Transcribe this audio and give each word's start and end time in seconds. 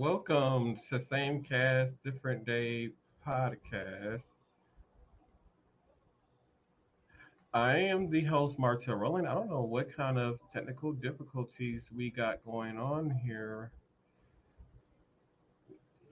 Welcome 0.00 0.80
to 0.88 0.98
Same 0.98 1.42
Cast, 1.42 1.92
Different 2.02 2.46
Day 2.46 2.88
podcast. 3.28 4.22
I 7.52 7.76
am 7.76 8.08
the 8.08 8.22
host, 8.22 8.58
Martel 8.58 8.94
Rowland. 8.94 9.28
I 9.28 9.34
don't 9.34 9.50
know 9.50 9.60
what 9.60 9.94
kind 9.94 10.18
of 10.18 10.38
technical 10.54 10.92
difficulties 10.92 11.84
we 11.94 12.08
got 12.08 12.42
going 12.46 12.78
on 12.78 13.10
here 13.10 13.72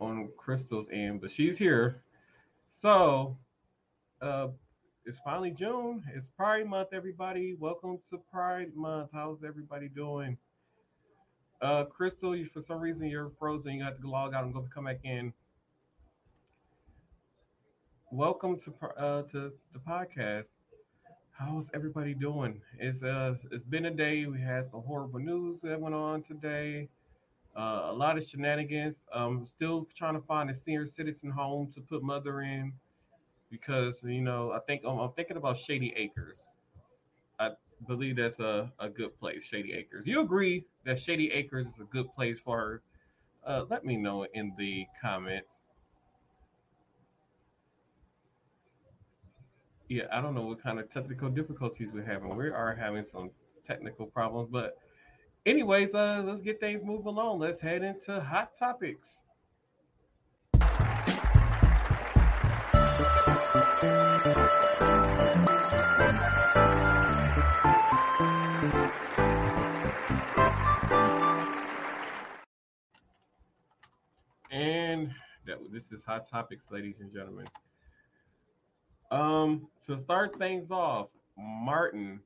on 0.03 0.29
Crystal's 0.37 0.89
end, 0.93 1.23
but 1.23 1.31
she's 1.31 1.57
here. 1.57 2.03
So, 2.83 3.39
uh, 4.21 4.49
it's 5.07 5.21
finally 5.21 5.53
June. 5.53 6.05
It's 6.15 6.27
Pride 6.37 6.67
Month, 6.67 6.91
everybody. 6.93 7.55
Welcome 7.59 8.01
to 8.11 8.19
Pride 8.31 8.77
Month. 8.77 9.09
How's 9.15 9.43
everybody 9.43 9.89
doing? 9.89 10.37
Uh, 11.61 11.85
Crystal, 11.85 12.37
you, 12.37 12.47
for 12.47 12.63
some 12.63 12.79
reason 12.79 13.07
you're 13.09 13.31
frozen. 13.39 13.75
You 13.75 13.85
have 13.85 14.01
to 14.01 14.09
log 14.09 14.33
out 14.35 14.45
and 14.45 14.55
go 14.55 14.65
come 14.73 14.85
back 14.85 15.01
in. 15.03 15.33
Welcome 18.13 18.61
to 18.61 18.87
uh, 18.97 19.23
to 19.33 19.53
the 19.73 19.79
podcast. 19.81 20.47
How's 21.33 21.67
everybody 21.75 22.15
doing? 22.15 22.61
It's 22.79 23.03
uh 23.03 23.35
it's 23.51 23.65
been 23.65 23.87
a 23.87 23.91
day. 23.91 24.27
We 24.27 24.41
had 24.41 24.71
some 24.71 24.83
horrible 24.83 25.19
news 25.19 25.59
that 25.63 25.81
went 25.81 25.95
on 25.97 26.23
today. 26.23 26.89
Uh, 27.57 27.89
a 27.91 27.93
lot 27.93 28.17
of 28.17 28.25
shenanigans. 28.25 28.97
Um, 29.13 29.45
still 29.47 29.89
trying 29.97 30.15
to 30.15 30.21
find 30.21 30.51
a 30.51 30.55
senior 30.55 30.87
citizen 30.87 31.31
home 31.31 31.73
to 31.75 31.81
put 31.81 32.03
mother 32.05 32.41
in 32.43 32.73
because 33.51 33.97
you 34.05 34.21
know 34.23 34.53
I 34.53 34.61
think 34.61 34.85
um, 34.85 35.01
I'm 35.01 35.13
thinking 35.13 35.37
about 35.37 35.59
Shady 35.59 35.93
Acres. 35.97 36.39
Believe 37.87 38.17
that's 38.17 38.41
a, 38.41 38.73
a 38.81 38.89
good 38.89 39.19
place, 39.19 39.45
Shady 39.45 39.73
Acres. 39.73 40.07
You 40.07 40.21
agree 40.21 40.65
that 40.85 40.99
Shady 40.99 41.31
Acres 41.31 41.67
is 41.67 41.81
a 41.81 41.85
good 41.85 42.13
place 42.15 42.39
for 42.45 42.59
her? 42.59 42.83
Uh, 43.47 43.65
let 43.71 43.85
me 43.85 43.97
know 43.97 44.27
in 44.35 44.53
the 44.59 44.85
comments. 45.01 45.49
Yeah, 49.89 50.05
I 50.13 50.21
don't 50.21 50.35
know 50.35 50.43
what 50.43 50.63
kind 50.63 50.79
of 50.79 50.91
technical 50.93 51.31
difficulties 51.31 51.91
we're 51.95 52.05
having. 52.05 52.37
We 52.37 52.51
are 52.51 52.75
having 52.75 53.07
some 53.11 53.31
technical 53.67 54.07
problems, 54.07 54.51
but 54.51 54.77
anyways, 55.47 55.95
uh, 55.95 56.23
let's 56.27 56.43
get 56.43 56.61
things 56.61 56.83
moving 56.85 57.07
along. 57.07 57.39
Let's 57.39 57.61
head 57.61 57.83
into 57.83 58.21
hot 58.21 58.51
topics. 58.59 59.09
And 74.59 75.15
that 75.47 75.59
this 75.73 75.85
is 75.93 76.05
hot 76.05 76.29
topics, 76.29 76.65
ladies 76.73 76.97
and 76.99 77.13
gentlemen. 77.13 77.47
Um, 79.13 79.69
to 79.87 79.97
start 80.03 80.37
things 80.37 80.73
off, 80.73 81.11
Martin, 81.39 82.19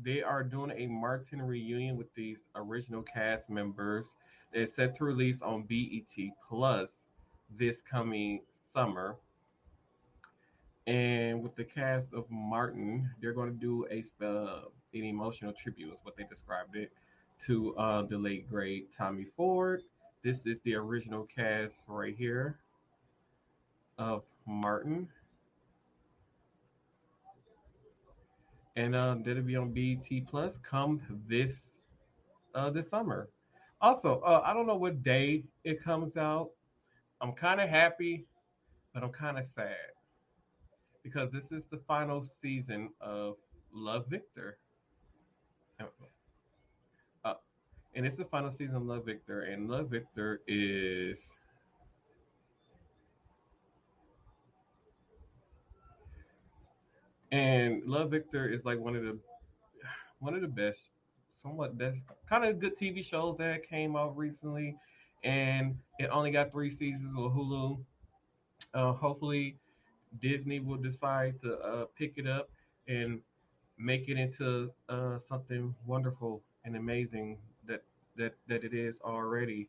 they 0.00 0.22
are 0.22 0.44
doing 0.44 0.70
a 0.70 0.86
Martin 0.86 1.42
reunion 1.42 1.96
with 1.96 2.14
these 2.14 2.38
original 2.54 3.02
cast 3.02 3.50
members. 3.50 4.04
They're 4.52 4.68
set 4.68 4.94
to 4.98 5.04
release 5.04 5.42
on 5.42 5.62
BET 5.62 6.30
Plus 6.48 6.90
this 7.58 7.82
coming 7.82 8.42
summer. 8.72 9.16
And 10.86 11.42
with 11.42 11.56
the 11.56 11.64
cast 11.64 12.14
of 12.14 12.24
Martin, 12.30 13.10
they're 13.20 13.32
going 13.32 13.50
to 13.52 13.58
do 13.58 13.88
a 13.90 14.04
uh, 14.24 14.60
an 14.94 15.04
emotional 15.04 15.52
tribute, 15.52 15.92
is 15.92 15.98
what 16.04 16.16
they 16.16 16.22
described 16.22 16.76
it, 16.76 16.92
to 17.46 17.74
uh, 17.74 18.02
the 18.02 18.16
late 18.16 18.48
great 18.48 18.96
Tommy 18.96 19.26
Ford. 19.36 19.82
This 20.22 20.44
is 20.44 20.58
the 20.64 20.74
original 20.74 21.26
cast 21.34 21.76
right 21.86 22.14
here 22.16 22.58
of 23.96 24.22
Martin. 24.46 25.08
And 28.76 28.94
uh, 28.94 29.16
that'll 29.24 29.42
be 29.42 29.56
on 29.56 29.72
BET 29.72 30.26
Plus 30.26 30.58
come 30.58 31.00
this 31.26 31.62
uh, 32.54 32.68
this 32.70 32.88
summer. 32.88 33.30
Also, 33.80 34.20
uh, 34.20 34.42
I 34.44 34.52
don't 34.52 34.66
know 34.66 34.76
what 34.76 35.02
day 35.02 35.44
it 35.64 35.82
comes 35.82 36.16
out. 36.16 36.50
I'm 37.22 37.32
kind 37.32 37.60
of 37.60 37.70
happy, 37.70 38.26
but 38.92 39.02
I'm 39.02 39.12
kind 39.12 39.38
of 39.38 39.46
sad 39.54 39.76
because 41.02 41.30
this 41.30 41.50
is 41.50 41.62
the 41.70 41.80
final 41.88 42.26
season 42.42 42.90
of 43.00 43.36
Love 43.72 44.06
Victor. 44.08 44.58
And 48.00 48.06
it's 48.06 48.16
the 48.16 48.24
final 48.24 48.50
season 48.50 48.76
of 48.76 48.86
Love 48.86 49.04
Victor, 49.04 49.42
and 49.42 49.68
Love 49.68 49.90
Victor 49.90 50.40
is 50.48 51.18
and 57.30 57.84
Love 57.84 58.10
Victor 58.10 58.48
is 58.48 58.64
like 58.64 58.78
one 58.78 58.96
of 58.96 59.02
the 59.02 59.18
one 60.18 60.32
of 60.32 60.40
the 60.40 60.48
best, 60.48 60.78
somewhat 61.42 61.76
best 61.76 61.98
kind 62.26 62.46
of 62.46 62.58
good 62.58 62.74
TV 62.74 63.04
shows 63.04 63.36
that 63.36 63.68
came 63.68 63.94
out 63.96 64.16
recently, 64.16 64.74
and 65.22 65.76
it 65.98 66.06
only 66.06 66.30
got 66.30 66.52
three 66.52 66.70
seasons 66.70 67.14
on 67.14 67.30
Hulu. 67.30 67.84
Uh, 68.72 68.94
hopefully, 68.94 69.58
Disney 70.22 70.58
will 70.58 70.78
decide 70.78 71.38
to 71.42 71.58
uh, 71.58 71.84
pick 71.98 72.14
it 72.16 72.26
up 72.26 72.48
and 72.88 73.20
make 73.76 74.08
it 74.08 74.16
into 74.16 74.70
uh, 74.88 75.18
something 75.28 75.74
wonderful 75.84 76.40
and 76.64 76.76
amazing 76.76 77.36
that 78.20 78.34
that 78.48 78.64
it 78.64 78.74
is 78.74 78.96
already. 79.02 79.68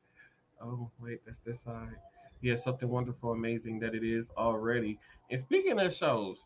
Oh 0.62 0.92
wait, 1.00 1.22
that's 1.26 1.40
this 1.46 1.62
side. 1.64 1.96
Yeah, 2.42 2.56
something 2.56 2.90
wonderful, 2.90 3.32
amazing 3.32 3.80
that 3.80 3.96
it 3.96 4.04
is 4.04 4.26
already. 4.38 5.00
And 5.30 5.40
speaking 5.40 5.80
of 5.80 5.94
shows, 5.94 6.38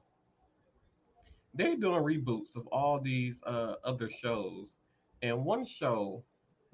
they're 1.53 1.77
doing 1.77 2.03
reboots 2.03 2.55
of 2.55 2.67
all 2.67 2.99
these 2.99 3.35
uh, 3.45 3.75
other 3.83 4.09
shows, 4.09 4.67
and 5.21 5.45
one 5.45 5.65
show 5.65 6.23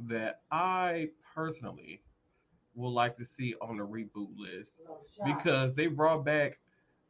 that 0.07 0.41
I 0.51 1.09
personally 1.35 2.01
would 2.75 2.89
like 2.89 3.17
to 3.17 3.25
see 3.25 3.55
on 3.61 3.77
the 3.77 3.85
reboot 3.85 4.29
list 4.37 4.71
because 5.25 5.75
they 5.75 5.87
brought 5.87 6.25
back 6.25 6.59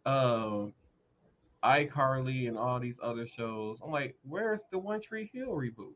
uh, 0.06 0.66
iCarly 1.64 2.48
and 2.48 2.58
all 2.58 2.80
these 2.80 2.98
other 3.02 3.28
shows. 3.28 3.80
I'm 3.84 3.92
like, 3.92 4.16
where's 4.24 4.62
the 4.72 4.80
One 4.80 5.02
Tree 5.02 5.30
Hill 5.34 5.50
reboot? 5.50 5.94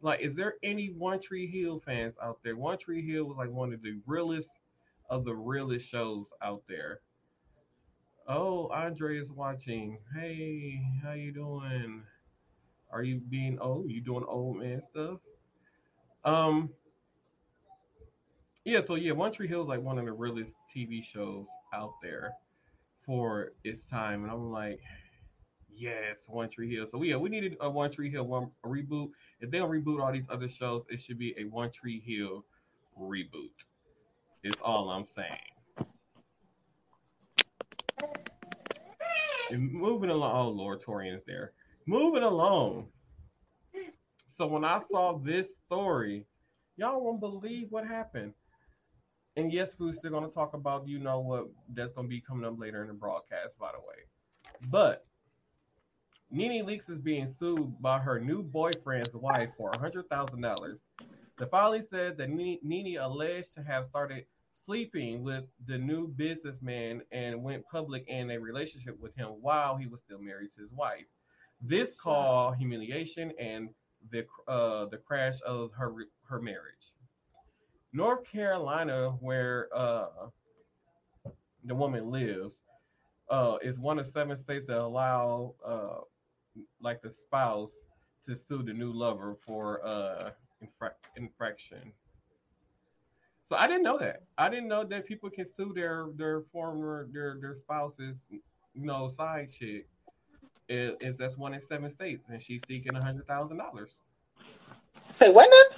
Like, 0.00 0.20
is 0.20 0.34
there 0.34 0.54
any 0.62 0.88
One 0.88 1.20
Tree 1.20 1.46
Hill 1.46 1.82
fans 1.84 2.14
out 2.22 2.38
there? 2.44 2.56
One 2.56 2.78
Tree 2.78 3.06
Hill 3.06 3.24
was 3.24 3.36
like 3.36 3.50
one 3.50 3.72
of 3.72 3.82
the 3.82 4.00
realest 4.06 4.48
of 5.10 5.24
the 5.24 5.34
realest 5.34 5.88
shows 5.88 6.26
out 6.42 6.62
there. 6.68 7.00
Oh, 8.28 8.68
Andre 8.68 9.18
is 9.18 9.30
watching. 9.32 9.98
Hey, 10.14 10.82
how 11.02 11.12
you 11.12 11.32
doing? 11.32 12.02
Are 12.90 13.02
you 13.02 13.20
being 13.28 13.58
old? 13.58 13.90
You 13.90 14.00
doing 14.00 14.24
old 14.28 14.58
man 14.58 14.82
stuff? 14.90 15.18
Um, 16.24 16.70
yeah. 18.64 18.80
So 18.86 18.94
yeah, 18.94 19.12
One 19.12 19.32
Tree 19.32 19.48
Hill 19.48 19.62
is 19.62 19.68
like 19.68 19.82
one 19.82 19.98
of 19.98 20.04
the 20.04 20.12
realest 20.12 20.50
TV 20.74 21.02
shows 21.02 21.46
out 21.74 21.94
there 22.02 22.32
for 23.04 23.52
its 23.64 23.82
time, 23.90 24.22
and 24.22 24.30
I'm 24.30 24.52
like, 24.52 24.80
yes, 25.78 26.16
One 26.26 26.50
Tree 26.50 26.74
Hill. 26.74 26.86
So 26.90 27.02
yeah, 27.02 27.16
we 27.16 27.28
needed 27.28 27.56
a 27.60 27.70
One 27.70 27.90
Tree 27.90 28.10
Hill 28.10 28.24
one 28.24 28.50
reboot. 28.64 29.10
If 29.40 29.50
they 29.50 29.58
don't 29.58 29.70
reboot 29.70 30.02
all 30.02 30.12
these 30.12 30.26
other 30.28 30.48
shows, 30.48 30.84
it 30.90 31.00
should 31.00 31.18
be 31.18 31.34
a 31.38 31.44
One 31.44 31.70
Tree 31.70 32.02
Hill 32.04 32.44
reboot. 33.00 33.50
Is 34.44 34.54
all 34.62 34.90
I'm 34.90 35.06
saying. 35.16 35.38
And 39.50 39.72
moving 39.72 40.10
along, 40.10 40.36
oh 40.36 40.50
Lord, 40.50 40.82
Torian's 40.82 41.24
there. 41.26 41.52
Moving 41.86 42.22
along. 42.22 42.88
So 44.36 44.46
when 44.46 44.64
I 44.64 44.78
saw 44.78 45.18
this 45.18 45.48
story, 45.66 46.24
y'all 46.76 47.02
won't 47.02 47.20
believe 47.20 47.68
what 47.70 47.86
happened. 47.86 48.34
And 49.36 49.52
yes, 49.52 49.70
we're 49.78 49.92
still 49.92 50.10
gonna 50.10 50.28
talk 50.28 50.54
about 50.54 50.86
you 50.86 50.98
know 50.98 51.20
what 51.20 51.48
that's 51.74 51.92
gonna 51.94 52.08
be 52.08 52.20
coming 52.20 52.44
up 52.44 52.58
later 52.58 52.82
in 52.82 52.88
the 52.88 52.94
broadcast, 52.94 53.58
by 53.58 53.70
the 53.72 53.78
way. 53.78 54.04
But 54.70 55.07
Nene 56.30 56.64
Leakes 56.66 56.90
is 56.90 56.98
being 56.98 57.26
sued 57.38 57.80
by 57.80 57.98
her 57.98 58.20
new 58.20 58.42
boyfriend's 58.42 59.14
wife 59.14 59.50
for 59.56 59.70
hundred 59.78 60.08
thousand 60.10 60.42
dollars. 60.42 60.78
The 61.38 61.46
filing 61.46 61.84
said 61.88 62.18
that 62.18 62.28
Nene 62.28 62.98
alleged 62.98 63.54
to 63.54 63.62
have 63.62 63.86
started 63.86 64.26
sleeping 64.66 65.22
with 65.22 65.44
the 65.66 65.78
new 65.78 66.08
businessman 66.08 67.02
and 67.12 67.42
went 67.42 67.64
public 67.66 68.04
in 68.08 68.30
a 68.30 68.38
relationship 68.38 69.00
with 69.00 69.14
him 69.16 69.28
while 69.40 69.76
he 69.76 69.86
was 69.86 70.00
still 70.02 70.20
married 70.20 70.52
to 70.52 70.60
his 70.60 70.72
wife. 70.72 71.06
This 71.62 71.94
caused 71.94 72.58
humiliation 72.58 73.32
and 73.38 73.70
the 74.10 74.26
uh, 74.46 74.84
the 74.86 74.98
crash 74.98 75.40
of 75.46 75.72
her 75.72 75.94
her 76.24 76.40
marriage. 76.42 76.92
North 77.94 78.30
Carolina, 78.30 79.12
where 79.20 79.68
uh, 79.74 80.28
the 81.64 81.74
woman 81.74 82.10
lives, 82.10 82.54
uh, 83.30 83.56
is 83.62 83.78
one 83.78 83.98
of 83.98 84.06
seven 84.06 84.36
states 84.36 84.66
that 84.66 84.78
allow 84.78 85.54
uh, 85.64 86.00
like 86.80 87.02
the 87.02 87.10
spouse 87.10 87.72
to 88.26 88.36
sue 88.36 88.62
the 88.62 88.72
new 88.72 88.92
lover 88.92 89.36
for 89.46 89.84
uh, 89.86 90.30
infra- 90.60 90.94
infraction. 91.16 91.92
So 93.48 93.56
I 93.56 93.66
didn't 93.66 93.82
know 93.82 93.98
that. 93.98 94.24
I 94.36 94.50
didn't 94.50 94.68
know 94.68 94.84
that 94.84 95.06
people 95.06 95.30
can 95.30 95.46
sue 95.46 95.72
their 95.74 96.08
their 96.16 96.42
former 96.52 97.08
their 97.12 97.38
their 97.40 97.54
spouses, 97.54 98.16
you 98.30 98.40
know, 98.74 99.10
side 99.16 99.50
chick. 99.58 99.86
It, 100.68 100.98
it's 101.00 101.18
that's 101.18 101.38
one 101.38 101.54
in 101.54 101.62
seven 101.66 101.90
states, 101.90 102.24
and 102.28 102.42
she's 102.42 102.62
seeking 102.68 102.94
a 102.94 103.02
hundred 103.02 103.26
thousand 103.26 103.56
dollars. 103.56 103.96
Say 105.10 105.30
what 105.30 105.48
now? 105.50 105.76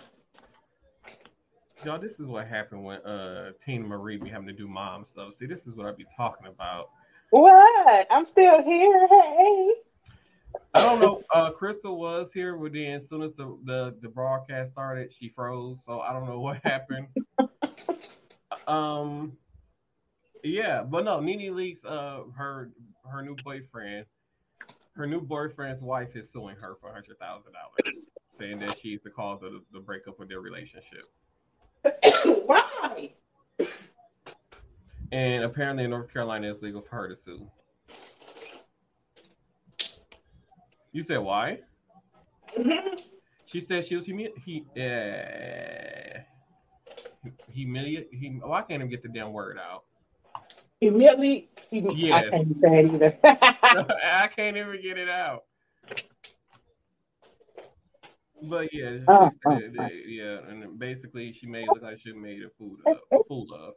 Y'all, 1.84 2.00
this 2.00 2.18
is 2.18 2.26
what 2.26 2.48
happened 2.48 2.84
when 2.84 2.98
uh 3.02 3.52
Tina 3.64 3.86
Marie 3.86 4.16
be 4.16 4.28
having 4.28 4.48
to 4.48 4.52
do 4.52 4.66
mom 4.66 5.04
stuff. 5.04 5.34
See, 5.38 5.46
this 5.46 5.66
is 5.66 5.76
what 5.76 5.86
I 5.86 5.92
be 5.92 6.06
talking 6.16 6.48
about. 6.48 6.90
What? 7.30 8.06
I'm 8.10 8.26
still 8.26 8.60
here. 8.62 9.06
Hey. 9.08 9.70
I 10.74 10.82
don't 10.82 11.00
know. 11.00 11.22
Uh, 11.34 11.50
Crystal 11.50 11.98
was 11.98 12.32
here, 12.32 12.56
but 12.56 12.72
then 12.72 13.00
as 13.00 13.08
soon 13.08 13.22
as 13.22 13.32
the, 13.36 13.58
the, 13.64 13.96
the 14.02 14.08
broadcast 14.08 14.72
started, 14.72 15.12
she 15.12 15.30
froze. 15.30 15.78
So 15.86 16.00
I 16.00 16.12
don't 16.12 16.26
know 16.26 16.40
what 16.40 16.60
happened. 16.64 17.08
um, 18.66 19.32
yeah, 20.44 20.82
but 20.82 21.04
no, 21.04 21.20
Nene 21.20 21.52
Leakes, 21.52 21.84
uh, 21.84 22.22
her 22.36 22.70
her 23.10 23.22
new 23.22 23.36
boyfriend, 23.44 24.06
her 24.94 25.06
new 25.06 25.20
boyfriend's 25.20 25.82
wife 25.82 26.14
is 26.14 26.30
suing 26.32 26.56
her 26.62 26.76
for 26.80 26.92
hundred 26.92 27.18
thousand 27.18 27.52
dollars, 27.52 28.04
saying 28.38 28.58
that 28.60 28.78
she's 28.78 29.00
the 29.02 29.10
cause 29.10 29.42
of 29.42 29.52
the, 29.52 29.60
the 29.72 29.80
breakup 29.80 30.18
of 30.20 30.28
their 30.28 30.40
relationship. 30.40 31.04
Why? 32.46 33.12
And 35.12 35.44
apparently, 35.44 35.84
in 35.84 35.90
North 35.90 36.12
Carolina, 36.12 36.48
it's 36.48 36.62
legal 36.62 36.82
for 36.82 36.96
her 36.96 37.08
to 37.08 37.16
sue. 37.24 37.50
You 40.92 41.02
said 41.02 41.18
why? 41.18 41.60
Mhm. 42.56 42.98
She 43.44 43.60
said 43.60 43.84
she 43.84 43.96
was 43.96 44.06
humi- 44.06 44.32
he 44.44 44.64
uh, 44.76 46.20
humiliate. 47.48 48.08
He, 48.12 48.40
oh, 48.44 48.52
I 48.52 48.62
can't 48.62 48.80
even 48.80 48.90
get 48.90 49.02
the 49.02 49.08
damn 49.08 49.32
word 49.32 49.58
out. 49.58 49.84
Immediately. 50.80 51.48
I 52.10 52.22
Yes. 52.22 52.30
can't 52.30 52.56
say 52.60 52.78
it 52.80 52.94
either. 52.94 53.18
I 54.04 54.28
can't 54.28 54.56
even 54.56 54.80
get 54.82 54.98
it 54.98 55.08
out. 55.08 55.44
But 58.42 58.72
yeah, 58.72 58.98
she 59.18 59.28
Uh, 59.28 59.30
said 59.44 59.72
uh. 59.78 59.88
yeah, 60.06 60.38
and 60.48 60.78
basically 60.78 61.32
she 61.32 61.46
made 61.46 61.66
it 61.66 61.72
look 61.72 61.82
like 61.82 61.98
she 61.98 62.12
made 62.12 62.42
a 62.42 62.50
fool 62.58 62.76
of, 62.86 62.98
a 63.12 63.20
fool 63.28 63.46
of. 63.54 63.74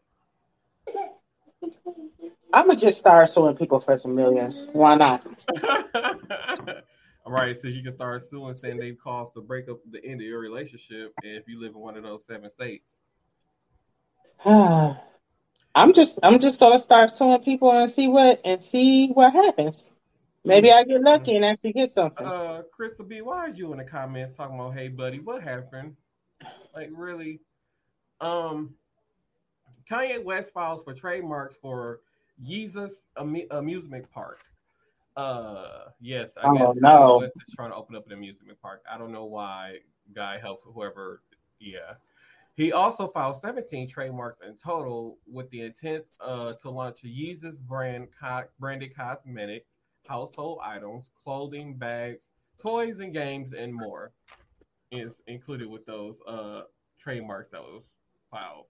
I'm 2.54 2.68
gonna 2.68 2.80
just 2.80 3.00
start 3.00 3.30
suing 3.30 3.56
people 3.56 3.80
for 3.80 3.98
some 3.98 4.16
millions. 4.16 4.68
Why 4.74 4.96
not? 4.96 5.26
All 7.26 7.32
right, 7.32 7.58
so 7.58 7.70
you 7.70 7.82
can 7.82 7.94
start 7.94 8.22
suing, 8.30 8.58
saying 8.58 8.78
they 8.78 8.92
caused 8.92 9.34
the 9.34 9.42
breakup, 9.42 9.78
the 9.90 10.04
end 10.04 10.20
of 10.20 10.28
your 10.28 10.40
relationship, 10.40 11.14
if 11.24 11.48
you 11.48 11.62
live 11.62 11.74
in 11.74 11.80
one 11.80 11.96
of 11.96 12.04
those 12.04 12.22
seven 12.28 12.52
states. 12.52 12.86
I'm 14.46 15.94
just 15.94 16.20
I'm 16.22 16.40
just 16.40 16.60
gonna 16.60 16.80
start 16.80 17.16
suing 17.16 17.42
people 17.42 17.72
and 17.72 17.90
see 17.90 18.08
what 18.08 18.42
and 18.44 18.62
see 18.62 19.08
what 19.08 19.34
happens. 19.34 19.86
Maybe 20.46 20.72
I 20.72 20.84
get 20.84 21.02
lucky 21.02 21.36
and 21.38 21.46
actually 21.46 21.72
get 21.72 21.92
something. 21.92 22.26
Uh, 22.26 22.64
Crystal 22.76 23.06
B, 23.06 23.22
why 23.22 23.48
is 23.48 23.58
you 23.58 23.72
in 23.72 23.78
the 23.78 23.86
comments 23.86 24.38
talking 24.38 24.60
about, 24.60 24.74
hey, 24.74 24.90
buddy, 24.90 25.20
what 25.20 25.42
happened? 25.42 25.96
Like, 26.76 26.90
really? 26.92 27.40
Um, 28.20 28.76
Kanye 29.90 30.22
West 30.22 30.52
files 30.54 30.82
for 30.84 30.94
trademarks 30.94 31.56
for 31.62 32.02
Yeezus 32.46 32.92
Amu- 33.16 33.48
Amusement 33.52 34.06
Park. 34.12 34.42
Uh, 35.16 35.90
yes, 36.02 36.32
I 36.38 36.48
Oh, 36.48 36.54
guess 36.74 36.82
no. 36.82 37.22
Is 37.22 37.34
trying 37.56 37.72
to 37.72 37.76
open 37.76 37.96
up 37.96 38.06
an 38.08 38.14
amusement 38.14 38.60
park. 38.62 38.84
I 38.92 38.98
don't 38.98 39.12
know 39.12 39.26
why. 39.26 39.78
Guy 40.14 40.40
helped 40.40 40.66
whoever. 40.66 41.22
Yeah. 41.60 41.94
He 42.56 42.72
also 42.72 43.08
filed 43.08 43.42
17 43.42 43.88
trademarks 43.90 44.40
in 44.48 44.56
total 44.58 45.18
with 45.32 45.50
the 45.50 45.62
intent 45.62 46.06
uh, 46.20 46.54
to 46.54 46.70
launch 46.70 47.04
a 47.04 47.08
Yeezus 47.08 47.60
brand 47.60 48.10
co- 48.20 48.44
branded 48.60 48.96
cosmetics, 48.96 49.78
household 50.08 50.60
items, 50.64 51.10
clothing, 51.24 51.76
bags, 51.76 52.30
toys, 52.62 53.00
and 53.00 53.14
games, 53.14 53.54
and 53.54 53.74
more 53.74 54.12
is 54.92 55.14
included 55.28 55.68
with 55.68 55.86
those 55.86 56.16
uh, 56.28 56.64
trademarks 57.00 57.50
that 57.52 57.62
was 57.62 57.84
filed 58.30 58.66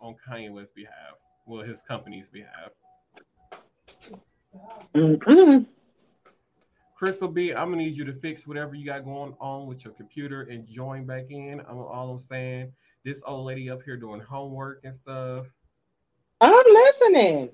on 0.00 0.14
Kanye 0.28 0.52
West's 0.52 0.72
behalf, 0.74 1.16
well, 1.46 1.62
his 1.62 1.80
company's 1.88 2.26
behalf. 2.32 2.72
Mm-mm. 4.94 5.66
Crystal 7.02 7.26
B, 7.26 7.52
I'm 7.52 7.72
gonna 7.72 7.78
need 7.78 7.96
you 7.96 8.04
to 8.04 8.12
fix 8.12 8.46
whatever 8.46 8.76
you 8.76 8.86
got 8.86 9.04
going 9.04 9.34
on 9.40 9.66
with 9.66 9.84
your 9.84 9.92
computer 9.94 10.42
and 10.42 10.68
join 10.68 11.04
back 11.04 11.24
in. 11.30 11.60
I'm 11.68 11.78
all 11.78 12.12
I'm 12.12 12.24
saying. 12.30 12.72
This 13.04 13.18
old 13.26 13.44
lady 13.44 13.68
up 13.68 13.82
here 13.82 13.96
doing 13.96 14.20
homework 14.20 14.82
and 14.84 14.96
stuff. 14.96 15.46
I'm 16.40 16.64
listening. 16.64 17.50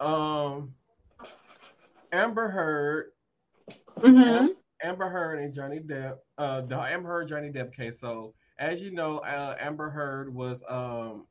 Um, 0.00 0.74
Amber 2.10 2.48
Heard, 2.48 3.12
Mm-hmm. 4.00 4.48
Amber 4.82 5.08
Heard 5.08 5.38
and 5.38 5.54
Johnny 5.54 5.78
Depp. 5.78 6.16
Uh, 6.36 6.62
the 6.62 6.76
Amber 6.80 7.10
Heard 7.10 7.28
Johnny 7.28 7.50
Depp 7.50 7.72
case. 7.72 7.94
So 8.00 8.34
as 8.58 8.82
you 8.82 8.90
know, 8.90 9.18
uh, 9.18 9.54
Amber 9.60 9.88
Heard 9.88 10.34
was 10.34 10.58
um 10.68 11.28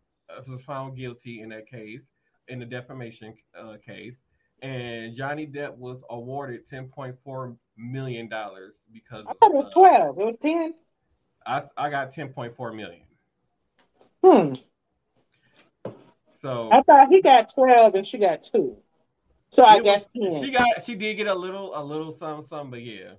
was 0.47 0.61
found 0.61 0.95
guilty 0.95 1.41
in 1.41 1.49
that 1.49 1.69
case, 1.69 2.03
in 2.47 2.59
the 2.59 2.65
defamation 2.65 3.33
uh, 3.59 3.75
case, 3.85 4.15
and 4.61 5.15
Johnny 5.15 5.45
Depp 5.45 5.75
was 5.77 6.03
awarded 6.09 6.67
10.4 6.69 7.55
million 7.77 8.27
dollars 8.27 8.73
because 8.91 9.25
I 9.27 9.33
thought 9.33 9.51
it 9.51 9.55
was 9.55 9.65
uh, 9.65 9.71
twelve. 9.71 10.19
It 10.19 10.25
was 10.25 10.37
ten. 10.37 10.73
I 11.45 11.63
I 11.77 11.89
got 11.89 12.13
10.4 12.13 12.75
million. 12.75 13.03
Hmm. 14.23 15.91
So 16.41 16.69
I 16.71 16.81
thought 16.81 17.09
he 17.09 17.21
got 17.21 17.53
twelve 17.53 17.95
and 17.95 18.05
she 18.05 18.17
got 18.17 18.43
two. 18.43 18.77
So 19.51 19.63
I 19.63 19.79
guess 19.79 20.05
was- 20.15 20.33
ten. 20.33 20.43
she 20.43 20.51
got 20.51 20.85
she 20.85 20.95
did 20.95 21.15
get 21.15 21.27
a 21.27 21.35
little 21.35 21.77
a 21.77 21.83
little 21.83 22.17
something 22.17 22.45
something, 22.45 22.71
but 22.71 22.81
yeah. 22.81 23.13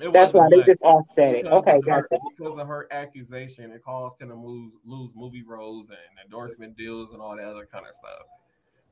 It 0.00 0.14
That's 0.14 0.32
why 0.32 0.48
they 0.50 0.62
just 0.62 0.82
offset 0.82 1.34
it. 1.34 1.46
Okay, 1.46 1.76
of 1.76 1.84
her, 1.84 2.08
gotcha. 2.08 2.22
because 2.38 2.58
of 2.58 2.66
her 2.66 2.88
accusation, 2.90 3.70
it 3.70 3.84
caused 3.84 4.18
him 4.18 4.28
to 4.28 4.34
lose, 4.34 4.72
lose 4.86 5.10
movie 5.14 5.42
roles 5.42 5.90
and 5.90 5.98
endorsement 6.24 6.74
deals 6.74 7.12
and 7.12 7.20
all 7.20 7.36
that 7.36 7.44
other 7.44 7.68
kind 7.70 7.84
of 7.84 7.92
stuff 7.98 8.26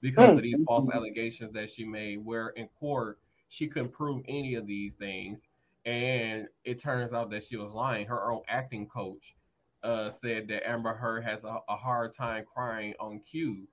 because 0.00 0.36
of 0.36 0.42
these 0.42 0.56
Mm. 0.56 0.64
false 0.64 0.90
allegations 0.90 1.52
that 1.52 1.70
she 1.70 1.84
made. 1.84 2.24
Where 2.24 2.48
in 2.50 2.68
court 2.80 3.18
she 3.48 3.68
couldn't 3.68 3.92
prove 3.92 4.22
any 4.28 4.54
of 4.54 4.66
these 4.66 4.94
things, 4.94 5.40
and 5.84 6.48
it 6.64 6.80
turns 6.80 7.12
out 7.12 7.30
that 7.30 7.44
she 7.44 7.56
was 7.56 7.72
lying. 7.72 8.06
Her 8.06 8.30
own 8.30 8.42
acting 8.48 8.86
coach 8.88 9.34
uh, 9.82 10.10
said 10.10 10.48
that 10.48 10.68
Amber 10.68 10.94
Heard 10.94 11.24
has 11.24 11.44
a, 11.44 11.60
a 11.68 11.76
hard 11.76 12.14
time 12.14 12.44
crying 12.52 12.94
on 13.00 13.20
cue. 13.20 13.66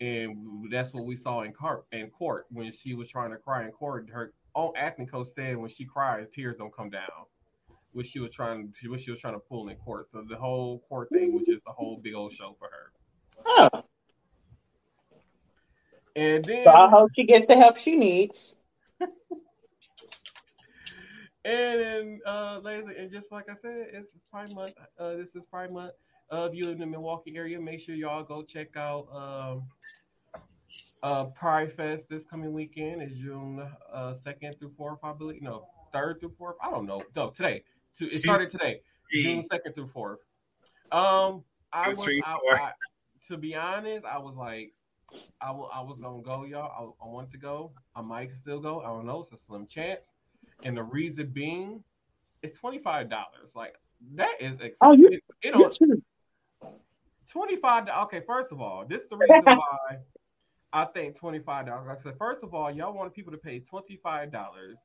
And 0.00 0.70
that's 0.70 0.92
what 0.92 1.04
we 1.04 1.16
saw 1.16 1.42
in 1.42 1.52
court. 1.52 1.84
In 1.92 2.10
court, 2.10 2.46
when 2.50 2.72
she 2.72 2.94
was 2.94 3.08
trying 3.08 3.30
to 3.30 3.36
cry 3.36 3.64
in 3.64 3.72
court, 3.72 4.08
her 4.10 4.32
own 4.54 4.72
acting 4.76 5.06
coach 5.06 5.28
said 5.34 5.56
when 5.56 5.70
she 5.70 5.84
cries, 5.84 6.28
tears 6.28 6.56
don't 6.56 6.74
come 6.74 6.90
down 6.90 7.26
which 7.92 8.08
she 8.08 8.20
was 8.20 8.30
trying 8.30 8.72
which 8.86 9.02
she 9.02 9.10
was 9.10 9.20
trying 9.20 9.34
to 9.34 9.40
pull 9.40 9.68
in 9.68 9.76
court. 9.76 10.08
So 10.12 10.22
the 10.28 10.36
whole 10.36 10.80
court 10.88 11.08
thing 11.10 11.32
was 11.32 11.44
just 11.46 11.62
a 11.66 11.72
whole 11.72 11.96
big 11.96 12.14
old 12.14 12.32
show 12.32 12.54
for 12.58 12.68
her. 12.68 12.92
Oh, 13.46 13.82
And 16.18 16.44
then 16.44 16.64
so 16.64 16.72
I 16.72 16.88
hope 16.88 17.10
she 17.14 17.22
gets 17.22 17.46
the 17.46 17.54
help 17.56 17.76
she 17.76 17.96
needs. 17.96 18.56
and 19.00 19.10
then 21.44 22.20
uh 22.26 22.58
ladies 22.58 22.88
and 22.98 23.12
just 23.12 23.30
like 23.30 23.48
I 23.48 23.54
said, 23.62 23.86
it's 23.92 24.16
Pride 24.28 24.52
Month. 24.52 24.72
Uh 24.98 25.14
this 25.14 25.28
is 25.36 25.42
Pride 25.48 25.72
Month. 25.72 25.92
Uh 26.32 26.48
if 26.50 26.56
you 26.56 26.64
live 26.64 26.72
in 26.72 26.80
the 26.80 26.86
Milwaukee 26.86 27.34
area, 27.36 27.60
make 27.60 27.78
sure 27.80 27.94
y'all 27.94 28.24
go 28.24 28.42
check 28.42 28.76
out 28.76 29.06
um 29.12 29.62
uh 31.04 31.26
Pride 31.36 31.72
Fest 31.76 32.02
this 32.10 32.24
coming 32.28 32.52
weekend 32.52 33.00
is 33.00 33.16
June 33.16 33.64
uh 33.92 34.14
second 34.24 34.56
through 34.58 34.72
fourth, 34.76 34.98
I 35.04 35.12
believe. 35.12 35.40
No, 35.40 35.68
third 35.92 36.18
through 36.18 36.34
fourth. 36.36 36.56
I 36.60 36.68
don't 36.68 36.86
know. 36.86 37.04
No, 37.14 37.30
today. 37.30 37.62
It 38.00 38.18
started 38.18 38.50
today. 38.50 38.80
June 39.12 39.46
second 39.48 39.74
through 39.74 39.90
fourth. 39.94 40.18
Um, 40.90 41.44
I 41.72 41.90
was, 41.90 42.08
I. 42.24 42.38
I, 42.54 42.72
to 43.28 43.36
be 43.36 43.54
honest, 43.54 44.04
I 44.04 44.18
was 44.18 44.34
like, 44.36 44.72
I 45.40 45.50
I 45.50 45.80
was 45.80 45.98
gonna 46.00 46.22
go, 46.22 46.44
y'all. 46.44 46.94
I, 47.00 47.04
I 47.04 47.08
wanted 47.08 47.30
to 47.32 47.38
go. 47.38 47.72
I 47.94 48.02
might 48.02 48.30
still 48.30 48.60
go. 48.60 48.80
I 48.80 48.86
don't 48.88 49.06
know. 49.06 49.22
It's 49.22 49.32
a 49.32 49.44
slim 49.46 49.66
chance. 49.66 50.08
And 50.64 50.76
the 50.76 50.82
reason 50.82 51.28
being, 51.32 51.82
it's 52.42 52.58
twenty 52.58 52.78
five 52.78 53.08
dollars. 53.08 53.50
Like 53.54 53.74
that 54.14 54.34
is 54.40 54.56
ex- 54.60 54.78
Oh, 54.80 54.92
you- 54.92 55.08
You 55.42 55.52
don't 55.52 55.62
twenty 57.30 57.56
five. 57.56 57.88
Okay, 57.88 58.20
first 58.26 58.52
of 58.52 58.60
all, 58.60 58.84
this 58.86 59.02
is 59.02 59.08
the 59.08 59.16
reason 59.16 59.42
why 59.56 59.98
I 60.72 60.84
think 60.86 61.16
twenty 61.16 61.38
five 61.38 61.66
dollars. 61.66 61.86
Like 61.88 62.00
I 62.00 62.02
said, 62.02 62.18
first 62.18 62.42
of 62.42 62.54
all, 62.54 62.70
y'all 62.70 62.92
want 62.92 63.14
people 63.14 63.32
to 63.32 63.38
pay 63.38 63.60
twenty 63.60 63.96
five 63.96 64.32
dollars. 64.32 64.76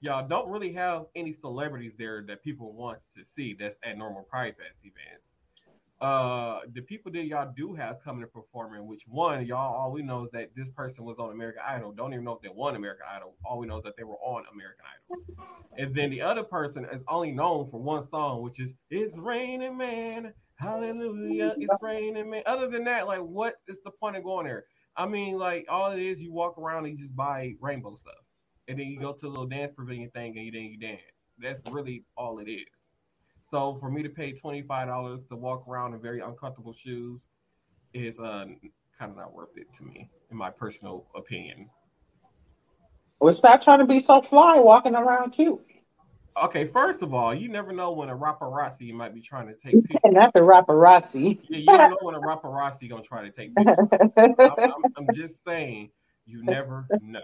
Y'all 0.00 0.26
don't 0.26 0.48
really 0.50 0.72
have 0.72 1.06
any 1.14 1.32
celebrities 1.32 1.92
there 1.98 2.22
that 2.28 2.42
people 2.42 2.72
want 2.72 2.98
to 3.16 3.24
see. 3.24 3.54
That's 3.58 3.76
at 3.82 3.96
normal 3.96 4.22
Pride 4.22 4.54
Fest 4.56 4.80
events. 4.84 5.27
Uh, 6.00 6.60
the 6.74 6.82
people 6.82 7.10
that 7.12 7.24
y'all 7.24 7.52
do 7.56 7.74
have 7.74 8.02
coming 8.04 8.22
and 8.22 8.32
performing, 8.32 8.86
which 8.86 9.02
one 9.08 9.44
y'all 9.46 9.74
all 9.74 9.92
we 9.92 10.02
know 10.02 10.24
is 10.24 10.30
that 10.32 10.50
this 10.54 10.68
person 10.70 11.04
was 11.04 11.18
on 11.18 11.32
American 11.32 11.62
Idol. 11.66 11.92
Don't 11.92 12.12
even 12.12 12.24
know 12.24 12.34
if 12.34 12.42
they 12.42 12.48
won 12.48 12.76
American 12.76 13.06
Idol. 13.14 13.34
All 13.44 13.58
we 13.58 13.66
know 13.66 13.78
is 13.78 13.84
that 13.84 13.96
they 13.96 14.04
were 14.04 14.16
on 14.16 14.44
American 14.52 14.84
Idol. 14.94 15.22
And 15.76 15.94
then 15.94 16.10
the 16.10 16.22
other 16.22 16.44
person 16.44 16.86
is 16.92 17.02
only 17.08 17.32
known 17.32 17.70
for 17.70 17.80
one 17.80 18.08
song, 18.10 18.42
which 18.42 18.60
is 18.60 18.74
"It's 18.90 19.16
Raining 19.16 19.76
Man 19.76 20.34
Hallelujah, 20.58 21.54
it's 21.58 21.74
raining, 21.80 22.30
man. 22.30 22.42
Other 22.46 22.68
than 22.68 22.84
that, 22.84 23.06
like, 23.06 23.20
what 23.20 23.56
is 23.68 23.76
the 23.84 23.92
point 23.92 24.16
of 24.16 24.24
going 24.24 24.46
there? 24.46 24.64
I 24.96 25.06
mean, 25.06 25.38
like, 25.38 25.66
all 25.68 25.92
it 25.92 26.00
is, 26.00 26.20
you 26.20 26.32
walk 26.32 26.58
around 26.58 26.86
and 26.86 26.98
you 26.98 27.04
just 27.04 27.14
buy 27.14 27.54
rainbow 27.60 27.94
stuff, 27.94 28.14
and 28.66 28.78
then 28.78 28.88
you 28.88 28.98
go 28.98 29.12
to 29.12 29.26
a 29.26 29.28
little 29.28 29.46
dance 29.46 29.72
pavilion 29.76 30.10
thing, 30.10 30.36
and 30.36 30.52
then 30.52 30.62
you 30.64 30.78
dance. 30.78 31.00
That's 31.38 31.60
really 31.70 32.04
all 32.16 32.40
it 32.40 32.50
is. 32.50 32.66
So 33.50 33.78
for 33.80 33.90
me 33.90 34.02
to 34.02 34.08
pay 34.08 34.32
twenty 34.32 34.62
five 34.62 34.88
dollars 34.88 35.20
to 35.30 35.36
walk 35.36 35.66
around 35.68 35.94
in 35.94 36.00
very 36.00 36.20
uncomfortable 36.20 36.72
shoes 36.72 37.20
is 37.94 38.18
uh, 38.18 38.44
kind 38.98 39.10
of 39.10 39.16
not 39.16 39.32
worth 39.32 39.56
it 39.56 39.66
to 39.78 39.84
me, 39.84 40.10
in 40.30 40.36
my 40.36 40.50
personal 40.50 41.06
opinion. 41.14 41.70
Well, 43.20 43.34
stop 43.34 43.62
trying 43.62 43.80
to 43.80 43.86
be 43.86 44.00
so 44.00 44.22
fly 44.22 44.58
walking 44.60 44.94
around 44.94 45.30
cute. 45.32 45.60
Okay, 46.44 46.66
first 46.66 47.02
of 47.02 47.14
all, 47.14 47.34
you 47.34 47.48
never 47.48 47.72
know 47.72 47.90
when 47.92 48.10
a 48.10 48.16
paparazzi 48.16 48.92
might 48.92 49.14
be 49.14 49.20
trying 49.20 49.48
to 49.48 49.54
take 49.54 49.82
pictures. 49.82 50.00
Not 50.04 50.32
the 50.34 50.40
paparazzi. 50.40 51.40
Yeah, 51.48 51.58
you 51.58 51.66
don't 51.66 51.90
know 51.90 51.96
when 52.00 52.14
a 52.14 52.20
paparazzi 52.20 52.88
gonna 52.88 53.02
try 53.02 53.22
to 53.22 53.30
take 53.30 53.56
pictures. 53.56 53.76
I'm, 54.18 54.34
I'm, 54.40 54.94
I'm 54.98 55.12
just 55.14 55.42
saying, 55.44 55.90
you 56.26 56.44
never 56.44 56.86
know. 57.00 57.20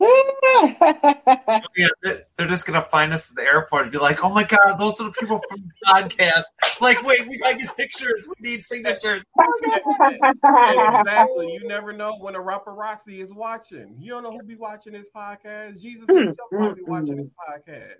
Yeah, 1.76 1.88
they're, 2.02 2.22
they're 2.36 2.48
just 2.48 2.66
gonna 2.66 2.82
find 2.82 3.12
us 3.12 3.30
at 3.30 3.36
the 3.36 3.42
airport 3.42 3.84
and 3.84 3.92
be 3.92 3.98
like, 3.98 4.18
"Oh 4.22 4.32
my 4.32 4.44
god, 4.44 4.78
those 4.78 5.00
are 5.00 5.04
the 5.04 5.14
people 5.18 5.40
from 5.48 5.62
the 5.62 5.70
podcast." 5.86 6.44
Like, 6.80 7.02
wait, 7.02 7.20
we 7.28 7.38
gotta 7.38 7.56
get 7.56 7.76
pictures. 7.76 8.28
We 8.28 8.50
need 8.50 8.64
signatures. 8.64 9.24
exactly. 9.38 11.52
You 11.52 11.66
never 11.66 11.92
know 11.92 12.16
when 12.20 12.34
a 12.34 12.40
paparazzi 12.40 13.22
is 13.22 13.32
watching. 13.32 13.96
You 13.98 14.10
don't 14.10 14.22
know 14.22 14.32
who 14.32 14.42
be 14.42 14.56
watching 14.56 14.92
this 14.92 15.08
podcast. 15.14 15.80
Jesus 15.80 16.08
himself 16.08 16.48
might 16.52 16.76
be 16.76 16.82
watching 16.82 17.16
this 17.16 17.30
podcast. 17.48 17.94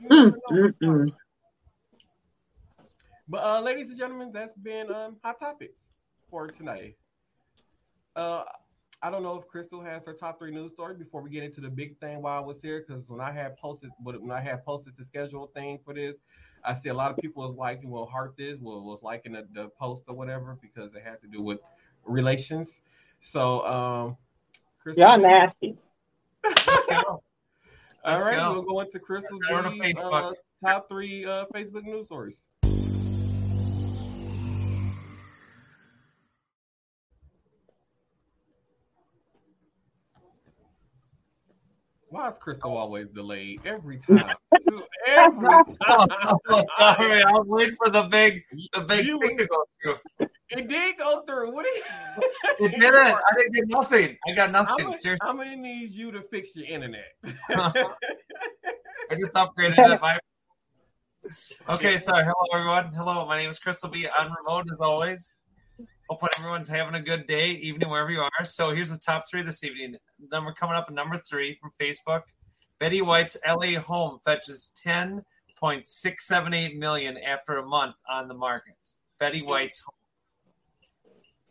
You 0.00 0.08
never 0.08 0.30
know 0.30 0.40
who's 0.50 0.74
watching. 0.80 1.12
But 3.28 3.44
uh, 3.44 3.60
ladies 3.60 3.88
and 3.88 3.98
gentlemen, 3.98 4.30
that's 4.32 4.56
been 4.56 4.92
um, 4.92 5.16
hot 5.22 5.40
topics 5.40 5.78
for 6.30 6.48
tonight. 6.48 6.96
Uh, 8.14 8.44
I 9.02 9.10
don't 9.10 9.22
know 9.22 9.36
if 9.36 9.46
Crystal 9.46 9.82
has 9.82 10.06
her 10.06 10.14
top 10.14 10.38
three 10.38 10.50
news 10.50 10.72
story 10.72 10.94
before 10.94 11.20
we 11.20 11.30
get 11.30 11.44
into 11.44 11.60
the 11.60 11.68
big 11.68 11.98
thing 11.98 12.22
while 12.22 12.42
I 12.42 12.44
was 12.44 12.62
here. 12.62 12.84
Because 12.86 13.02
when 13.08 13.20
I 13.20 13.30
had 13.30 13.56
posted, 13.56 13.90
when 14.02 14.30
I 14.30 14.40
had 14.40 14.64
posted 14.64 14.94
the 14.96 15.04
schedule 15.04 15.50
thing 15.54 15.78
for 15.84 15.94
this, 15.94 16.16
I 16.64 16.74
see 16.74 16.88
a 16.88 16.94
lot 16.94 17.10
of 17.10 17.18
people 17.18 17.46
was 17.46 17.56
liking, 17.56 17.90
well, 17.90 18.06
heart 18.06 18.34
this, 18.36 18.58
well, 18.60 18.82
was 18.82 19.02
liking 19.02 19.32
the, 19.32 19.46
the 19.52 19.68
post 19.68 20.04
or 20.08 20.14
whatever 20.14 20.58
because 20.60 20.94
it 20.94 21.02
had 21.04 21.20
to 21.20 21.28
do 21.28 21.42
with 21.42 21.60
relations. 22.04 22.80
So, 23.22 23.64
um, 23.66 24.16
Crystal, 24.82 25.04
Y'all 25.04 25.18
nasty. 25.18 25.76
Let's 26.44 26.86
go. 26.86 27.02
all 27.06 27.22
let's 28.04 28.24
right, 28.24 28.36
go. 28.36 28.52
we'll 28.54 28.62
go 28.62 28.80
into 28.80 28.98
Crystal's 28.98 29.40
Let's 29.50 29.68
go 29.68 29.70
to 29.70 29.78
B's, 29.78 29.94
Facebook. 29.94 30.32
uh, 30.32 30.34
top 30.64 30.88
three 30.88 31.24
uh, 31.24 31.44
Facebook 31.54 31.84
news 31.84 32.06
stories. 32.06 32.36
Why 42.16 42.28
is 42.28 42.38
Crystal 42.38 42.72
oh. 42.72 42.76
always 42.76 43.08
delayed 43.08 43.60
every 43.66 43.98
time? 44.08 44.34
every 45.06 45.40
time. 45.46 45.64
Oh, 45.86 46.64
sorry, 46.78 47.22
I 47.22 47.32
waiting 47.44 47.76
for 47.76 47.90
the 47.90 48.08
big, 48.10 48.42
the 48.72 48.80
big 48.80 49.06
You- 49.06 49.20
thing 49.20 49.36
to 49.36 49.46
go 49.46 49.64
through. 49.82 50.28
It 50.48 50.68
did 50.68 50.96
go 50.96 51.22
through. 51.26 51.52
What? 51.52 51.66
It 52.58 52.70
didn't. 52.80 52.96
I 52.96 53.20
didn't 53.36 53.52
get 53.54 53.64
nothing. 53.68 54.16
I 54.26 54.32
got 54.34 54.46
I'm 54.46 54.52
nothing. 54.52 54.84
gonna, 54.86 54.96
Seriously, 54.98 55.28
I'm 55.28 55.36
gonna 55.36 55.56
need 55.56 55.90
you 55.90 56.10
to 56.12 56.22
fix 56.22 56.56
your 56.56 56.66
internet. 56.66 57.04
I 57.50 57.84
just 59.10 59.34
upgraded 59.34 59.74
it. 59.76 60.00
My... 60.00 60.18
Okay, 61.68 61.96
sorry. 61.98 62.24
Hello, 62.24 62.58
everyone. 62.58 62.92
Hello, 62.94 63.26
my 63.26 63.36
name 63.36 63.50
is 63.50 63.58
Crystal 63.58 63.90
B. 63.90 64.06
On 64.18 64.32
remote 64.32 64.64
as 64.72 64.80
always. 64.80 65.38
Hope 66.08 66.20
everyone's 66.38 66.70
having 66.70 66.94
a 66.94 67.02
good 67.02 67.26
day, 67.26 67.50
evening, 67.50 67.90
wherever 67.90 68.10
you 68.10 68.20
are. 68.20 68.44
So 68.44 68.70
here's 68.70 68.90
the 68.90 68.98
top 69.04 69.24
three 69.28 69.42
this 69.42 69.62
evening. 69.64 69.96
Number 70.32 70.52
coming 70.52 70.76
up 70.76 70.86
at 70.88 70.94
number 70.94 71.16
three 71.16 71.54
from 71.54 71.72
Facebook. 71.80 72.22
Betty 72.78 73.00
White's 73.02 73.36
LA 73.46 73.78
home 73.80 74.18
fetches 74.18 74.70
10.678 74.86 76.76
million 76.78 77.16
after 77.18 77.58
a 77.58 77.66
month 77.66 77.96
on 78.10 78.28
the 78.28 78.34
market. 78.34 78.74
Betty 79.18 79.42
White's 79.42 79.82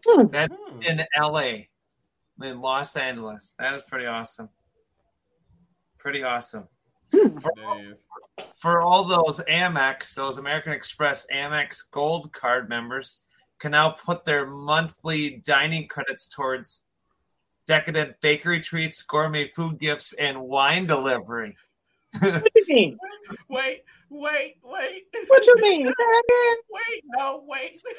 home. 0.06 0.30
That's 0.32 0.54
Hmm. 0.54 0.82
in 0.84 1.06
LA, 1.20 1.68
in 2.44 2.62
Los 2.62 2.96
Angeles. 2.96 3.56
That 3.58 3.74
is 3.74 3.82
pretty 3.84 4.06
awesome. 4.06 4.50
Pretty 5.98 6.24
awesome. 6.24 6.68
For, 7.12 7.20
That 7.56 7.98
is. 8.38 8.46
for 8.62 8.82
all 8.82 9.04
those 9.04 9.40
Amex, 9.50 10.14
those 10.16 10.38
American 10.38 10.74
Express 10.74 11.26
Amex 11.32 11.90
Gold 11.90 12.32
Card 12.34 12.70
members 12.70 13.26
can 13.60 13.72
now 13.72 13.90
put 13.92 14.26
their 14.26 14.46
monthly 14.46 15.38
dining 15.46 15.88
credits 15.88 16.28
towards 16.28 16.84
decadent 17.66 18.16
bakery 18.22 18.62
treats, 18.62 19.02
gourmet 19.04 19.50
food 19.50 19.80
gifts, 19.80 20.14
and 20.14 20.42
wine 20.42 20.86
delivery. 20.86 21.56
What 22.22 22.44
you 22.56 22.64
mean? 22.70 22.98
Wait, 23.50 23.82
wait, 24.10 24.58
wait. 24.64 25.04
What 25.28 25.46
you 25.48 25.56
mean? 25.60 25.88
Say 25.88 25.94
that 25.98 26.24
again? 26.30 26.58
Wait, 26.72 27.04
no, 27.18 27.44
wait. 27.48 27.82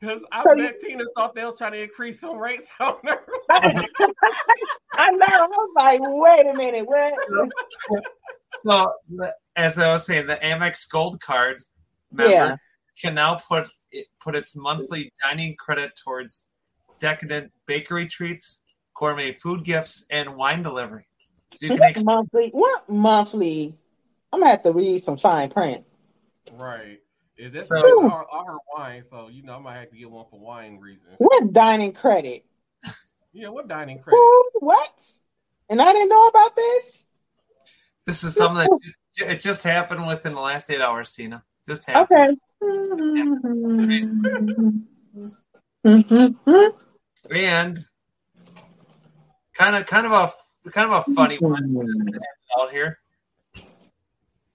Because 0.00 0.20
I 0.32 0.42
So 0.42 0.54
you- 0.54 0.64
bet 0.64 0.80
Tina 0.80 1.04
thought 1.16 1.32
they 1.36 1.44
were 1.44 1.52
trying 1.52 1.72
to 1.74 1.82
increase 1.84 2.18
some 2.18 2.36
rates 2.36 2.66
on 2.80 2.96
her. 3.04 3.20
I 3.52 5.10
know. 5.12 5.26
I 5.28 5.46
was 5.46 5.70
like, 5.76 6.00
wait 6.02 6.46
a 6.46 6.54
minute. 6.56 6.86
What? 6.88 7.14
So, 8.48 8.92
the- 9.08 9.32
as 9.54 9.78
I 9.78 9.88
was 9.92 10.04
saying, 10.04 10.26
the 10.26 10.34
Amex 10.42 10.90
Gold 10.90 11.20
Card 11.20 11.58
member 12.10 12.32
Yeah. 12.32 12.56
can 13.00 13.14
now 13.14 13.38
put 13.48 13.68
it, 13.92 14.06
put 14.20 14.34
its 14.34 14.56
monthly 14.56 15.12
dining 15.22 15.54
credit 15.56 15.92
towards 16.02 16.48
decadent 16.98 17.52
bakery 17.66 18.06
treats, 18.06 18.61
gourmet 18.94 19.32
food 19.34 19.64
gifts, 19.64 20.06
and 20.10 20.36
wine 20.36 20.62
delivery. 20.62 21.06
So 21.52 21.66
you 21.66 21.72
can 21.76 21.80
What 21.80 22.04
monthly? 22.04 22.48
What 22.52 22.88
monthly? 22.88 23.74
I'm 24.32 24.40
gonna 24.40 24.50
have 24.52 24.62
to 24.62 24.72
read 24.72 25.02
some 25.02 25.18
fine 25.18 25.50
print. 25.50 25.84
right. 26.52 26.98
Is 27.38 27.52
this 27.52 27.68
So- 27.68 28.02
all, 28.10 28.24
all 28.30 28.44
her 28.46 28.58
wine? 28.76 29.04
So, 29.10 29.28
you 29.28 29.42
know, 29.42 29.56
I 29.56 29.58
might 29.58 29.78
have 29.80 29.90
to 29.90 29.96
get 29.96 30.10
one 30.10 30.26
for 30.30 30.38
wine 30.38 30.78
reasons. 30.78 31.14
What 31.18 31.52
dining 31.52 31.92
credit? 31.92 32.44
Yeah, 33.32 33.48
what 33.48 33.66
dining 33.68 33.98
credit? 33.98 34.16
Food? 34.16 34.50
What? 34.60 34.90
And 35.68 35.80
I 35.80 35.92
didn't 35.92 36.10
know 36.10 36.28
about 36.28 36.54
this. 36.54 36.98
This 38.06 38.22
is 38.24 38.36
something 38.36 38.68
that 39.18 39.30
it 39.30 39.40
just 39.40 39.64
happened 39.64 40.06
within 40.06 40.34
the 40.34 40.40
last 40.40 40.70
eight 40.70 40.80
hours, 40.80 41.14
Tina. 41.14 41.42
Just 41.66 41.88
happened. 41.88 42.38
Okay. 42.60 42.60
Mm-hmm. 45.84 47.34
And 47.34 47.76
kind 49.62 49.76
of, 49.76 49.86
kind 49.86 50.06
of 50.06 50.12
a, 50.12 50.70
kind 50.70 50.90
of 50.90 51.06
a 51.06 51.14
funny 51.14 51.36
one 51.36 51.70
out 52.60 52.70
here. 52.70 52.96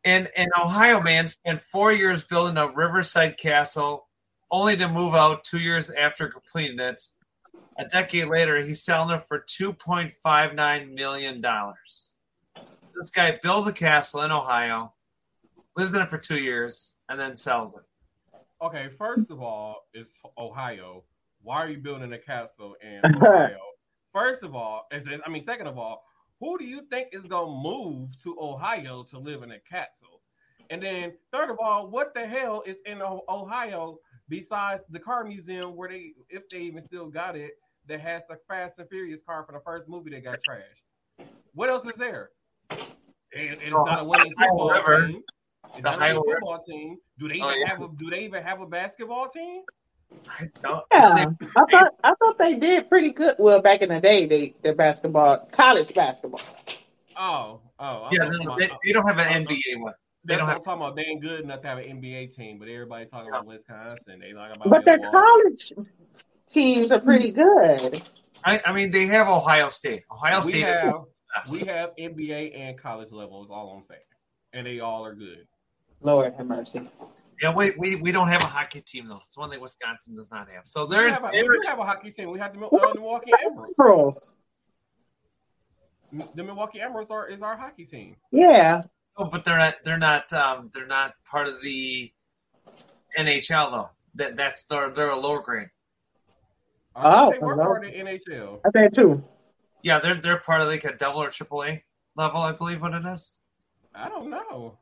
And 0.03 0.27
an 0.37 0.47
Ohio 0.61 1.01
man 1.01 1.27
spent 1.27 1.61
four 1.61 1.91
years 1.91 2.25
building 2.25 2.57
a 2.57 2.71
riverside 2.73 3.37
castle, 3.37 4.07
only 4.51 4.75
to 4.77 4.87
move 4.89 5.15
out 5.15 5.43
two 5.43 5.59
years 5.59 5.91
after 5.91 6.27
completing 6.27 6.79
it. 6.79 7.01
A 7.77 7.85
decade 7.85 8.27
later, 8.27 8.59
he's 8.61 8.81
selling 8.81 9.13
it 9.15 9.21
for 9.21 9.43
two 9.45 9.73
point 9.73 10.11
five 10.11 10.55
nine 10.55 10.95
million 10.95 11.41
dollars. 11.41 12.15
This 12.95 13.11
guy 13.11 13.37
builds 13.43 13.67
a 13.67 13.73
castle 13.73 14.23
in 14.23 14.31
Ohio, 14.31 14.93
lives 15.75 15.93
in 15.93 16.01
it 16.01 16.09
for 16.09 16.17
two 16.17 16.41
years, 16.41 16.95
and 17.09 17.19
then 17.19 17.35
sells 17.35 17.77
it. 17.77 17.83
Okay, 18.61 18.87
first 18.97 19.29
of 19.29 19.41
all, 19.41 19.75
it's 19.93 20.09
Ohio. 20.37 21.03
Why 21.43 21.57
are 21.57 21.69
you 21.69 21.77
building 21.77 22.13
a 22.13 22.17
castle 22.17 22.75
in 22.81 23.01
Ohio? 23.15 23.59
First 24.13 24.43
of 24.43 24.55
all, 24.55 24.87
I 24.91 25.29
mean, 25.29 25.43
second 25.43 25.67
of 25.67 25.77
all, 25.77 26.03
who 26.39 26.57
do 26.57 26.65
you 26.65 26.81
think 26.89 27.09
is 27.11 27.23
gonna 27.23 27.51
move 27.51 28.09
to 28.23 28.37
Ohio 28.39 29.03
to 29.09 29.19
live 29.19 29.43
in 29.43 29.51
a 29.51 29.59
castle? 29.59 30.21
And 30.69 30.83
then 30.83 31.13
third 31.31 31.49
of 31.49 31.57
all, 31.59 31.89
what 31.89 32.13
the 32.13 32.25
hell 32.25 32.61
is 32.65 32.75
in 32.85 33.01
Ohio 33.01 33.99
besides 34.29 34.83
the 34.89 34.99
car 34.99 35.23
museum 35.23 35.75
where 35.75 35.89
they, 35.89 36.11
if 36.29 36.47
they 36.49 36.59
even 36.59 36.83
still 36.83 37.07
got 37.07 37.35
it, 37.35 37.53
that 37.87 38.01
has 38.01 38.21
the 38.29 38.37
Fast 38.49 38.77
and 38.79 38.89
Furious 38.89 39.21
car 39.25 39.45
from 39.45 39.55
the 39.55 39.61
first 39.61 39.87
movie 39.87 40.09
that 40.11 40.25
got 40.25 40.39
trashed? 40.47 41.25
What 41.53 41.69
else 41.69 41.87
is 41.87 41.95
there? 41.95 42.31
And, 42.69 42.81
and 43.35 43.61
it's 43.61 43.71
not 43.71 44.01
a 44.01 44.03
winning 44.03 44.33
football 44.37 44.73
team. 44.73 45.23
It's 45.75 45.83
The 45.83 45.91
not 45.97 46.01
a 46.01 46.13
winning 46.15 46.23
football 46.33 46.63
team. 46.67 46.97
Do 47.17 47.27
they 47.29 47.39
Oh, 47.41 47.49
yeah. 47.49 47.69
have 47.69 47.81
a 47.81 47.87
Do 47.97 48.09
they 48.09 48.23
even 48.25 48.43
have 48.43 48.61
a 48.61 48.65
basketball 48.67 49.29
team? 49.29 49.61
I 50.29 50.45
don't. 50.61 50.83
Yeah, 50.91 51.25
I 51.55 51.65
thought 51.71 51.93
I 52.03 52.13
thought 52.15 52.37
they 52.37 52.55
did 52.55 52.89
pretty 52.89 53.11
good. 53.11 53.35
Well, 53.39 53.61
back 53.61 53.81
in 53.81 53.89
the 53.89 53.99
day, 53.99 54.25
they 54.25 54.53
the 54.63 54.73
basketball, 54.73 55.47
college 55.51 55.93
basketball. 55.93 56.41
Oh, 57.15 57.61
oh, 57.79 57.85
I'm 58.03 58.13
Yeah, 58.13 58.19
talking 58.25 58.37
no, 58.39 58.45
about- 58.45 58.59
they, 58.59 58.65
uh, 58.69 58.77
they 58.85 58.91
don't 58.93 59.07
have 59.07 59.19
an 59.19 59.45
NBA 59.45 59.81
one. 59.81 59.93
They 60.25 60.35
don't 60.35 60.47
have. 60.47 60.57
I'm 60.57 60.63
talking 60.63 60.81
about. 60.81 60.95
They 60.95 61.03
ain't 61.03 61.21
good 61.21 61.41
enough 61.41 61.61
to 61.61 61.67
have 61.67 61.77
an 61.79 61.85
NBA 62.01 62.35
team, 62.35 62.59
but 62.59 62.67
everybody 62.67 63.05
talking 63.05 63.29
about 63.29 63.45
Wisconsin. 63.45 64.19
They 64.19 64.33
talking 64.33 64.55
about 64.57 64.69
But 64.69 64.85
their 64.85 64.99
college 64.99 65.73
teams 66.53 66.91
are 66.91 66.99
pretty 66.99 67.31
good. 67.31 68.03
I, 68.43 68.59
I 68.65 68.73
mean, 68.73 68.91
they 68.91 69.05
have 69.07 69.27
Ohio 69.27 69.69
State. 69.69 70.01
Ohio 70.11 70.37
We 70.45 70.51
State 70.51 70.67
is 70.67 70.75
have 70.75 70.93
the 70.93 71.05
best. 71.35 71.53
we 71.53 71.65
have 71.65 71.95
NBA 71.97 72.57
and 72.59 72.77
college 72.77 73.11
levels. 73.11 73.47
All 73.49 73.69
I'm 73.77 73.83
saying, 73.87 74.01
and 74.53 74.67
they 74.67 74.79
all 74.79 75.05
are 75.05 75.15
good. 75.15 75.47
Lord 76.01 76.33
have 76.35 76.45
mercy. 76.45 76.81
Yeah, 77.41 77.53
wait, 77.53 77.77
we, 77.77 77.95
we 77.95 78.11
don't 78.11 78.29
have 78.29 78.41
a 78.41 78.47
hockey 78.47 78.81
team 78.81 79.07
though. 79.07 79.19
It's 79.25 79.37
one 79.37 79.49
that 79.51 79.61
Wisconsin 79.61 80.15
does 80.15 80.31
not 80.31 80.49
have. 80.51 80.65
So 80.65 80.85
We 80.85 80.95
there's 80.95 81.11
have, 81.11 81.23
a, 81.23 81.29
we 81.31 81.41
do 81.41 81.59
have 81.67 81.79
a 81.79 81.83
hockey 81.83 82.11
team. 82.11 82.31
We 82.31 82.39
have 82.39 82.53
the 82.53 82.59
Mil- 82.59 82.69
uh, 82.73 82.93
Milwaukee 82.93 83.31
Emeralds. 83.45 83.73
Emeralds. 83.79 84.27
The 86.35 86.43
Milwaukee 86.43 86.81
Emeralds 86.81 87.11
are 87.11 87.27
is 87.27 87.41
our 87.41 87.57
hockey 87.57 87.85
team. 87.85 88.15
Yeah. 88.31 88.83
oh, 89.17 89.29
but 89.29 89.43
they're 89.43 89.57
not 89.57 89.75
they're 89.83 89.97
not 89.97 90.31
um 90.33 90.69
they're 90.73 90.87
not 90.87 91.13
part 91.29 91.47
of 91.47 91.61
the 91.61 92.11
NHL 93.17 93.71
though. 93.71 93.89
That 94.15 94.35
that's 94.37 94.65
they're 94.65 94.89
they're 94.89 95.09
a 95.11 95.19
lower 95.19 95.41
grade. 95.41 95.67
Oh, 96.95 97.31
they 97.31 97.37
were 97.39 97.53
hello. 97.53 97.65
part 97.65 97.85
of 97.85 97.91
the 97.91 97.97
NHL. 97.99 98.61
I 98.65 98.69
think 98.71 98.93
too. 98.95 99.23
Yeah, 99.83 99.99
they're 99.99 100.19
they're 100.19 100.39
part 100.39 100.61
of 100.61 100.67
like 100.67 100.85
a 100.85 100.95
double 100.95 101.21
or 101.21 101.29
triple 101.29 101.63
A 101.63 101.83
level, 102.15 102.39
I 102.41 102.53
believe 102.53 102.81
what 102.81 102.93
it 102.93 103.05
is. 103.05 103.39
I 103.93 104.09
don't 104.09 104.29
know. 104.29 104.77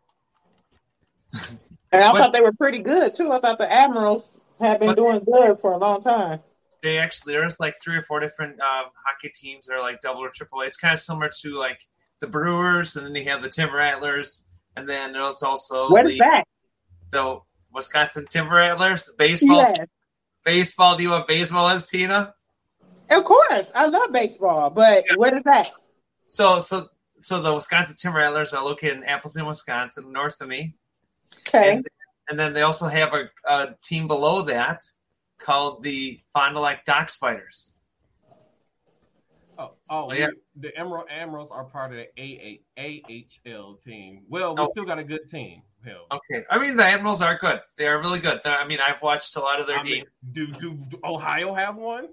And 1.91 2.03
I 2.03 2.11
But- 2.11 2.17
thought 2.17 2.33
they 2.33 2.41
were 2.41 2.51
pretty 2.53 2.79
good 2.79 3.13
too. 3.15 3.31
I 3.31 3.39
thought 3.39 3.57
the 3.57 3.71
Admirals 3.71 4.39
had 4.59 4.79
been 4.79 4.89
But- 4.89 4.97
doing 4.97 5.19
good 5.23 5.59
for 5.59 5.71
a 5.73 5.77
long 5.77 6.01
time. 6.01 6.41
They 6.81 6.97
actually 6.99 7.33
there's 7.33 7.59
like 7.59 7.73
three 7.83 7.97
or 7.97 8.01
four 8.03 8.19
different 8.19 8.59
um, 8.61 8.85
hockey 9.05 9.31
teams 9.33 9.65
that 9.65 9.75
are 9.75 9.81
like 9.81 10.01
double 10.01 10.21
or 10.21 10.29
triple 10.33 10.61
A. 10.61 10.65
It's 10.65 10.77
kind 10.77 10.93
of 10.93 10.99
similar 10.99 11.29
to 11.41 11.57
like 11.57 11.79
the 12.19 12.27
Brewers, 12.27 12.95
and 12.95 13.05
then 13.05 13.15
you 13.15 13.29
have 13.29 13.41
the 13.41 13.49
Timber 13.49 13.77
Rattlers, 13.77 14.45
and 14.75 14.87
then 14.87 15.13
there's 15.13 15.41
also 15.41 15.89
What 15.89 16.09
is 16.09 16.19
that? 16.19 16.43
the 17.11 17.39
Wisconsin 17.73 18.25
Timber 18.29 18.55
Rattlers. 18.55 19.09
Baseball, 19.17 19.57
Yes. 19.57 19.73
baseball. 20.43 20.95
Do 20.95 21.03
you 21.03 21.09
want 21.11 21.27
baseball 21.27 21.69
as 21.69 21.89
Tina? 21.89 22.33
Of 23.09 23.23
course. 23.23 23.71
I 23.73 23.85
love 23.87 24.11
baseball, 24.11 24.69
but 24.69 25.05
what 25.15 25.33
is 25.33 25.43
that? 25.43 25.71
So 26.25 26.59
so 26.59 26.89
so 27.19 27.41
the 27.41 27.53
Wisconsin 27.53 27.95
Timber 27.97 28.19
Rattlers 28.19 28.53
are 28.53 28.63
located 28.63 28.97
in 28.97 29.03
Appleton, 29.05 29.45
Wisconsin, 29.47 30.11
north 30.11 30.39
of 30.41 30.47
me. 30.49 30.75
Okay. 31.47 31.71
And, 31.77 31.87
and 32.29 32.39
then 32.39 32.53
they 32.53 32.61
also 32.63 32.87
have 32.87 33.13
a, 33.13 33.29
a 33.49 33.75
team 33.81 34.07
below 34.07 34.41
that 34.43 34.81
called 35.39 35.83
the 35.83 36.19
Fond 36.33 36.55
du 36.55 36.59
Lac 36.61 36.85
Dock 36.85 37.09
Spiders. 37.09 37.75
Oh, 39.57 39.71
So, 39.79 40.07
oh 40.09 40.13
yeah. 40.13 40.27
we- 40.27 40.61
the 40.61 40.77
Emerald 40.77 41.07
Emeralds 41.09 41.51
are 41.53 41.63
part 41.65 41.91
of 41.91 41.97
the 41.97 42.07
A 42.21 42.59
AHL 42.77 43.75
team. 43.85 44.23
Well, 44.29 44.53
we 44.55 44.61
Oh. 44.61 44.69
still 44.71 44.85
got 44.85 44.99
a 44.99 45.03
good 45.03 45.29
team. 45.29 45.61
Hell, 45.85 46.07
Okay, 46.11 46.43
I 46.49 46.57
mean 46.57 46.75
the 46.77 46.83
Admirals 46.83 47.21
are 47.21 47.37
good. 47.37 47.59
They 47.77 47.87
are 47.87 47.99
really 47.99 48.19
good. 48.19 48.39
They're, 48.43 48.57
I 48.57 48.65
mean, 48.65 48.79
I've 48.85 49.03
watched 49.03 49.35
a 49.35 49.39
lot 49.39 49.59
of 49.59 49.67
their 49.67 49.77
I 49.77 49.83
mean, 49.83 49.95
games. 49.97 50.07
do, 50.31 50.47
do 50.47 50.73
do 50.89 50.99
Ohio 51.03 51.53
have 51.53 51.75
one? 51.75 52.07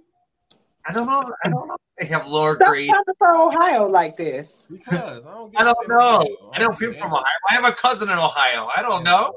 I 0.86 0.92
don't 0.92 1.06
know. 1.06 1.30
I 1.44 1.48
don't 1.48 1.68
know. 1.68 1.76
They 1.98 2.06
have 2.06 2.26
lower 2.26 2.56
Stop 2.56 2.68
grade. 2.68 2.90
talking 2.90 3.14
for 3.18 3.36
Ohio 3.36 3.88
like 3.88 4.16
this. 4.16 4.66
Because 4.70 5.18
I 5.24 5.30
don't. 5.30 5.52
Get 5.52 5.60
I 5.60 5.64
don't 5.64 5.76
it. 5.84 5.88
know. 5.88 6.50
I 6.54 6.58
know 6.60 6.68
people 6.70 6.94
from 6.94 7.12
Ohio. 7.12 7.24
I 7.50 7.54
have 7.54 7.64
a 7.66 7.72
cousin 7.72 8.08
in 8.10 8.18
Ohio. 8.18 8.68
I 8.74 8.82
don't 8.82 9.04
know. 9.04 9.34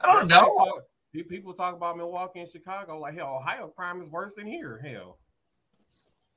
I 0.00 0.06
don't 0.12 0.28
know. 0.28 0.40
Talk- 0.40 0.82
People 1.28 1.52
talk 1.52 1.74
about 1.74 1.96
Milwaukee 1.96 2.40
and 2.40 2.50
Chicago 2.50 2.98
like 3.00 3.14
hell. 3.16 3.38
Ohio 3.40 3.68
crime 3.76 4.00
is 4.02 4.08
worse 4.10 4.32
than 4.36 4.46
here. 4.46 4.80
Hell, 4.84 5.18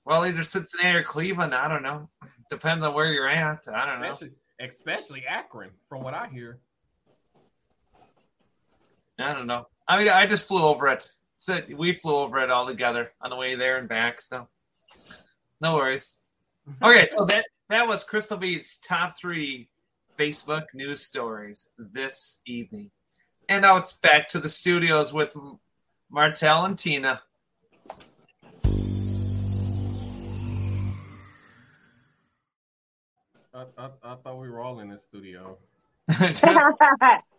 Well, 0.06 0.26
either 0.26 0.42
Cincinnati 0.42 0.98
or 0.98 1.04
Cleveland. 1.04 1.54
I 1.54 1.68
don't 1.68 1.84
know. 1.84 2.08
Depends 2.50 2.84
on 2.84 2.94
where 2.96 3.12
you're 3.14 3.28
at. 3.30 3.60
I 3.72 3.86
don't 3.86 4.02
know. 4.02 4.10
especially 4.10 4.32
especially 4.60 5.24
Akron, 5.30 5.70
from 5.88 6.02
what 6.04 6.16
I 6.16 6.30
hear. 6.30 6.60
I 9.20 9.34
don't 9.34 9.46
know. 9.46 9.68
I 9.88 9.98
mean, 10.00 10.10
I 10.10 10.26
just 10.26 10.48
flew 10.48 10.64
over 10.66 10.88
it. 10.88 11.08
So 11.42 11.60
we 11.76 11.92
flew 11.92 12.18
over 12.18 12.38
it 12.38 12.52
all 12.52 12.68
together 12.68 13.10
on 13.20 13.32
the 13.32 13.36
way 13.36 13.56
there 13.56 13.80
and 13.80 13.90
back. 13.90 14.22
So 14.22 14.48
no 15.60 15.74
worries. 15.74 16.28
Okay, 16.84 17.08
so 17.08 17.26
that 17.26 17.46
that 17.70 17.88
was 17.88 18.04
Crystal 18.04 18.38
B's 18.38 18.78
top 18.78 19.10
three 19.20 19.68
Facebook 20.20 20.66
news 20.76 21.02
stories 21.02 21.68
this 21.80 22.44
evening, 22.46 22.92
and 23.50 23.64
now 23.64 23.78
it's 23.78 23.94
back 23.94 24.30
to 24.30 24.38
the 24.40 24.50
studios 24.50 25.14
with 25.16 25.36
Martel 26.12 26.64
and 26.66 26.78
Tina. 26.78 27.22
I, 33.54 33.66
I, 33.78 33.90
I 34.04 34.16
thought 34.24 34.40
we 34.40 34.50
were 34.50 34.62
all 34.62 34.80
in 34.80 34.90
the 34.90 35.00
studio. 35.10 35.58
Just- 36.20 36.46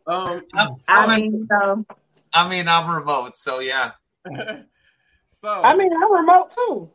Um, 0.05 0.43
I 0.88 1.17
mean, 1.21 1.47
um, 1.62 1.87
I 2.35 2.49
mean, 2.49 2.68
I'm 2.68 2.90
remote, 2.90 3.37
so 3.37 3.61
yeah. 3.61 3.92
so 4.27 5.49
I 5.49 5.77
mean, 5.77 5.90
I'm 5.92 6.12
remote 6.12 6.53
too. 6.55 6.90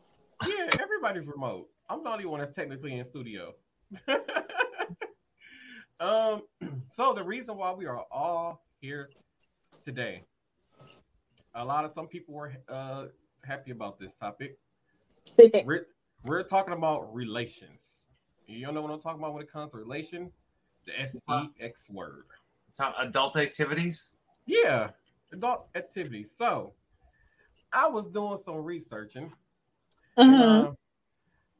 yeah, 0.46 0.68
everybody's 0.80 1.26
remote. 1.26 1.68
I'm 1.88 2.02
the 2.02 2.10
only 2.10 2.26
one 2.26 2.40
that's 2.40 2.54
technically 2.54 2.98
in 2.98 3.04
studio. 3.04 3.54
um, 6.00 6.42
so 6.92 7.12
the 7.14 7.24
reason 7.24 7.56
why 7.56 7.72
we 7.72 7.86
are 7.86 8.04
all 8.10 8.64
here 8.80 9.10
today, 9.84 10.24
a 11.54 11.64
lot 11.64 11.84
of 11.84 11.92
some 11.94 12.06
people 12.06 12.34
were 12.34 12.52
uh, 12.68 13.04
happy 13.44 13.70
about 13.70 13.98
this 13.98 14.12
topic. 14.20 14.58
We're, 15.64 15.86
we're 16.24 16.42
talking 16.42 16.74
about 16.74 17.14
relations. 17.14 17.78
You 18.46 18.64
don't 18.64 18.74
know 18.74 18.82
what 18.82 18.90
I'm 18.90 19.00
talking 19.00 19.20
about 19.20 19.34
when 19.34 19.42
it 19.42 19.52
comes 19.52 19.70
to 19.72 19.78
relation? 19.78 20.32
The 20.86 21.00
S 21.00 21.14
E 21.14 21.48
X 21.60 21.88
word. 21.90 22.24
Adult 22.98 23.36
activities. 23.36 24.16
Yeah, 24.46 24.90
adult 25.32 25.68
activities. 25.74 26.34
So 26.36 26.74
I 27.72 27.86
was 27.86 28.06
doing 28.10 28.38
some 28.44 28.56
researching. 28.56 29.32
Mhm. 30.16 30.68
Uh, 30.68 30.72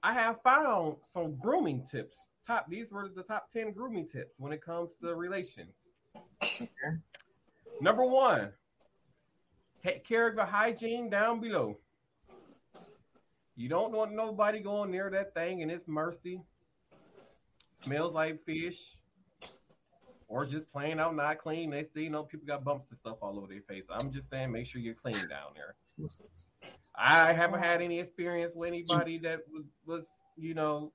I 0.03 0.13
have 0.15 0.41
found 0.43 0.97
some 1.13 1.37
grooming 1.37 1.85
tips. 1.85 2.17
Top 2.47 2.69
these 2.69 2.91
were 2.91 3.09
the 3.09 3.23
top 3.23 3.51
10 3.51 3.73
grooming 3.73 4.07
tips 4.07 4.35
when 4.39 4.53
it 4.53 4.63
comes 4.63 4.95
to 4.97 5.15
relations. 5.15 5.75
Number 7.81 8.05
one, 8.05 8.53
take 9.81 10.05
care 10.05 10.29
of 10.29 10.35
your 10.35 10.47
hygiene 10.47 11.11
down 11.11 11.41
below. 11.41 11.79
You 13.55 13.69
don't 13.69 13.93
want 13.93 14.13
nobody 14.13 14.61
going 14.61 14.91
near 14.91 15.11
that 15.11 15.35
thing 15.35 15.63
and 15.63 15.71
it's 15.71 15.89
mercy. 15.89 16.43
Smells 17.83 18.15
like 18.15 18.43
fish. 18.45 18.97
Or 20.29 20.45
just 20.45 20.71
plain 20.71 21.01
out 21.01 21.17
not 21.17 21.39
clean. 21.39 21.71
They 21.71 21.85
see, 21.95 22.03
you 22.03 22.11
know, 22.11 22.23
people 22.23 22.47
got 22.47 22.63
bumps 22.63 22.87
and 22.91 22.99
stuff 22.99 23.17
all 23.23 23.39
over 23.39 23.47
their 23.47 23.63
face. 23.63 23.85
I'm 23.91 24.13
just 24.13 24.29
saying 24.31 24.53
make 24.53 24.67
sure 24.67 24.81
you're 24.81 24.95
clean 24.95 25.17
down 25.29 25.53
there. 25.55 25.75
I 26.95 27.33
haven't 27.33 27.63
had 27.63 27.81
any 27.81 27.99
experience 27.99 28.53
with 28.55 28.69
anybody 28.69 29.19
that 29.19 29.41
was, 29.51 29.65
was 29.87 30.05
you 30.37 30.55
know, 30.55 30.93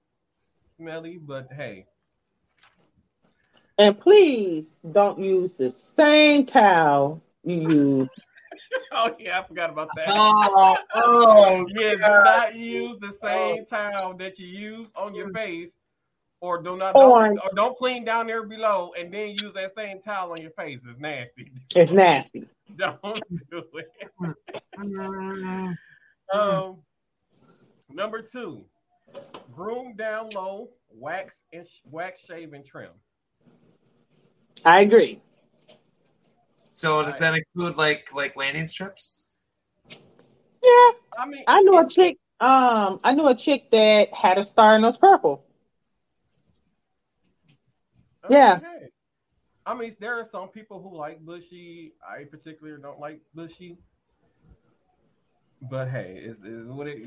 smelly, 0.78 1.18
but 1.18 1.48
hey. 1.52 1.86
And 3.78 4.00
please 4.00 4.68
don't 4.92 5.20
use 5.20 5.58
the 5.58 5.72
same 5.72 6.46
towel 6.46 7.22
you 7.44 7.70
use. 7.70 8.10
Oh 8.92 9.16
yeah, 9.20 9.40
I 9.40 9.44
forgot 9.48 9.72
about 9.72 9.90
that. 9.96 10.06
Oh, 10.10 10.76
oh, 10.96 11.66
yeah, 11.76 11.96
do 11.96 12.02
oh, 12.04 12.20
not 12.24 12.56
use 12.56 12.98
the 13.00 13.16
same 13.22 13.66
towel 13.66 14.14
that 14.18 14.40
you 14.40 14.48
use 14.48 14.90
on 14.96 15.16
your 15.16 15.32
face, 15.32 15.72
or 16.44 16.62
do 16.62 16.76
not 16.76 16.94
Or- 16.94 17.30
don't, 17.30 17.38
or 17.40 17.50
don't 17.56 17.78
clean 17.78 18.04
down 18.04 18.28
there 18.28 18.44
below 18.44 18.92
and 19.00 19.14
then 19.14 19.30
use 19.30 19.54
that 19.56 19.74
same 19.78 20.02
towel 20.02 20.32
on 20.34 20.42
your 20.42 20.52
face. 20.52 20.78
It's 20.86 21.00
nasty. 21.00 21.52
It's 21.74 21.92
nasty. 21.94 22.44
Don't 22.78 23.22
do 23.50 23.64
it. 23.76 23.90
Um, 26.34 26.78
number 27.92 28.22
two, 28.24 28.66
groom 29.54 29.96
down 29.96 30.30
low, 30.32 30.70
wax 30.90 31.44
and 31.52 31.68
sh- 31.68 31.82
wax, 31.92 32.26
shave, 32.26 32.54
and 32.54 32.66
trim. 32.66 32.90
I 34.66 34.80
agree. 34.80 35.22
So 36.74 37.04
does 37.04 37.20
that 37.20 37.36
include 37.36 37.78
like 37.78 38.08
like 38.16 38.36
landing 38.36 38.66
strips? 38.66 39.44
Yeah, 39.92 40.90
I 41.20 41.28
mean, 41.28 41.44
I 41.46 41.62
knew 41.62 41.78
a 41.78 41.88
chick. 41.88 42.18
Um, 42.40 43.00
I 43.04 43.14
knew 43.14 43.28
a 43.28 43.36
chick 43.36 43.70
that 43.72 44.12
had 44.12 44.40
a 44.40 44.44
star 44.44 44.74
and 44.76 44.84
it 44.84 44.88
was 44.88 44.98
purple. 44.98 45.43
Yeah. 48.30 48.56
Okay. 48.58 48.88
I 49.66 49.74
mean, 49.74 49.96
there 50.00 50.20
are 50.20 50.26
some 50.26 50.50
people 50.50 50.82
who 50.82 50.96
like 50.98 51.26
bushy. 51.26 51.94
I 52.08 52.26
particularly 52.26 52.82
don't 52.82 53.00
like 53.00 53.22
bushy. 53.34 53.78
But 55.70 55.90
hey, 55.90 56.20
it's, 56.22 56.40
it's 56.44 56.68
what 56.68 56.88
it. 56.88 57.02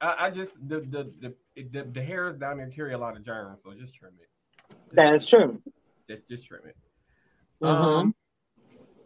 I, 0.00 0.26
I 0.26 0.30
just 0.30 0.52
the 0.68 0.80
the, 0.80 1.12
the 1.20 1.34
the 1.56 1.82
the 1.92 2.02
hairs 2.02 2.36
down 2.36 2.58
there 2.58 2.68
carry 2.68 2.94
a 2.94 2.98
lot 2.98 3.16
of 3.16 3.24
germs, 3.24 3.58
so 3.64 3.72
just 3.74 3.94
trim 3.94 4.12
it. 4.20 4.76
That 4.92 5.14
is 5.14 5.26
true. 5.26 5.60
Just 6.08 6.28
just 6.28 6.46
trim 6.46 6.60
it. 6.66 6.76
Mhm. 7.60 7.68
Um, 7.68 8.14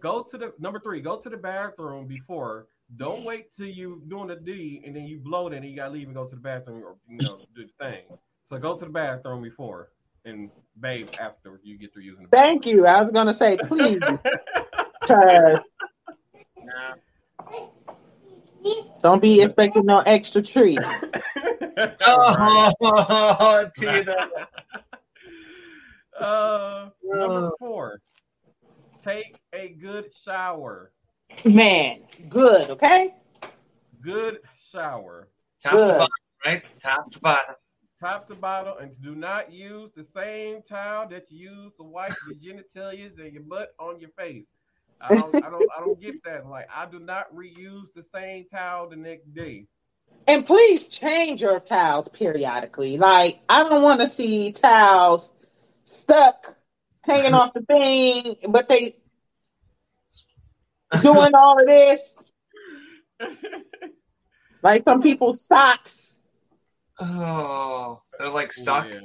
go 0.01 0.23
to 0.23 0.37
the 0.37 0.53
number 0.59 0.81
three. 0.81 1.01
Go 1.01 1.17
to 1.17 1.31
the 1.31 1.37
bathroom 1.39 2.07
before. 2.07 2.67
Don't 2.97 3.25
wait 3.25 3.55
till 3.57 3.69
you 3.69 4.03
doing 4.09 4.27
the 4.27 4.37
D 4.37 4.83
and 4.85 4.95
then 4.95 5.05
you 5.05 5.19
bloat 5.19 5.53
it 5.53 5.59
and 5.59 5.65
you 5.65 5.77
gotta 5.77 5.93
leave 5.93 6.09
and 6.09 6.15
go 6.15 6.27
to 6.27 6.35
the 6.35 6.41
bathroom 6.41 6.83
or 6.85 6.97
you 7.09 7.23
know 7.23 7.39
do 7.55 7.65
the 7.65 7.85
thing. 7.85 8.03
So 8.49 8.59
go 8.59 8.77
to 8.77 8.85
the 8.85 8.91
bathroom 8.91 9.43
before 9.43 9.91
and 10.25 10.51
bathe 10.81 11.09
after 11.19 11.61
you 11.63 11.79
get 11.79 11.93
through 11.93 12.03
using 12.03 12.25
the. 12.25 12.31
Thank 12.37 12.67
you. 12.67 12.87
I 12.87 13.01
was 13.01 13.11
gonna 13.11 13.35
say, 13.35 13.57
please, 13.57 14.01
bathroom. 14.01 14.19
'cause 15.07 15.59
Yeah. 18.63 18.85
don't 19.03 19.23
be 19.23 19.41
expecting 19.41 19.87
no 19.87 20.01
extra 20.01 20.43
treats. 20.43 20.85
Oh, 22.03 23.65
Tina. 23.75 24.15
Uh, 26.21 26.91
number 27.03 27.51
four. 27.59 27.99
take 29.03 29.39
a 29.55 29.69
good 29.71 30.13
shower. 30.15 30.93
Man, 31.47 32.03
good, 32.29 32.69
okay? 32.73 33.15
Good 34.03 34.41
shower. 34.71 35.29
Top 35.65 35.73
to 35.73 35.93
bottom, 35.95 36.09
right? 36.45 36.63
Top 36.79 37.11
to 37.11 37.21
bottom. 37.21 37.55
Top 38.01 38.27
to 38.29 38.35
bottom, 38.35 38.75
and 38.81 38.91
do 39.03 39.15
not 39.15 39.53
use 39.53 39.91
the 39.95 40.07
same 40.15 40.63
towel 40.69 41.09
that 41.09 41.31
you 41.31 41.51
use 41.51 41.73
to 41.77 41.85
wipe 41.85 42.13
your 42.43 42.55
genitalia 42.63 43.11
and 43.19 43.33
your 43.33 43.43
butt 43.43 43.75
on 43.79 44.01
your 44.01 44.11
face. 44.19 44.47
I 45.01 45.09
don't, 45.15 45.35
I 45.37 45.51
don't, 45.51 45.71
I 45.77 45.81
don't 45.81 46.01
get 46.01 46.23
that. 46.25 46.47
Like, 46.47 46.69
I 46.75 46.87
do 46.87 46.99
not 46.99 47.35
reuse 47.35 47.93
the 47.95 48.05
same 48.13 48.47
towel 48.47 48.89
the 48.89 48.97
next 48.97 49.33
day. 49.35 49.67
And 50.27 50.47
please 50.47 50.87
change 50.87 51.41
your 51.41 51.61
towels 51.61 52.09
periodically. 52.09 52.99
Like, 52.99 53.41
I 53.49 53.69
don't 53.69 53.83
want 53.83 54.01
to 54.01 54.09
see 54.09 54.53
towels 54.53 55.31
stuck 55.85 56.55
hanging 57.03 57.35
off 57.35 57.53
the 57.55 57.63
thing, 57.63 58.37
but 58.49 58.69
they 58.69 58.97
doing 61.03 61.35
all 61.35 61.61
of 61.61 61.67
this. 61.67 62.01
Like 64.63 64.85
some 64.85 65.01
people's 65.01 65.45
socks. 65.45 66.00
Oh, 67.03 67.99
they're 68.19 68.29
like 68.31 68.53
stuck. 68.53 68.89
Yeah, 68.89 69.01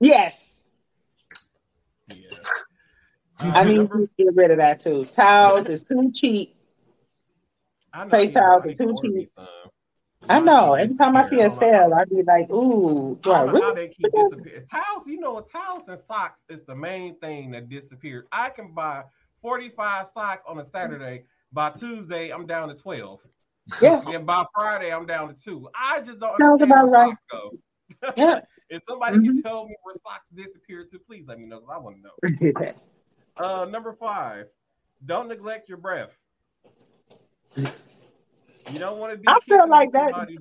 Yes. 0.00 0.60
yeah. 2.10 2.16
I 3.54 3.64
need 3.64 3.78
number- 3.78 4.06
to 4.06 4.10
get 4.18 4.34
rid 4.34 4.50
of 4.50 4.58
that 4.58 4.80
too. 4.80 5.04
Towels 5.06 5.68
is 5.68 5.82
too 5.82 6.10
cheap. 6.14 6.56
I 7.92 8.04
know 8.04 8.10
face 8.10 8.28
you 8.28 8.34
know, 8.34 8.40
towels 8.40 8.64
are 8.66 8.72
too 8.74 8.92
cheap. 9.02 9.30
I 10.28 10.40
know. 10.40 10.74
Every 10.74 10.94
time 10.96 11.16
I 11.16 11.22
see 11.26 11.40
a 11.40 11.50
sale, 11.56 11.92
I'd 11.94 12.08
be 12.10 12.22
like, 12.22 12.50
ooh, 12.50 13.18
do 13.22 13.30
I 13.32 13.42
I 13.42 13.44
don't 13.44 13.54
know 13.54 13.60
how 13.62 13.68
really? 13.72 13.86
they 13.88 13.94
keep 13.94 14.12
disappearing. 14.12 14.66
Towels, 14.66 15.06
you 15.06 15.20
know, 15.20 15.40
towels 15.40 15.88
and 15.88 15.98
socks 15.98 16.40
is 16.50 16.62
the 16.64 16.74
main 16.74 17.18
thing 17.18 17.50
that 17.52 17.68
disappeared. 17.68 18.26
I 18.32 18.50
can 18.50 18.72
buy 18.74 19.04
45 19.40 20.08
socks 20.12 20.42
on 20.46 20.58
a 20.58 20.64
Saturday. 20.64 21.24
By 21.52 21.70
Tuesday, 21.70 22.28
I'm 22.30 22.46
down 22.46 22.68
to 22.68 22.74
12. 22.74 23.20
Yeah. 23.82 24.00
And 24.08 24.26
by 24.26 24.44
Friday, 24.54 24.92
I'm 24.92 25.06
down 25.06 25.28
to 25.28 25.34
two. 25.34 25.68
I 25.74 26.00
just 26.00 26.18
don't 26.20 26.38
Sounds 26.40 26.62
understand 26.62 26.88
about 26.88 26.92
right. 27.08 27.14
go. 27.30 27.50
Yeah. 28.16 28.40
if 28.70 28.82
somebody 28.88 29.16
can 29.22 29.42
tell 29.42 29.66
me 29.66 29.74
where 29.82 29.94
socks 30.02 30.26
disappeared 30.34 30.90
to, 30.92 30.98
please 30.98 31.24
let 31.26 31.38
me 31.38 31.46
know 31.46 31.60
because 31.60 31.74
I 31.74 31.78
want 31.78 31.96
to 31.96 32.02
know. 32.02 32.72
Uh, 33.40 33.66
number 33.70 33.92
five, 33.92 34.46
don't 35.06 35.28
neglect 35.28 35.68
your 35.68 35.78
breath. 35.78 36.10
You 37.54 37.68
don't 38.78 38.98
want 38.98 39.12
to 39.12 39.18
be. 39.18 39.24
I 39.28 39.38
feel 39.46 39.68
like 39.68 39.92
that- 39.92 40.10
somebody- 40.10 40.38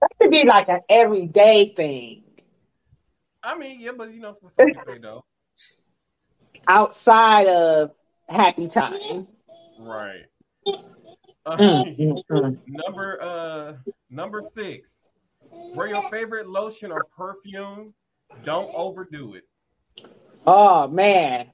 That 0.00 0.10
should 0.20 0.30
be 0.30 0.44
like 0.44 0.68
an 0.68 0.80
everyday 0.90 1.72
thing. 1.74 2.24
I 3.42 3.56
mean, 3.56 3.80
yeah, 3.80 3.92
but 3.96 4.12
you 4.12 4.20
know, 4.20 4.34
for 4.34 4.50
some 4.58 4.68
people, 4.68 4.96
though. 5.00 5.24
outside 6.68 7.46
of 7.48 7.92
happy 8.28 8.68
time. 8.68 9.26
Right. 9.78 10.24
Uh, 11.44 11.56
Mm, 11.56 11.98
mm, 11.98 12.22
mm. 12.30 12.58
number 12.66 13.22
uh 13.22 13.74
number 14.10 14.42
six. 14.42 14.90
Wear 15.74 15.86
your 15.86 16.02
favorite 16.10 16.48
lotion 16.48 16.90
or 16.90 17.04
perfume. 17.16 17.94
Don't 18.44 18.74
overdo 18.74 19.34
it. 19.34 19.44
Oh 20.46 20.88
man. 20.88 21.50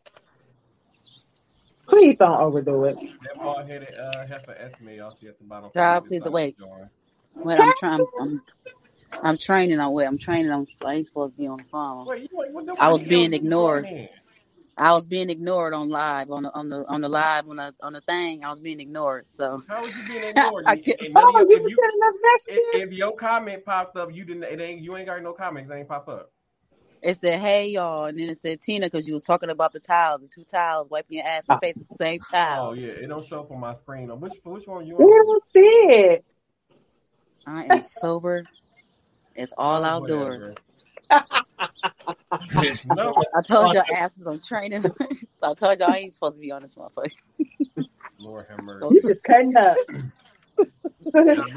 Please 1.89 2.17
don't 2.17 2.41
overdo 2.41 2.85
it. 2.85 2.97
That 2.97 3.37
bald 3.43 3.69
headed 3.69 3.95
uh 3.95 4.27
heifer 4.27 4.53
Esme 4.55 4.91
y'all 4.91 5.09
at 5.11 5.21
the 5.39 5.45
bottom. 5.45 5.71
Child, 5.75 6.07
please 6.07 6.25
wait. 6.25 6.57
Wait, 7.35 7.59
I'm 7.59 7.73
trying. 7.79 8.07
I'm, 8.21 8.43
I'm 9.23 9.39
training 9.39 9.79
on 9.81 9.93
what 9.93 10.07
I'm 10.07 10.19
training 10.19 10.51
on. 10.51 10.67
I 10.85 10.95
ain't 10.95 11.07
supposed 11.07 11.35
to 11.35 11.39
be 11.41 11.47
on 11.49 11.59
the 11.59 11.65
phone. 11.65 12.07
Wait, 12.07 12.31
you 12.31 12.43
ain't- 12.43 12.55
what 12.55 12.67
the- 12.67 12.77
I 12.81 12.89
was 12.89 13.03
being 13.03 13.33
you 13.33 13.37
ignored. 13.39 13.87
Doing? 14.77 14.87
I 14.89 14.93
was 14.93 15.07
being 15.07 15.31
ignored 15.31 15.75
on 15.75 15.89
live 15.91 16.31
on 16.31 16.45
the 16.45 16.55
on 16.55 16.69
the 16.69 16.85
on 16.89 17.01
the 17.01 17.09
live 17.09 17.49
on 17.49 17.57
the 17.57 17.75
on 17.83 17.93
the 17.93 18.01
thing. 18.03 18.45
I 18.45 18.51
was 18.51 18.61
being 18.61 18.81
ignored. 18.81 19.25
So 19.29 19.63
How 19.69 19.83
was 19.83 19.93
you 19.97 20.03
being 20.09 20.25
ignored? 20.37 20.65
I 20.67 20.75
You- 20.75 20.83
can't- 20.83 21.01
and 21.03 21.15
none 21.15 21.25
of 21.29 21.35
Oh, 21.35 21.39
your- 21.41 21.51
you 21.51 21.57
if, 21.57 21.63
can 21.63 21.69
you, 21.71 21.77
send 22.49 22.59
if, 22.83 22.89
if 22.89 22.93
your 22.93 23.15
comment 23.15 23.65
popped 23.65 23.97
up, 23.97 24.15
you 24.15 24.25
didn't. 24.25 24.45
It 24.45 24.61
ain't. 24.61 24.81
You 24.83 24.97
ain't 24.97 25.07
got 25.07 25.23
no 25.23 25.33
comments. 25.33 25.71
It 25.71 25.75
ain't 25.75 25.89
pop 25.89 26.09
up. 26.09 26.31
it 27.03 27.17
said, 27.17 27.41
"Hey 27.41 27.69
y'all," 27.69 28.05
and 28.07 28.19
then 28.19 28.29
it 28.31 28.39
said 28.39 28.61
Tina 28.61 28.87
because 28.87 29.07
you 29.09 29.15
was 29.15 29.23
talking 29.23 29.51
about 29.51 29.73
the 29.73 29.81
towels, 29.81 30.21
the 30.21 30.29
two 30.29 30.45
towels, 30.45 30.89
wiping 30.89 31.19
your 31.19 31.27
ass 31.27 31.45
and 31.49 31.57
ah. 31.57 31.59
face 31.61 31.77
at 31.77 31.89
the 31.89 31.97
same 31.97 32.21
time. 32.31 32.59
Oh 32.61 32.73
yeah, 32.75 32.89
it 32.93 33.09
don't 33.09 33.25
show 33.25 33.41
up 33.41 33.51
on 33.51 33.61
my 33.61 33.73
screen. 33.75 34.09
Which 34.21 34.35
which 34.45 34.67
one 34.67 34.87
you 34.87 34.97
on? 34.97 35.27
don't 35.27 35.43
see 35.43 35.59
it. 35.61 36.25
I 37.47 37.65
am 37.65 37.83
sober. 37.83 38.45
It's 39.35 39.53
all 39.59 39.83
outdoors. 39.85 40.55
No, 42.85 43.14
I 43.37 43.42
told 43.42 43.72
y'all 43.72 43.85
asses 43.90 44.27
I'm 44.27 44.40
training. 44.40 44.85
I 45.42 45.55
told 45.55 45.81
y'all 45.81 45.90
I 45.90 45.98
ain't 45.98 46.14
supposed 46.14 46.37
to 46.37 46.40
be 46.40 46.53
on 46.53 46.62
this 46.62 46.77
motherfucker. 46.77 47.12
Lord 48.18 48.46
have 48.51 48.61
mercy. 48.61 48.88
You 48.94 49.03
just 49.03 49.22
cutting 49.25 49.57
up. 49.57 49.77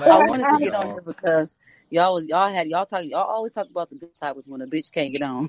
I 0.09 0.19
wanted 0.19 0.49
to 0.49 0.57
get 0.57 0.73
on 0.75 0.87
here 0.87 1.01
because 1.05 1.55
y'all 1.89 2.15
was 2.15 2.25
y'all 2.27 2.51
had 2.51 2.67
y'all 2.67 2.85
talk 2.85 3.03
y'all 3.05 3.23
always 3.27 3.53
talk 3.53 3.69
about 3.69 3.89
the 3.89 3.95
good 3.95 4.15
topics 4.17 4.47
when 4.47 4.61
a 4.61 4.67
bitch 4.67 4.91
can't 4.91 5.11
get 5.13 5.21
on. 5.21 5.47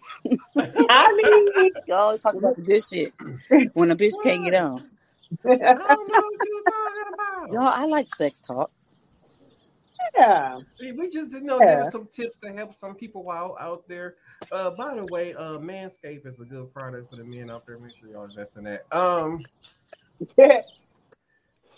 I 0.88 1.12
mean, 1.14 1.73
Y'all 1.87 1.99
always 1.99 2.21
talk 2.21 2.37
about 2.37 2.57
the 2.57 2.62
good 2.62 2.85
shit 2.85 3.14
when 3.75 3.90
a 3.90 3.97
bitch 3.97 4.21
can't 4.23 4.45
get 4.45 4.55
on. 4.55 4.83
I 5.47 5.88
don't 5.88 6.09
know 6.11 6.19
what 6.21 6.40
you're 6.42 6.62
talking 6.64 7.14
about. 7.14 7.53
Y'all, 7.53 7.83
I 7.83 7.87
like 7.87 8.09
sex 8.09 8.40
talk. 8.40 8.71
Yeah. 10.14 10.59
We 10.81 11.11
just 11.11 11.31
didn't 11.31 11.47
know 11.47 11.59
Yeah. 11.61 11.77
give 11.77 11.87
us 11.87 11.92
some 11.92 12.09
tips 12.12 12.38
to 12.42 12.53
help 12.53 12.75
some 12.79 12.95
people 12.95 13.31
out 13.31 13.57
out 13.61 13.85
there. 13.88 14.16
Uh, 14.53 14.71
by 14.71 14.95
the 14.95 15.05
way, 15.07 15.35
uh, 15.35 15.59
Manscaped 15.59 16.27
is 16.27 16.38
a 16.40 16.45
good 16.45 16.73
product 16.73 17.11
for 17.11 17.16
the 17.16 17.25
men 17.25 17.51
out 17.51 17.66
there. 17.66 17.79
Make 17.79 17.92
sure 17.99 18.09
y'all 18.11 18.25
invest 18.25 18.53
in 18.57 18.64
that. 18.64 18.85
Um, 18.92 19.45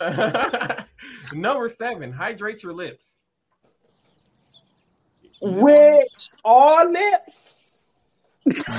number 1.34 1.68
seven, 1.68 2.12
hydrate 2.12 2.62
your 2.62 2.72
lips. 2.72 3.04
Which 5.40 6.28
all 6.44 6.90
lips? 6.90 7.74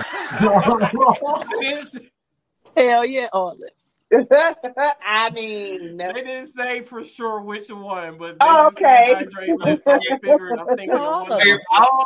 Hell 2.76 3.06
yeah, 3.06 3.28
all 3.34 3.56
lips. 3.58 3.89
I 4.12 5.30
mean, 5.34 5.98
they 5.98 6.14
didn't 6.14 6.54
say 6.54 6.82
for 6.82 7.04
sure 7.04 7.42
which 7.42 7.70
one, 7.70 8.18
but 8.18 8.40
they 8.40 8.46
Oh, 8.48 8.68
okay. 8.68 9.14
hydrate 9.16 9.60
lips. 9.60 9.84
I 9.88 10.00
figured, 10.22 10.60
I'm 10.60 10.76
thinking 10.76 10.96
of 10.96 11.02
All 11.02 11.22
one 11.24 11.32
of 11.34 11.40
of 11.40 11.46
Your 11.46 11.58
them. 11.58 11.66
mouth 11.80 12.06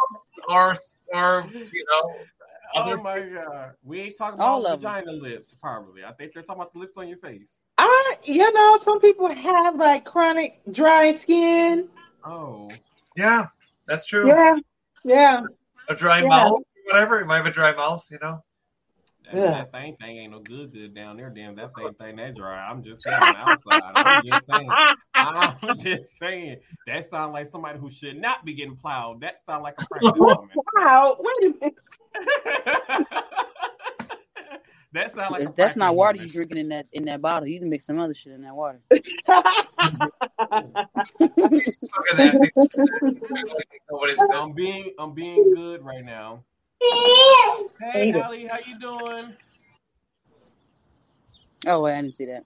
or 0.50 0.74
or 1.13 1.50
you 1.72 1.86
know 1.92 2.28
Oh 2.76 2.82
other 2.82 2.98
my 2.98 3.20
god, 3.20 3.74
we 3.84 4.02
ain't 4.02 4.18
talking 4.18 4.39
All 4.39 4.60
about 4.62 4.74
of 4.74 4.82
them. 4.82 4.92
vagina 4.92 5.12
lips, 5.12 5.54
probably. 5.62 6.04
I 6.04 6.12
think 6.13 6.34
they're 6.34 6.44
talking 6.44 6.62
about 6.62 6.74
the 6.74 6.80
lips 6.80 6.98
on 6.98 7.08
your 7.08 7.20
face. 7.20 7.52
I, 7.78 8.18
you 8.24 8.52
know, 8.52 8.78
some 8.78 9.00
people 9.00 9.34
have 9.34 9.76
like 9.76 10.06
chronic 10.06 10.60
dry 10.72 11.12
skin. 11.12 11.88
Oh, 12.26 12.70
yeah, 13.16 13.46
that's 13.88 14.08
true. 14.08 14.28
Yeah, 14.28 14.56
yeah. 15.04 15.42
A 15.89 15.96
dry 15.96 16.22
Yeah. 16.22 16.28
mouth, 16.30 16.63
whatever. 16.86 17.20
You 17.20 17.26
might 17.26 17.38
have 17.38 17.46
a 17.46 17.52
dry 17.52 17.74
mouth, 17.74 18.06
you 18.12 18.18
know. 18.22 18.39
That, 19.34 19.39
Yeah. 19.43 19.52
that 19.52 19.72
thing 19.72 19.96
thing 20.00 20.17
ain't 20.17 20.32
no 20.32 20.39
good 20.39 20.72
good 20.74 20.93
down 20.93 21.17
there. 21.17 21.30
Damn, 21.30 21.56
that 21.56 21.76
thing 21.76 21.93
thing 21.96 22.15
that 22.17 22.36
dry. 22.36 22.58
I'm 22.69 22.84
just 22.84 23.04
saying 23.04 23.19
on 23.22 23.32
the 23.32 23.38
outside. 23.38 23.93
I'm 23.96 24.22
just 24.24 24.46
saying. 24.50 24.69
I'm 25.15 25.58
just 25.76 26.17
saying. 26.19 26.58
That 26.88 27.10
sounds 27.10 27.34
like 27.34 27.48
somebody 27.52 27.80
who 27.80 27.89
should 27.89 28.17
not 28.19 28.46
be 28.46 28.54
getting 28.54 28.76
plowed. 28.76 29.22
That 29.22 29.36
sounds 29.46 29.63
like 29.63 29.76
a 29.78 29.84
pregnant 29.89 30.17
woman. 30.17 30.50
Wow, 30.76 31.17
wait 31.19 31.52
a 31.52 31.54
minute. 31.62 31.76
that 34.93 35.13
sounds 35.15 35.32
like 35.32 35.56
That's 35.56 35.76
not 35.76 35.96
water 35.96 36.17
woman. 36.17 36.28
you 36.28 36.34
drinking 36.34 36.58
in 36.58 36.69
that 36.69 36.88
in 36.93 37.06
that 37.06 37.22
bottle. 37.22 37.48
You 37.48 37.60
can 37.60 37.69
mix 37.69 37.86
some 37.86 38.00
other 38.00 38.13
shit 38.13 38.34
in 38.34 38.41
that 38.41 38.56
water. 38.56 38.82
Look 38.89 39.04
at 42.12 42.17
that. 42.17 42.52
Nobody's 43.89 44.19
business. 44.19 44.43
I'm 44.43 44.54
being 44.54 44.93
I'm 45.00 45.13
being 45.13 45.54
good 45.54 45.84
right 45.84 46.04
now. 46.04 46.43
Hey, 46.84 48.12
Hate 48.12 48.15
it. 48.15 48.22
How 48.22 48.32
you 48.32 48.80
doing? 48.80 49.34
Oh 51.65 51.82
wait, 51.84 51.93
I 51.93 52.02
didn't 52.02 52.13
see 52.13 52.26
that. 52.26 52.43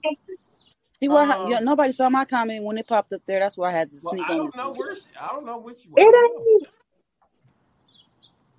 See 1.00 1.08
what? 1.08 1.38
Um, 1.40 1.50
yeah, 1.50 1.60
nobody 1.60 1.92
saw 1.92 2.08
my 2.08 2.24
comment 2.24 2.64
when 2.64 2.78
it 2.78 2.86
popped 2.86 3.12
up 3.12 3.22
there. 3.26 3.40
That's 3.40 3.58
why 3.58 3.68
I 3.68 3.72
had 3.72 3.90
to 3.90 3.96
Well, 4.02 4.12
sneak 4.14 4.24
I 4.28 4.32
on 4.32 4.36
don't 4.38 4.46
this. 4.46 4.56
know 4.56 4.68
one. 4.70 4.78
where. 4.78 4.94
She, 4.94 5.02
I 5.20 5.28
don't 5.28 5.46
know 5.46 5.58
which. 5.58 5.80
I 5.96 6.00
It 6.00 6.62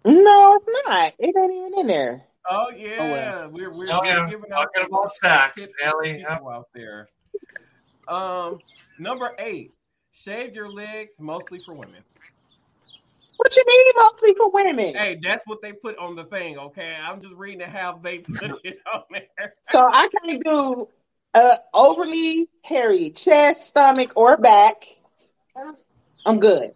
ain't. 0.06 0.24
No, 0.24 0.56
it's 0.56 0.68
not. 0.86 1.13
It 1.20 1.36
ain't 1.38 1.54
even 1.54 1.80
in 1.80 1.88
there. 1.88 2.24
Oh 2.50 2.70
yeah, 2.76 2.98
Oh, 3.00 3.12
well. 3.12 3.50
we're 3.52 3.78
we're, 3.78 3.88
Oh, 3.92 4.04
yeah. 4.04 4.30
giving 4.30 4.52
out 4.52 4.68
Talking 4.74 4.84
some 4.84 4.94
about 4.94 5.12
sex, 5.12 5.68
tips 5.68 5.74
Allie. 5.84 6.20
Yeah. 6.20 6.36
people 6.36 6.50
out 6.50 6.68
there. 6.74 7.10
Um, 8.08 8.60
number 8.98 9.36
eight, 9.39 9.74
shave 10.12 10.56
your 10.56 10.70
legs 10.70 11.13
mostly 11.20 11.60
for 11.60 11.74
women. 11.74 12.04
What 13.39 13.56
you 13.56 13.63
mean 13.65 13.93
mostly 13.95 14.34
for 14.36 14.49
women? 14.52 14.95
Hey, 14.95 15.17
that's 15.23 15.41
what 15.47 15.62
they 15.62 15.71
put 15.71 15.97
on 15.97 16.17
the 16.17 16.25
thing. 16.25 16.58
Okay, 16.58 16.93
I'm 17.02 17.21
just 17.21 17.34
reading 17.36 17.62
how 17.69 17.97
they 18.04 18.17
put 18.17 18.52
it 18.65 18.80
on 18.93 19.04
there. 19.12 19.54
So 19.62 19.80
I 19.80 20.10
can't 20.10 20.43
do 20.43 20.89
uh 21.34 21.56
overly 21.73 22.49
hairy 22.63 23.12
chest, 23.12 23.67
stomach, 23.67 24.12
or 24.17 24.36
back. 24.36 24.75
I'm 26.25 26.41
good. 26.41 26.73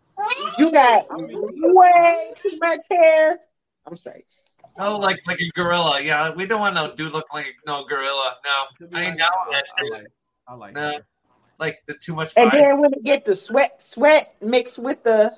You 0.57 0.71
got 0.71 1.03
way 1.11 2.33
too 2.41 2.57
much 2.61 2.83
hair. 2.89 3.39
I'm 3.85 3.97
straight. 3.97 4.23
Oh, 4.79 4.97
like 4.99 5.17
like 5.27 5.41
a 5.41 5.49
gorilla. 5.53 5.99
Yeah, 6.01 6.33
we 6.33 6.45
don't 6.45 6.61
want 6.61 6.75
no 6.75 6.95
dude 6.95 7.11
look 7.11 7.33
like 7.33 7.57
no 7.67 7.83
gorilla. 7.83 8.37
No, 8.45 8.87
I 8.97 9.01
ain't 9.03 9.07
honest, 9.11 9.19
down 9.19 9.31
with 9.47 9.55
I- 9.55 9.59
that 9.59 9.65
I 9.77 9.97
like, 9.97 10.07
I 10.47 10.55
like 10.55 10.75
Nah. 10.75 10.91
that. 10.91 11.01
Like 11.59 11.79
the 11.89 11.95
too 11.95 12.15
much 12.15 12.33
And 12.37 12.49
body. 12.49 12.63
then 12.63 12.79
when 12.79 12.93
it 12.93 13.03
get 13.03 13.25
the 13.25 13.35
sweat, 13.35 13.81
sweat 13.81 14.33
mixed 14.41 14.79
with 14.79 15.03
the 15.03 15.35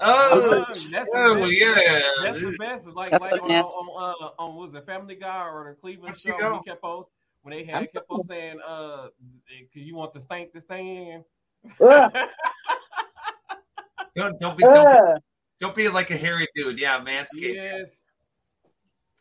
Oh, 0.00 0.60
Uh, 0.60 0.64
that's 0.90 1.08
oh 1.14 1.46
yeah. 1.46 2.00
That's 2.22 2.40
the 2.40 2.56
best. 2.58 2.86
Like 2.86 3.10
That's 3.10 3.22
like 3.22 3.32
what 3.32 3.42
on, 3.42 3.50
it 3.50 3.54
is. 3.54 3.66
on, 3.66 3.86
on, 3.88 4.14
uh, 4.22 4.42
on 4.42 4.56
was 4.56 4.74
it 4.74 4.86
Family 4.86 5.14
Guy 5.16 5.46
or 5.48 5.70
the 5.74 5.80
Cleveland 5.80 6.16
show? 6.16 6.32
she 6.34 6.38
go? 6.38 6.60
Kept 6.66 6.80
post 6.82 7.10
when 7.42 7.56
they 7.56 7.64
had 7.64 7.92
kept 7.92 8.06
on 8.10 8.22
saying, 8.24 8.58
uh, 8.66 9.08
because 9.48 9.86
you 9.86 9.94
want 9.96 10.12
the 10.14 10.20
stank 10.20 10.52
to 10.52 10.60
stay 10.60 10.80
in. 10.80 11.24
ugh, 11.86 12.12
Don't 14.16 14.38
don't 14.40 14.56
be 14.56 14.64
don't, 14.64 15.14
be- 15.16 15.20
don't 15.60 15.74
be 15.74 15.88
like 15.88 16.10
a 16.10 16.16
hairy 16.16 16.46
dude. 16.54 16.78
Yeah, 16.78 16.98
manscape. 17.00 17.54
yes. 17.54 17.90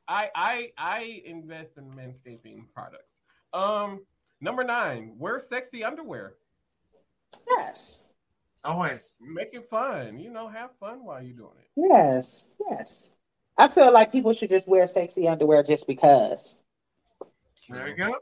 I 0.08 0.30
I 0.36 0.72
I 0.78 1.22
invest 1.26 1.72
in 1.78 1.86
manscaping 1.92 2.66
products. 2.74 3.04
Um, 3.54 4.06
number 4.42 4.64
nine, 4.64 5.16
wear 5.18 5.40
sexy 5.40 5.84
underwear. 5.84 6.36
yes, 7.50 8.02
Oh, 8.68 8.74
Always. 8.74 9.20
Make 9.28 9.54
it 9.54 9.70
fun. 9.70 10.20
You 10.20 10.30
know, 10.30 10.48
have 10.48 10.72
fun 10.80 11.04
while 11.04 11.24
you're 11.24 11.36
doing 11.36 11.52
it. 11.60 11.70
yes, 11.76 12.46
yes. 12.70 13.12
I 13.58 13.68
feel 13.68 13.92
like 13.92 14.12
people 14.12 14.34
should 14.34 14.50
just 14.50 14.68
wear 14.68 14.86
sexy 14.86 15.28
underwear 15.28 15.64
just 15.64 15.88
because. 15.88 16.56
There 17.70 17.88
you 17.88 17.96
go. 17.96 18.16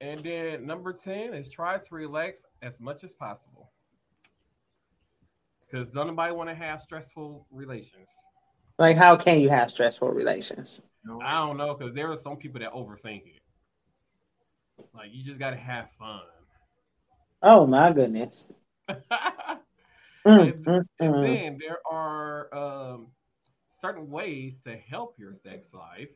And 0.00 0.20
then 0.20 0.66
number 0.66 0.92
10 0.92 1.34
is 1.34 1.48
try 1.48 1.78
to 1.78 1.94
relax 1.94 2.42
as 2.60 2.78
much 2.78 3.04
as 3.04 3.12
possible. 3.12 3.70
Because 5.68 5.88
don't 5.88 6.06
nobody 6.06 6.32
want 6.34 6.50
to 6.50 6.54
have 6.54 6.80
stressful 6.80 7.46
relations. 7.50 8.06
Like, 8.78 8.96
how 8.96 9.16
can 9.16 9.40
you 9.40 9.48
have 9.48 9.70
stressful 9.70 10.10
relations? 10.10 10.82
I 11.22 11.46
don't 11.46 11.56
know, 11.56 11.74
because 11.74 11.94
there 11.94 12.10
are 12.10 12.16
some 12.16 12.36
people 12.36 12.60
that 12.60 12.72
overthink 12.72 13.22
it. 13.26 13.42
Like, 14.94 15.10
you 15.12 15.24
just 15.24 15.40
got 15.40 15.50
to 15.50 15.56
have 15.56 15.88
fun. 15.98 16.20
Oh 17.42 17.66
my 17.66 17.92
goodness. 17.92 18.46
and, 18.88 19.62
Mm, 20.24 20.62
mm, 20.64 20.84
and 21.00 21.14
mm. 21.14 21.22
then 21.22 21.58
there 21.58 21.78
are 21.90 22.54
um, 22.54 23.08
certain 23.80 24.08
ways 24.08 24.54
to 24.64 24.76
help 24.76 25.18
your 25.18 25.34
sex 25.34 25.68
life. 25.72 26.10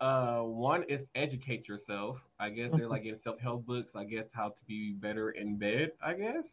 Uh, 0.00 0.40
one 0.40 0.82
is 0.84 1.06
educate 1.14 1.68
yourself. 1.68 2.18
I 2.38 2.50
guess 2.50 2.70
they're 2.70 2.88
like 2.88 3.04
in 3.04 3.18
self 3.18 3.38
help 3.38 3.66
books. 3.66 3.92
I 3.94 4.04
guess 4.04 4.26
how 4.32 4.48
to 4.48 4.64
be 4.66 4.92
better 4.92 5.30
in 5.30 5.56
bed. 5.56 5.92
I 6.02 6.14
guess. 6.14 6.48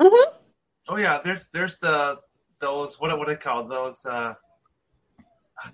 Mhm. 0.00 0.32
Oh 0.88 0.96
yeah, 0.96 1.20
there's 1.22 1.48
there's 1.50 1.78
the 1.78 2.16
those 2.60 3.00
what 3.00 3.16
what 3.18 3.28
are 3.28 3.34
they 3.34 3.40
called 3.40 3.68
those 3.68 4.06
uh 4.06 4.34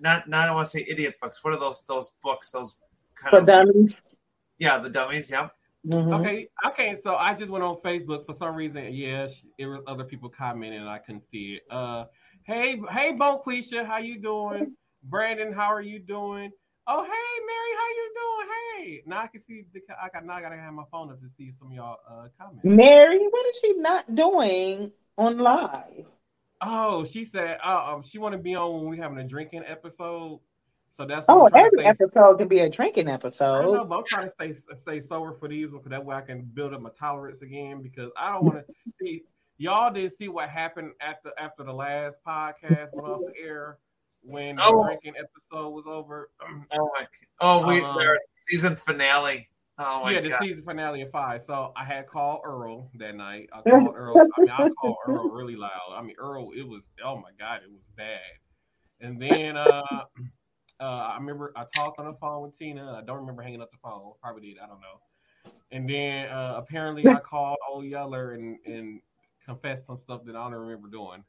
not 0.01 0.29
not 0.29 0.49
I 0.49 0.53
want 0.53 0.67
to 0.67 0.71
say 0.71 0.85
idiot 0.89 1.17
books. 1.21 1.43
What 1.45 1.55
are 1.55 1.61
those 1.61 1.83
those 1.85 2.13
books? 2.23 2.53
Those 2.53 2.79
kind 3.15 3.31
For 3.31 3.39
of 3.41 3.47
dummies. 3.47 4.15
yeah 4.59 4.79
the 4.79 4.91
dummies. 4.91 5.31
Yeah. 5.31 5.49
Mhm. 5.87 6.21
Okay, 6.21 6.49
okay. 6.67 6.97
So 7.01 7.15
I 7.15 7.35
just 7.35 7.51
went 7.51 7.65
on 7.65 7.77
Facebook 7.77 8.27
for 8.27 8.35
some 8.35 8.55
reason. 8.55 8.93
Yeah, 8.93 9.29
it 9.59 9.67
was 9.67 9.81
other 9.87 10.05
people 10.05 10.29
commenting, 10.29 10.81
and 10.81 10.89
I 10.89 10.99
couldn't 10.99 11.25
see 11.31 11.59
it. 11.61 11.63
Uh, 11.71 12.07
hey, 12.45 12.81
hey, 12.91 13.13
Bonquisha, 13.13 13.85
how 13.85 13.99
you 13.99 14.19
doing? 14.19 14.75
Brandon, 15.05 15.53
how 15.53 15.69
are 15.69 15.81
you 15.81 15.99
doing? 15.99 16.51
Oh, 16.87 17.03
hey, 17.03 17.45
Mary, 17.47 17.73
how 17.77 17.89
you 17.89 18.13
doing? 18.15 18.49
Hey, 18.49 19.03
now 19.07 19.21
I 19.21 19.27
can 19.29 19.41
see 19.41 19.65
the. 19.73 19.81
I 20.03 20.09
got 20.09 20.25
now 20.25 20.35
I 20.35 20.41
gotta 20.41 20.57
have 20.57 20.73
my 20.73 20.85
phone 20.91 21.11
up 21.11 21.21
to 21.21 21.29
see 21.37 21.53
some 21.59 21.69
of 21.69 21.75
y'all 21.75 21.99
uh 22.11 22.29
comments. 22.39 22.65
Mary, 22.65 23.19
what 23.19 23.47
is 23.47 23.59
she 23.61 23.75
not 23.75 24.15
doing 24.15 24.91
on 25.17 25.39
live? 25.39 26.07
Oh, 26.61 27.05
she 27.05 27.25
said, 27.25 27.59
uh, 27.65 27.95
um, 27.95 28.03
she 28.03 28.19
want 28.19 28.33
to 28.33 28.39
be 28.39 28.57
on 28.57 28.73
when 28.75 28.91
we 28.91 28.99
having 28.99 29.19
a 29.19 29.25
drinking 29.25 29.63
episode. 29.65 30.41
So 30.99 31.07
that's 31.07 31.27
Oh, 31.29 31.47
I'm 31.47 31.55
every 31.55 31.71
to 31.71 31.77
stay. 31.79 31.85
episode 32.05 32.39
can 32.39 32.49
be 32.49 32.59
a 32.59 32.69
drinking 32.69 33.07
episode. 33.09 33.45
I 33.61 33.63
know, 33.63 33.69
episode. 33.75 33.89
but 33.89 33.99
I'm 33.99 34.05
trying 34.05 34.25
to 34.25 34.31
stay 34.31 34.75
stay 34.75 34.99
sober 35.01 35.33
for 35.33 35.49
these 35.49 35.71
because 35.71 35.89
that 35.91 36.05
way 36.05 36.17
I 36.17 36.21
can 36.23 36.43
build 36.43 36.75
up 36.75 36.81
my 36.81 36.91
tolerance 36.91 37.41
again. 37.41 37.83
Because 37.83 38.11
I 38.19 38.33
don't 38.33 38.45
want 38.45 38.67
to 38.67 38.75
see 39.01 39.23
y'all 39.59 39.93
didn't 39.93 40.17
see 40.17 40.27
what 40.27 40.49
happened 40.49 40.91
after 41.01 41.31
after 41.39 41.63
the 41.63 41.73
last 41.73 42.19
podcast 42.27 42.93
went 42.95 43.07
off 43.07 43.21
the 43.21 43.41
air 43.41 43.79
when 44.23 44.57
the 44.57 44.63
Oh. 44.65 44.83
drinking 44.87 45.15
episode 45.17 45.71
was 45.71 45.85
over. 45.87 46.31
Oh 46.73 46.91
my. 46.99 47.07
Oh, 47.41 47.69
we 47.69 47.81
Um, 47.81 47.97
their 47.97 48.19
season 48.49 48.75
finale. 48.75 49.49
Oh 49.79 50.03
my 50.03 50.11
yeah, 50.11 50.21
the 50.21 50.31
god. 50.31 50.41
season 50.43 50.65
finale 50.65 51.03
of 51.03 51.13
five. 51.13 51.43
So 51.45 51.73
I 51.77 51.85
had 51.85 52.09
called 52.09 52.41
Earl 52.45 52.91
that 52.97 53.15
night. 53.15 53.49
I 53.53 53.61
called 53.71 53.95
Earl. 53.95 54.17
I 54.37 54.41
mean, 54.41 54.51
I 54.51 54.69
called 54.71 54.97
Earl 55.07 55.31
really 55.31 55.55
loud. 55.55 55.95
I 55.95 56.03
mean, 56.03 56.17
Earl, 56.19 56.51
it 56.57 56.67
was 56.67 56.83
oh 57.05 57.19
my 57.19 57.31
god, 57.39 57.61
it 57.65 57.71
was 57.71 57.83
bad. 57.97 58.19
And 59.01 59.23
then 59.23 59.57
uh, 59.57 59.81
uh, 60.81 60.85
I 60.85 61.17
remember 61.19 61.53
I 61.57 61.65
talked 61.75 61.99
on 61.99 62.07
the 62.07 62.15
phone 62.15 62.43
with 62.43 62.59
Tina. 62.59 62.99
I 63.01 63.05
don't 63.05 63.19
remember 63.19 63.43
hanging 63.43 63.63
up 63.63 63.71
the 63.71 63.79
phone. 63.83 64.13
Probably 64.23 64.43
did. 64.49 64.59
I 64.59 64.67
don't 64.67 64.81
know. 64.81 65.53
And 65.73 65.89
then 65.89 66.29
uh, 66.29 66.55
apparently 66.57 67.07
I 67.07 67.15
called 67.25 67.59
Old 67.69 67.85
Yeller 67.85 68.33
and 68.33 68.59
and 68.67 69.01
confessed 69.45 69.87
some 69.87 69.99
stuff 69.99 70.25
that 70.25 70.37
I 70.37 70.45
don't 70.45 70.55
remember 70.55 70.89
doing. 70.89 71.25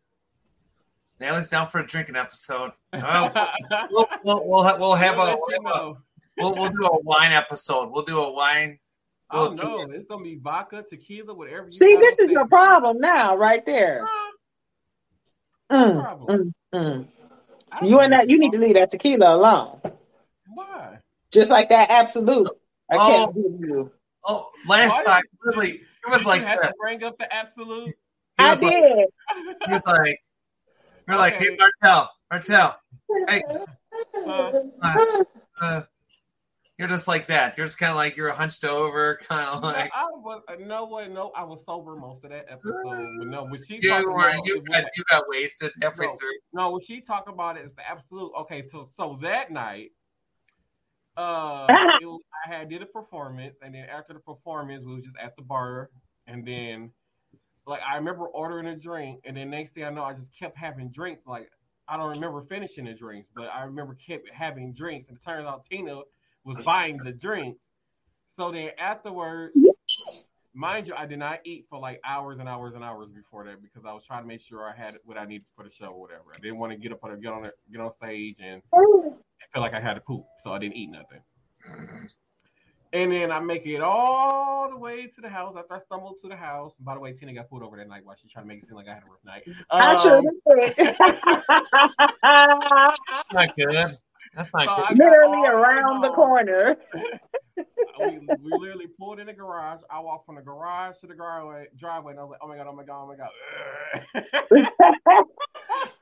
Now 1.19 1.35
it's 1.37 1.49
down 1.49 1.67
for 1.67 1.81
a 1.81 1.85
drinking 1.87 2.15
episode. 2.15 2.71
Oh, 2.93 3.29
we'll, 3.91 4.05
we'll, 4.23 4.47
we'll, 4.47 4.63
ha- 4.63 4.77
we'll 4.79 4.95
have 4.95 5.15
a 5.15 5.17
we'll, 5.17 5.37
you 5.49 5.57
have 5.63 5.81
a 5.81 5.93
we'll, 6.37 6.55
we'll 6.55 6.69
do 6.69 6.85
a 6.85 7.01
wine 7.03 7.31
episode. 7.31 7.91
We'll 7.91 8.03
do 8.03 8.19
a 8.19 8.31
wine. 8.31 8.79
Oh 9.31 9.49
we'll 9.49 9.55
do 9.55 9.63
no, 9.63 9.81
it's 9.91 10.07
gonna 10.07 10.23
be 10.23 10.35
vodka, 10.35 10.83
tequila, 10.89 11.33
whatever. 11.33 11.65
You 11.65 11.71
See, 11.71 11.97
this 12.01 12.17
is 12.19 12.31
your 12.31 12.47
problem 12.47 12.97
now, 12.99 13.37
right 13.37 13.63
there. 13.65 14.07
Mm, 15.71 16.01
problem? 16.01 16.53
mm, 16.73 16.79
mm. 16.79 17.07
I 17.71 17.79
don't 17.81 17.89
You 17.89 17.99
and 17.99 18.13
that, 18.13 18.29
you 18.29 18.37
need 18.39 18.51
to 18.53 18.59
leave 18.59 18.75
that 18.75 18.89
tequila 18.89 19.35
alone. 19.35 19.81
Why? 20.53 20.99
Just 21.31 21.49
like 21.51 21.69
that 21.69 21.89
absolut. 21.89 22.47
I 22.91 22.95
Oh. 22.97 23.07
can't 23.07 23.35
give 23.35 23.69
you. 23.69 23.91
Oh, 24.25 24.49
last 24.67 24.95
Why 24.95 25.03
time, 25.03 25.21
did- 25.21 25.39
literally, 25.45 25.69
it 25.81 26.09
was 26.09 26.19
Did 26.19 26.27
like 26.27 26.41
you 26.41 26.47
have 26.47 26.61
to 26.61 26.73
bring 26.79 27.03
up 27.03 27.17
the 27.17 27.33
absolut. 27.33 27.87
He 27.87 27.95
I 28.39 28.49
was 28.49 28.61
like, 28.63 28.71
did. 28.73 29.05
he 29.65 29.71
was 29.71 29.81
like, 29.85 30.19
we're 31.07 31.17
like, 31.17 31.33
hey 31.33 31.47
Okay. 31.47 31.57
Martel, 31.81 32.09
Martel, 32.31 32.79
hey, 33.27 33.41
Uh, 34.25 34.51
uh, 34.81 35.23
uh, 35.61 35.81
you're 36.79 36.87
just 36.87 37.07
like 37.07 37.27
that. 37.27 37.57
You're 37.57 37.67
just 37.67 37.77
kind 37.77 37.91
of 37.91 37.97
like 37.97 38.15
you're 38.15 38.31
hunched 38.31 38.63
over, 38.65 39.19
kind 39.29 39.47
of 39.49 39.61
no, 39.61 39.67
like 39.67 39.91
I 39.93 40.05
was 40.05 40.41
uh, 40.47 40.55
no 40.65 40.87
way. 40.87 41.07
No, 41.09 41.31
I 41.35 41.43
was 41.43 41.59
sober 41.67 41.95
most 41.95 42.23
of 42.23 42.31
that 42.31 42.45
episode. 42.49 42.81
But 43.19 43.27
no, 43.27 43.43
when 43.43 43.63
she 43.63 43.75
you 43.81 43.89
talking 43.89 44.09
were. 44.09 44.15
about 44.29 44.47
You 44.47 44.55
it, 44.55 44.65
got 44.65 44.75
when- 44.83 44.89
you 44.97 45.03
got 45.11 45.23
wasted 45.27 45.71
halfway 45.83 46.05
No. 46.07 46.15
through. 46.15 46.29
no, 46.53 46.71
when 46.71 46.81
she 46.81 47.01
talk 47.01 47.27
about 47.29 47.57
it, 47.57 47.65
it's 47.65 47.75
the 47.75 47.87
absolut. 47.87 48.31
Okay, 48.41 48.63
so 48.71 48.89
so 48.97 49.17
that 49.21 49.51
night, 49.51 49.91
uh, 51.17 51.65
it 52.01 52.05
was, 52.05 52.21
I 52.47 52.55
had 52.55 52.69
did 52.69 52.81
a 52.81 52.85
performance, 52.85 53.55
and 53.61 53.75
then 53.75 53.85
after 53.85 54.13
the 54.13 54.19
performance, 54.19 54.85
we 54.85 54.95
was 54.95 55.03
just 55.03 55.17
at 55.21 55.35
the 55.35 55.41
bar, 55.43 55.89
and 56.27 56.45
then 56.47 56.91
like 57.67 57.81
I 57.87 57.97
remember 57.97 58.25
ordering 58.27 58.67
a 58.67 58.75
drink, 58.75 59.19
and 59.25 59.35
then 59.35 59.49
next 59.49 59.73
thing 59.73 59.83
I 59.83 59.89
know, 59.89 60.03
I 60.03 60.13
just 60.13 60.31
kept 60.37 60.57
having 60.57 60.89
drinks. 60.91 61.27
Like 61.27 61.49
I 61.87 61.97
don't 61.97 62.09
remember 62.09 62.41
finishing 62.47 62.85
the 62.85 62.93
drinks, 62.93 63.29
but 63.35 63.45
I 63.53 63.63
remember 63.63 63.95
kept 63.95 64.29
having 64.33 64.73
drinks, 64.73 65.09
and 65.09 65.17
it 65.17 65.23
turns 65.23 65.45
out 65.45 65.65
Tina 65.65 65.99
was 66.49 66.65
buying 66.65 66.97
the 66.97 67.11
drinks. 67.11 67.61
So 68.37 68.51
then 68.51 68.71
afterwards, 68.77 69.53
mind 70.53 70.87
you, 70.87 70.93
I 70.95 71.05
did 71.05 71.19
not 71.19 71.39
eat 71.45 71.65
for 71.69 71.79
like 71.79 71.99
hours 72.05 72.39
and 72.39 72.49
hours 72.49 72.73
and 72.75 72.83
hours 72.83 73.09
before 73.09 73.45
that 73.45 73.61
because 73.61 73.83
I 73.85 73.93
was 73.93 74.03
trying 74.03 74.23
to 74.23 74.27
make 74.27 74.41
sure 74.41 74.67
I 74.67 74.75
had 74.75 74.95
what 75.05 75.17
I 75.17 75.25
needed 75.25 75.47
for 75.55 75.63
the 75.63 75.69
show 75.69 75.91
or 75.91 76.01
whatever. 76.01 76.23
I 76.35 76.39
didn't 76.39 76.57
want 76.57 76.71
to 76.71 76.77
get 76.77 76.91
up 76.91 77.03
on 77.03 77.19
get 77.21 77.31
on 77.31 77.43
get 77.71 77.81
on 77.81 77.91
stage 77.91 78.37
and 78.43 78.61
feel 79.53 79.61
like 79.61 79.73
I 79.73 79.79
had 79.79 79.95
to 79.95 80.01
poop, 80.01 80.25
so 80.43 80.51
I 80.51 80.59
didn't 80.59 80.75
eat 80.75 80.89
nothing. 80.89 81.19
And 82.91 83.11
then 83.11 83.31
I 83.31 83.39
make 83.39 83.67
it 83.67 83.81
all 83.81 84.67
the 84.69 84.77
way 84.77 85.05
to 85.05 85.21
the 85.21 85.29
house 85.29 85.55
after 85.55 85.75
I 85.75 85.79
stumbled 85.79 86.15
to 86.23 86.29
the 86.29 86.35
house. 86.35 86.73
By 86.79 86.95
the 86.95 86.99
way, 86.99 87.13
Tina 87.13 87.33
got 87.33 87.47
pulled 87.47 87.61
over 87.61 87.77
that 87.77 87.87
night 87.87 88.03
while 88.03 88.15
she 88.19 88.27
tried 88.27 88.41
to 88.41 88.47
make 88.47 88.63
it 88.63 88.67
seem 88.67 88.77
like 88.77 88.87
I 88.87 88.95
had 88.95 89.03
a 89.03 89.05
rough 89.05 89.23
night. 89.23 89.43
I 89.69 89.91
Um, 89.91 90.01
should 90.01 90.13
have 90.13 90.25
That's 93.07 93.33
not 93.33 93.55
good. 93.55 93.91
That's 94.39 94.53
not 94.53 94.65
So 94.89 94.95
good. 94.95 94.99
literally 94.99 95.45
around 95.47 96.01
the 96.01 96.09
corner. 96.11 96.77
we, 97.99 98.19
we 98.41 98.51
literally 98.57 98.87
pulled 98.97 99.19
in 99.19 99.27
the 99.27 99.33
garage. 99.33 99.81
I 99.91 99.99
walked 99.99 100.25
from 100.25 100.35
the 100.35 100.41
garage 100.41 100.95
to 101.01 101.07
the 101.07 101.13
driveway, 101.13 101.65
driveway, 101.77 102.13
and 102.13 102.21
I 102.21 102.23
was 102.23 102.31
like, 102.31 102.39
"Oh 102.41 102.47
my 102.47 102.55
god, 102.55 102.67
oh 102.69 102.73
my 102.73 102.85
god, 102.85 103.03
oh 103.03 103.07
my 103.07 103.17
god!" 103.17 103.27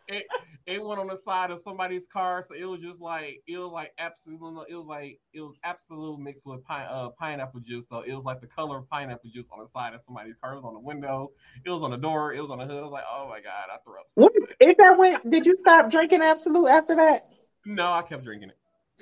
it 0.08 0.23
it 0.67 0.84
went 0.84 1.00
on 1.00 1.08
the 1.08 1.17
side 1.26 1.50
of 1.50 1.62
somebody's 1.63 2.06
car, 2.13 2.45
so 2.47 2.54
it 2.56 2.65
was 2.65 2.80
just 2.80 3.02
like 3.02 3.41
it 3.47 3.58
was 3.58 3.71
like 3.73 3.91
absolut. 3.97 4.67
It 4.69 4.76
was 4.76 4.86
like 4.88 5.19
it 5.34 5.41
was 5.41 5.60
absolut 5.63 6.19
mixed 6.19 6.45
with 6.45 6.63
pine, 6.65 6.86
uh, 6.91 7.10
pineapple 7.19 7.62
juice. 7.62 7.86
So 7.89 8.02
it 8.02 8.13
was 8.13 8.23
like 8.23 8.39
the 8.39 8.45
color 8.47 8.78
of 8.78 8.88
pineapple 8.91 9.32
juice 9.34 9.47
on 9.52 9.58
the 9.65 9.69
side 9.73 9.95
of 9.95 10.02
somebody's 10.06 10.36
car. 10.43 10.54
It 10.54 10.58
was 10.58 10.65
on 10.65 10.76
the 10.76 10.80
window. 10.80 11.32
It 11.65 11.71
was 11.71 11.82
on 11.82 11.89
the 11.89 11.97
door. 11.97 12.34
It 12.36 12.41
was 12.41 12.52
on 12.52 12.60
the 12.60 12.65
hood. 12.65 12.78
I 12.78 12.82
was 12.84 12.91
like, 12.91 13.06
"Oh 13.12 13.28
my 13.30 13.39
god!" 13.41 13.69
I 13.73 13.78
threw 13.84 13.95
up. 14.00 14.06
so 14.15 14.21
What- 14.26 14.34
good. 14.34 14.43
Is 14.69 14.76
that 14.78 14.95
when? 14.95 15.17
Did 15.28 15.47
you 15.47 15.56
stop 15.58 15.89
drinking 15.89 16.21
Absolut 16.21 16.69
after 16.69 16.95
that? 16.97 17.26
No, 17.67 17.91
I 17.91 18.01
kept 18.01 18.23
drinking 18.23 18.51
it, 18.51 18.58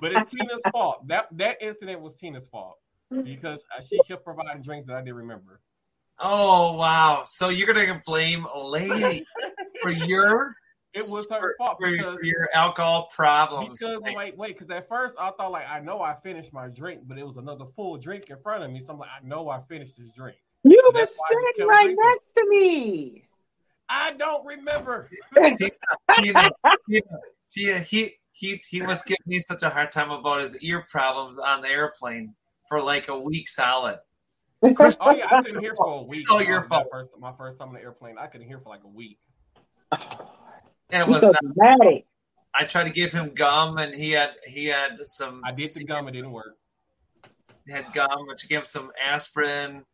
but 0.00 0.12
it's 0.12 0.30
Tina's 0.30 0.62
fault. 0.70 1.06
That 1.08 1.26
that 1.32 1.60
incident 1.60 2.00
was 2.00 2.14
Tina's 2.14 2.46
fault 2.50 2.78
because 3.24 3.64
uh, 3.76 3.82
she 3.82 4.00
kept 4.02 4.24
providing 4.24 4.62
drinks 4.62 4.86
that 4.86 4.96
I 4.96 5.00
didn't 5.00 5.16
remember. 5.16 5.60
Oh 6.20 6.76
wow! 6.76 7.22
So 7.24 7.48
you're 7.48 7.66
gonna 7.66 8.00
blame 8.06 8.46
a 8.54 8.60
lady 8.60 9.26
for 9.82 9.90
your 9.90 10.54
It 10.94 11.04
was 11.10 11.26
her 11.30 11.54
fault 11.56 11.78
for 11.80 11.88
your, 11.88 11.96
because 11.96 12.18
for 12.18 12.24
your 12.24 12.48
alcohol 12.52 13.08
problems. 13.14 13.80
Because 13.80 14.00
Like, 14.02 14.14
wait, 14.14 14.36
wait, 14.36 14.58
because 14.58 14.70
at 14.70 14.88
first 14.88 15.14
I 15.18 15.30
thought 15.30 15.50
like 15.50 15.66
I 15.68 15.80
know 15.80 16.02
I 16.02 16.14
finished 16.22 16.52
my 16.52 16.68
drink, 16.68 17.02
but 17.06 17.18
it 17.18 17.26
was 17.26 17.38
another 17.38 17.64
full 17.74 17.96
drink 17.96 18.28
in 18.28 18.36
front 18.42 18.62
of 18.62 18.70
me. 18.70 18.82
So 18.86 18.92
I'm 18.92 18.98
like, 18.98 19.08
I 19.10 19.26
know 19.26 19.48
I 19.48 19.60
finished 19.68 19.94
this 19.96 20.10
drink. 20.14 20.36
You 20.64 20.80
So 20.84 20.92
were 20.92 21.00
that's 21.00 21.16
why 21.16 21.26
I 21.30 21.34
just 21.34 21.46
sitting 21.56 21.68
right 21.68 21.84
drinking. 21.86 22.04
next 22.04 22.32
to 22.36 22.46
me. 22.48 23.28
I 23.88 24.12
don't 24.12 24.44
remember. 24.46 25.08
Tina, 25.36 25.56
Tina, 26.20 26.50
Tina, 26.88 27.02
Tina, 27.50 27.78
he 27.80 28.10
he 28.32 28.60
he 28.68 28.82
was 28.82 29.02
giving 29.02 29.18
me 29.26 29.38
such 29.38 29.62
a 29.62 29.68
hard 29.68 29.92
time 29.92 30.10
about 30.10 30.40
his 30.40 30.58
ear 30.62 30.84
problems 30.88 31.38
on 31.38 31.62
the 31.62 31.68
airplane 31.68 32.34
for 32.68 32.80
like 32.80 33.08
a 33.08 33.18
week 33.18 33.48
solid. 33.48 33.98
Chris, 34.74 34.96
Oh 35.00 35.10
yeah, 35.10 35.26
I 35.26 35.42
couldn't 35.42 35.60
hear 35.60 35.74
for 35.74 36.00
a 36.00 36.02
week. 36.02 36.20
It's 36.20 36.30
all 36.30 36.42
your 36.42 36.62
My 36.62 36.68
fault. 36.68 36.86
First, 36.90 37.10
my 37.18 37.32
first 37.36 37.58
time 37.58 37.68
on 37.68 37.74
the 37.74 37.80
airplane, 37.80 38.16
I 38.16 38.28
couldn't 38.28 38.46
hear 38.46 38.60
for 38.60 38.68
like 38.68 38.84
a 38.84 38.88
week. 38.88 39.18
and 39.90 40.00
it 40.92 41.08
was 41.08 41.20
so 41.20 41.32
not, 41.32 41.40
dramatic. 41.42 42.06
I 42.54 42.64
tried 42.64 42.84
to 42.84 42.92
give 42.92 43.12
him 43.12 43.34
gum, 43.34 43.78
and 43.78 43.94
he 43.94 44.12
had 44.12 44.34
he 44.46 44.66
had 44.66 45.04
some. 45.04 45.42
I 45.44 45.52
did 45.52 45.68
the 45.74 45.84
gum, 45.84 46.08
it 46.08 46.12
didn't 46.12 46.32
work. 46.32 46.56
He 47.66 47.72
had 47.72 47.92
gum, 47.92 48.26
but 48.28 48.42
you 48.42 48.48
gave 48.48 48.58
him 48.58 48.64
some 48.64 48.90
aspirin. 49.04 49.84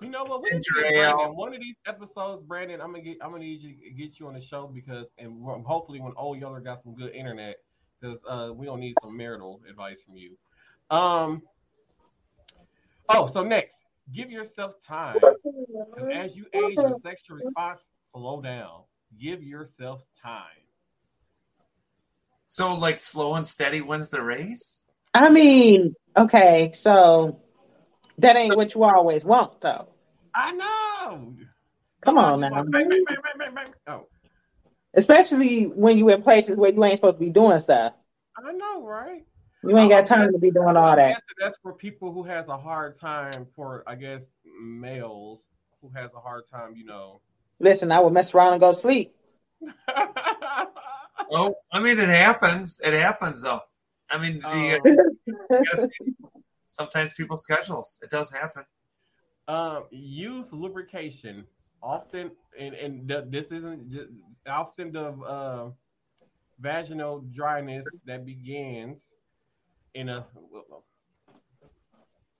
You 0.00 0.10
know 0.10 0.24
what? 0.24 0.42
We 0.42 0.50
need 0.50 0.62
to 0.62 0.74
Ginger 0.74 0.92
get 0.92 1.04
ale. 1.04 1.16
Brandon. 1.16 1.36
One 1.36 1.54
of 1.54 1.60
these 1.60 1.76
episodes, 1.86 2.42
Brandon, 2.46 2.80
I'm 2.80 2.90
gonna 2.90 3.02
get. 3.02 3.18
I'm 3.22 3.30
gonna 3.30 3.44
need 3.44 3.60
you 3.60 3.74
to 3.74 3.90
get 3.90 4.18
you 4.18 4.26
on 4.26 4.34
the 4.34 4.42
show 4.42 4.70
because, 4.72 5.06
and 5.18 5.42
hopefully, 5.64 6.00
when 6.00 6.12
old 6.16 6.38
Yeller 6.40 6.60
got 6.60 6.82
some 6.82 6.94
good 6.94 7.14
internet, 7.14 7.56
because 8.00 8.18
uh, 8.28 8.52
we 8.52 8.66
don't 8.66 8.80
need 8.80 8.94
some 9.02 9.16
marital 9.16 9.60
advice 9.68 9.98
from 10.04 10.16
you. 10.16 10.36
Um. 10.90 11.42
Oh, 13.08 13.28
so 13.28 13.44
next, 13.44 13.76
give 14.12 14.30
yourself 14.30 14.72
time. 14.86 15.16
as 16.12 16.34
you 16.34 16.46
age, 16.52 16.76
your 16.76 16.98
sexual 17.04 17.36
response 17.36 17.82
slow 18.10 18.40
down. 18.40 18.82
Give 19.20 19.42
yourself 19.42 20.02
time. 20.20 20.42
So 22.46 22.74
like 22.74 22.98
slow 22.98 23.34
and 23.34 23.46
steady 23.46 23.80
wins 23.80 24.10
the 24.10 24.22
race. 24.22 24.86
I 25.12 25.30
mean, 25.30 25.94
okay, 26.16 26.72
so 26.74 27.43
that 28.18 28.36
ain't 28.36 28.56
what 28.56 28.74
you 28.74 28.84
always 28.84 29.24
want, 29.24 29.60
though. 29.60 29.88
I 30.34 30.52
know. 30.52 31.34
Come 32.02 32.18
on 32.18 32.40
Sometimes 32.40 32.40
now. 32.40 32.56
want 32.56 32.72
bang, 32.72 32.88
bang, 32.88 33.04
bang, 33.06 33.16
bang, 33.22 33.32
bang, 33.38 33.54
bang. 33.54 33.74
Oh, 33.86 34.06
Especially 34.94 35.64
when 35.64 35.98
you 35.98 36.08
in 36.10 36.22
places 36.22 36.56
where 36.56 36.72
you 36.72 36.84
ain't 36.84 36.96
supposed 36.96 37.16
to 37.16 37.20
be 37.20 37.30
doing 37.30 37.58
stuff. 37.58 37.94
I 38.36 38.52
know, 38.52 38.86
right? 38.86 39.24
You 39.62 39.78
ain't 39.78 39.90
got 39.90 40.04
time 40.04 40.30
to 40.30 40.38
be 40.38 40.50
doing 40.50 40.76
all 40.76 40.94
that. 40.94 41.22
that's 41.40 41.56
for 41.62 41.72
people 41.72 42.12
who 42.12 42.22
has 42.24 42.48
a 42.48 42.56
hard 42.56 43.00
time 43.00 43.46
for 43.56 43.82
I 43.86 43.94
guess 43.94 44.22
males 44.60 45.40
who 45.80 45.90
has 45.94 46.10
a 46.14 46.20
hard 46.20 46.44
time, 46.52 46.76
you 46.76 46.84
know. 46.84 47.20
Listen, 47.60 47.90
I 47.90 48.00
would 48.00 48.12
mess 48.12 48.34
around 48.34 48.52
and 48.52 48.60
go 48.60 48.72
to 48.72 48.78
sleep. 48.78 49.14
Oh, 51.30 51.54
I 51.72 51.80
mean 51.80 51.98
it 51.98 52.08
happens. 52.08 52.80
It 52.84 52.92
happens 52.92 53.42
though. 53.42 53.60
I 54.10 54.18
mean, 54.18 54.40
the, 54.40 54.80
um, 54.84 55.90
sometimes 56.74 57.12
people's 57.12 57.42
schedules. 57.42 57.98
It 58.02 58.10
does 58.10 58.32
happen. 58.32 58.64
um, 59.48 59.84
use 59.90 60.52
lubrication 60.52 61.44
often, 61.82 62.30
and 62.58 62.74
and 62.74 63.08
th- 63.08 63.24
this 63.28 63.52
isn't 63.52 63.90
just, 63.92 64.08
often 64.48 64.92
the 64.92 65.06
uh, 65.08 65.70
vaginal 66.60 67.20
dryness 67.34 67.84
that 68.06 68.24
begins 68.24 68.98
in 69.94 70.08
a 70.08 70.26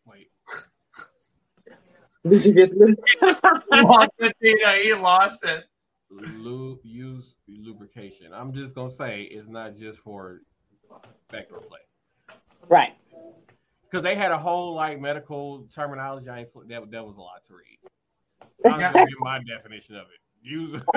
wait. 0.07 0.31
Did 2.29 2.45
you 2.45 2.55
just 2.55 2.75
lose? 2.75 2.97
He 3.21 3.81
lost 3.83 4.09
it, 4.19 4.33
Tina. 4.43 4.71
He 4.83 4.93
lost 5.03 5.47
it. 5.47 5.65
Lu- 6.11 6.79
use 6.83 7.35
lubrication. 7.49 8.33
I'm 8.33 8.53
just 8.55 8.75
gonna 8.75 8.91
say 8.91 9.23
it's 9.31 9.49
not 9.49 9.77
just 9.77 9.99
for 9.99 10.41
sexual 11.31 11.61
play. 11.61 11.81
right. 12.69 12.95
Because 13.95 14.03
they 14.03 14.17
had 14.17 14.33
a 14.33 14.39
whole 14.39 14.75
like 14.75 15.01
medical 15.01 15.69
terminology. 15.73 16.29
I 16.29 16.41
ain't, 16.41 16.69
that 16.69 16.91
that 16.91 17.07
was 17.07 17.17
a 17.17 17.21
lot 17.21 17.45
to 17.47 17.55
read. 17.55 17.79
I'm 18.67 18.81
just 18.81 18.93
gonna 18.93 19.07
give 19.07 19.21
my 19.21 19.39
definition 19.57 19.95
of 19.95 20.07
it. 20.09 20.19
Use. 20.43 20.83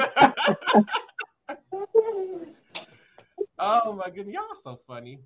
oh 3.59 3.93
my 3.93 4.09
goodness, 4.09 4.33
y'all 4.33 4.55
so 4.63 4.79
funny. 4.87 5.19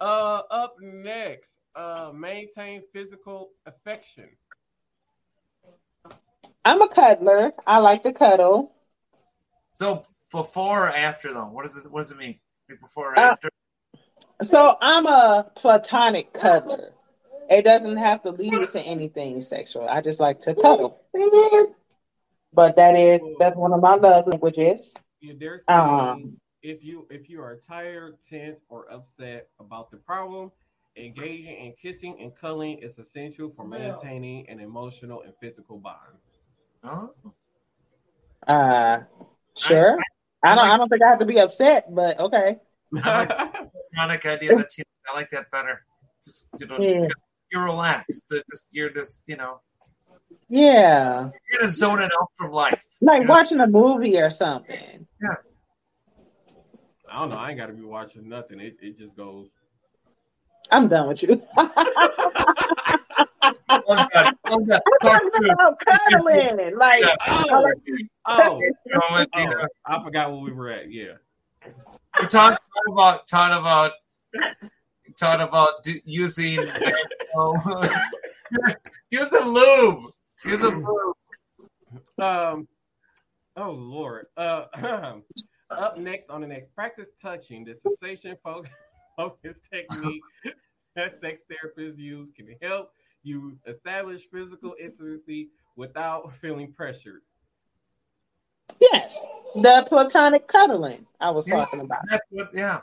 Uh, 0.00 0.40
up 0.50 0.76
next, 0.80 1.50
uh, 1.76 2.10
maintain 2.14 2.80
physical 2.90 3.50
affection. 3.66 4.30
I'm 6.64 6.80
a 6.80 6.88
cuddler. 6.88 7.52
I 7.66 7.80
like 7.80 8.02
to 8.04 8.14
cuddle. 8.14 8.72
So 9.74 10.04
before 10.30 10.86
or 10.86 10.88
after 10.88 11.34
though? 11.34 11.48
What 11.48 11.64
does 11.64 11.84
it? 11.84 11.92
What 11.92 12.00
does 12.00 12.12
it 12.12 12.18
mean? 12.18 12.40
Before 12.80 13.12
or 13.12 13.18
Uh, 13.18 13.32
after? 13.32 13.50
So 14.44 14.76
I'm 14.80 15.06
a 15.06 15.50
platonic 15.54 16.32
cuddler. 16.32 16.92
It 17.48 17.64
doesn't 17.64 17.96
have 17.96 18.22
to 18.22 18.30
lead 18.30 18.70
to 18.70 18.80
anything 18.80 19.40
sexual. 19.42 19.88
I 19.88 20.00
just 20.00 20.20
like 20.20 20.40
to 20.42 20.54
cuddle. 20.54 21.00
But 22.54 22.76
that 22.76 22.96
is 22.96 23.20
that's 23.38 23.56
one 23.56 23.72
of 23.72 23.80
my 23.80 23.94
love 23.94 24.26
languages. 24.26 24.94
Yeah, 25.20 25.34
there's 25.38 25.62
Um, 25.68 26.36
if 26.62 26.84
you 26.84 27.06
if 27.10 27.28
you 27.28 27.40
are 27.40 27.56
tired, 27.56 28.18
tense, 28.28 28.60
or 28.68 28.90
upset 28.90 29.48
about 29.58 29.90
the 29.90 29.96
problem, 29.96 30.50
engaging 30.96 31.56
in 31.56 31.72
kissing 31.80 32.16
and 32.20 32.34
cuddling 32.34 32.78
is 32.78 32.98
essential 32.98 33.50
for 33.54 33.66
maintaining 33.66 34.48
an 34.48 34.60
emotional 34.60 35.22
and 35.22 35.32
physical 35.40 35.78
bond. 35.78 36.18
Uh, 38.46 39.00
sure. 39.56 39.98
I 40.42 40.54
don't. 40.54 40.66
I 40.66 40.76
don't 40.76 40.88
think 40.88 41.02
I 41.02 41.10
have 41.10 41.20
to 41.20 41.24
be 41.24 41.38
upset, 41.38 41.94
but 41.94 42.18
okay. 42.18 42.58
I 42.96 43.51
platonic 43.94 44.26
idea 44.26 44.54
that 44.54 44.70
Tina. 44.70 44.84
I 45.10 45.14
like 45.16 45.28
that 45.30 45.50
better. 45.50 45.84
Just 46.22 46.50
you 46.60 46.66
know, 46.66 46.78
Yeah. 46.80 47.08
you're 47.50 47.64
relaxed. 47.64 48.28
Just 48.50 48.68
you're 48.74 48.90
just 48.90 49.26
you 49.28 49.36
know 49.36 49.60
Yeah, 50.48 51.30
you're 51.50 51.60
gonna 51.60 51.70
zone 51.70 52.00
it 52.00 52.10
out 52.20 52.28
from 52.36 52.52
life. 52.52 52.84
like 53.00 53.22
You 53.22 53.26
know? 53.28 53.34
watching 53.34 53.60
a 53.60 53.66
movie 53.66 54.18
or 54.18 54.30
something. 54.30 55.06
Yeah. 55.22 55.34
I 57.10 57.18
don't 57.20 57.28
know. 57.30 57.36
I 57.36 57.50
ain't 57.50 57.58
got 57.58 57.66
to 57.66 57.74
be 57.74 57.84
watching 57.84 58.26
nothing. 58.28 58.58
It 58.60 58.76
it 58.80 58.96
just 58.96 59.16
goes. 59.16 59.48
I'm 60.70 60.88
done 60.88 61.08
with 61.08 61.22
you. 61.22 61.42
Oh, 61.56 61.68
God. 61.74 61.88
Oh, 63.68 63.94
I'm 63.94 64.06
Part 64.08 65.22
talking 65.32 65.50
about 65.52 65.80
cuddling. 65.84 66.76
Like, 66.78 67.02
Yeah. 67.02 67.16
Oh, 67.26 67.72
oh, 68.26 68.60
You 68.60 68.68
know 68.86 69.00
what, 69.10 69.28
oh, 69.34 69.46
oh. 69.48 69.66
I 69.86 70.04
forgot 70.04 70.30
where 70.30 70.40
we 70.40 70.52
were 70.52 70.68
at. 70.68 70.90
Yeah. 70.92 71.14
We 72.20 72.26
talked 72.26 72.62
talk 72.62 72.88
about 72.90 73.26
talk 73.28 73.60
about 73.60 73.92
talk 75.18 75.40
about 75.48 75.82
do, 75.82 75.98
using 76.04 76.58
use 79.10 79.32
a 79.32 79.44
lube. 79.48 80.10
Use 80.44 80.62
a 80.62 80.76
lube. 80.76 81.16
Um. 82.18 82.68
Oh 83.56 83.70
Lord. 83.70 84.26
Uh. 84.36 84.64
up 85.72 85.96
next 85.98 86.30
on 86.30 86.40
the 86.42 86.46
next 86.46 86.74
practice 86.74 87.08
touching 87.20 87.64
the 87.64 87.72
sensate 87.72 88.36
focus 89.16 89.56
technique 89.72 90.22
that 90.96 91.20
sex 91.20 91.42
therapists 91.50 91.98
use 91.98 92.30
can 92.36 92.48
help 92.60 92.92
you 93.22 93.56
establish 93.66 94.22
physical 94.32 94.74
intimacy 94.80 95.48
without 95.76 96.32
feeling 96.40 96.72
pressured. 96.72 97.22
Yes, 98.80 99.18
the 99.54 99.84
platonic 99.88 100.46
cuddling 100.48 101.06
I 101.20 101.30
was 101.30 101.46
Yeah. 101.48 101.56
talking 101.56 101.80
about. 101.80 102.00
That's 102.10 102.26
what. 102.30 102.48
Yeah. 102.52 102.80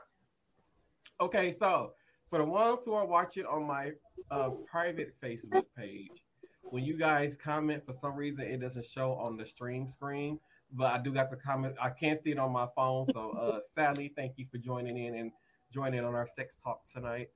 Okay, 1.21 1.51
so 1.51 1.93
for 2.30 2.39
the 2.39 2.45
ones 2.45 2.80
who 2.86 2.93
are 2.93 3.05
watching 3.05 3.45
on 3.45 3.63
my 3.63 3.91
uh, 4.32 4.49
private 4.69 5.13
Facebook 5.21 5.65
page, 5.77 6.23
when 6.63 6.84
you 6.84 6.97
guys 6.97 7.36
comment, 7.36 7.86
for 7.86 7.93
some 7.93 8.15
reason 8.15 8.45
it 8.45 8.57
doesn't 8.61 8.86
show 8.86 9.13
on 9.13 9.36
the 9.36 9.45
stream 9.45 9.89
screen, 9.89 10.39
but 10.71 10.93
I 10.93 10.97
do 10.99 11.11
got 11.13 11.30
the 11.32 11.36
comment. 11.38 11.75
I 11.82 11.89
can't 11.89 12.21
see 12.23 12.32
it 12.32 12.38
on 12.39 12.51
my 12.51 12.67
phone. 12.75 13.07
So, 13.13 13.32
uh, 13.32 13.59
Sally, 13.75 14.13
thank 14.15 14.34
you 14.38 14.45
for 14.51 14.59
joining 14.59 14.97
in 14.97 15.15
and 15.15 15.32
joining 15.73 16.03
on 16.05 16.13
our 16.15 16.27
sex 16.27 16.55
talk 16.63 16.86
tonight 16.86 17.30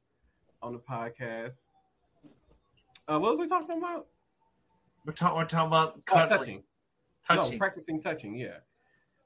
on 0.61 0.73
the 0.73 0.79
podcast. 0.79 1.53
Uh, 3.07 3.19
what 3.19 3.31
was 3.31 3.39
we 3.39 3.47
talking 3.49 3.77
about? 3.79 4.07
We're 5.05 5.13
talking. 5.13 5.37
We're 5.37 5.45
talking 5.45 5.67
about 5.67 5.93
Oh, 5.97 6.01
cuddling, 6.05 6.37
touching. 6.39 6.63
Touching. 7.27 7.53
No, 7.53 7.57
practicing 7.57 8.01
touching. 8.01 8.35
Yeah, 8.35 8.57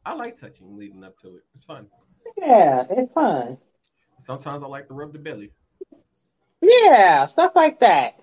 I 0.05 0.13
like 0.13 0.39
touching 0.39 0.77
leading 0.77 1.03
up 1.03 1.17
to 1.19 1.35
it. 1.35 1.43
It's 1.55 1.65
fun. 1.65 1.87
Yeah, 2.37 2.83
it's 2.89 3.13
fun. 3.13 3.57
Sometimes 4.23 4.63
I 4.63 4.67
like 4.67 4.87
to 4.87 4.93
rub 4.93 5.13
the 5.13 5.19
belly. 5.19 5.51
Yeah, 6.61 7.25
stuff 7.25 7.53
like 7.55 7.79
that. 7.79 8.19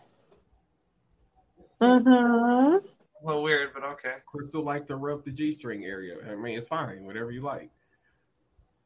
Mm-hmm. 1.81 2.87
It's 3.14 3.25
a 3.25 3.27
little 3.27 3.43
weird, 3.43 3.70
but 3.75 3.85
okay. 3.85 4.16
Crystal 4.27 4.62
like 4.62 4.87
to 4.89 4.97
rub 4.97 5.25
the 5.25 5.31
G 5.31 5.53
string 5.53 5.85
area. 5.85 6.16
I 6.31 6.35
mean, 6.35 6.59
it's 6.59 6.68
fine, 6.68 7.05
whatever 7.05 7.31
you 7.31 7.43
like. 7.43 7.70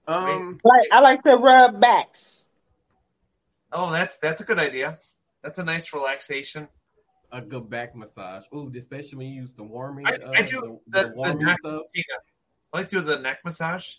Um, 0.06 0.58
Like 0.64 0.88
I 0.90 1.00
like 1.00 1.22
to 1.24 1.36
rub 1.36 1.80
backs. 1.80 2.44
Oh, 3.70 3.92
that's 3.92 4.18
that's 4.18 4.40
a 4.40 4.44
good 4.44 4.58
idea. 4.58 4.96
That's 5.42 5.58
a 5.58 5.64
nice 5.64 5.92
relaxation. 5.92 6.68
A 7.32 7.40
good 7.40 7.68
back 7.68 7.94
massage. 7.94 8.44
Ooh, 8.54 8.72
especially 8.76 9.18
when 9.18 9.26
you 9.28 9.42
use 9.42 9.52
the 9.52 9.62
warming. 9.62 10.06
I- 10.06 10.12
uh, 10.12 10.32
I 10.34 10.42
do 10.42 10.60
the, 10.60 11.02
the- 11.02 11.08
the 11.08 11.14
warming 11.14 11.46
the- 11.46 11.56
stuff. 11.60 11.82
Tina, 11.94 12.04
I 12.72 12.78
like 12.78 12.88
to 12.88 12.96
do 12.96 13.02
the 13.02 13.18
neck 13.20 13.38
massage. 13.44 13.96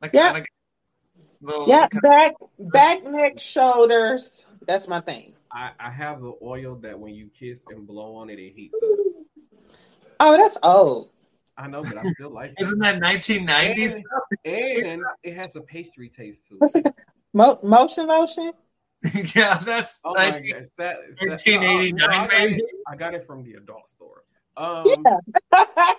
Like 0.00 0.12
Yeah. 0.14 0.32
kinda 0.32 0.46
Yeah, 1.66 1.88
kinda- 1.88 2.00
back, 2.02 2.32
back, 2.58 3.04
neck, 3.04 3.38
shoulders. 3.38 4.44
That's 4.66 4.86
my 4.88 5.00
thing. 5.00 5.34
I, 5.50 5.72
I 5.80 5.90
have 5.90 6.20
the 6.20 6.34
oil 6.42 6.76
that 6.76 6.98
when 6.98 7.14
you 7.14 7.28
kiss 7.28 7.60
and 7.70 7.86
blow 7.86 8.14
on 8.16 8.30
it, 8.30 8.38
it 8.38 8.52
heats 8.54 8.74
up. 8.74 8.80
Oh, 10.20 10.36
that's 10.36 10.56
old. 10.62 11.10
I 11.56 11.66
know, 11.66 11.82
but 11.82 11.96
I 11.96 12.02
still 12.14 12.30
like 12.30 12.50
it. 12.50 12.56
Isn't 12.60 12.78
that 12.80 13.00
1990s? 13.02 13.96
And, 14.44 14.86
and 14.86 15.02
it 15.22 15.34
has 15.34 15.56
a 15.56 15.60
pastry 15.62 16.08
taste 16.08 16.46
to 16.48 16.56
What's 16.58 16.74
it. 16.74 16.86
it? 16.86 16.94
Mo- 17.32 17.58
motion 17.62 18.06
lotion. 18.06 18.52
yeah, 19.34 19.58
that's 19.58 20.00
Oh 20.04 20.14
my 20.14 20.30
19 20.30 20.52
god! 20.52 20.66
Sa- 20.76 20.92
sa- 21.16 21.26
1989 21.26 21.96
no, 21.96 22.06
I 22.06 22.08
got 22.26 22.28
maybe? 22.38 22.54
it- 22.56 22.64
I 22.86 22.96
got 22.96 23.14
it 23.14 23.26
from 23.26 23.42
the 23.42 23.54
adult 23.54 23.88
store. 23.88 24.22
Um, 24.56 25.04
Yeah. 25.04 25.94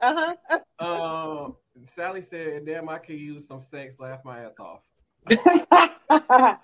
uh 0.00 0.34
um, 0.78 1.56
Sally 1.94 2.22
said, 2.22 2.64
"Damn, 2.66 2.88
I 2.88 2.98
could 2.98 3.18
use 3.18 3.46
some 3.46 3.60
sex. 3.60 4.00
Laugh 4.00 4.24
my 4.24 4.44
ass 4.44 4.54
off." 4.58 4.82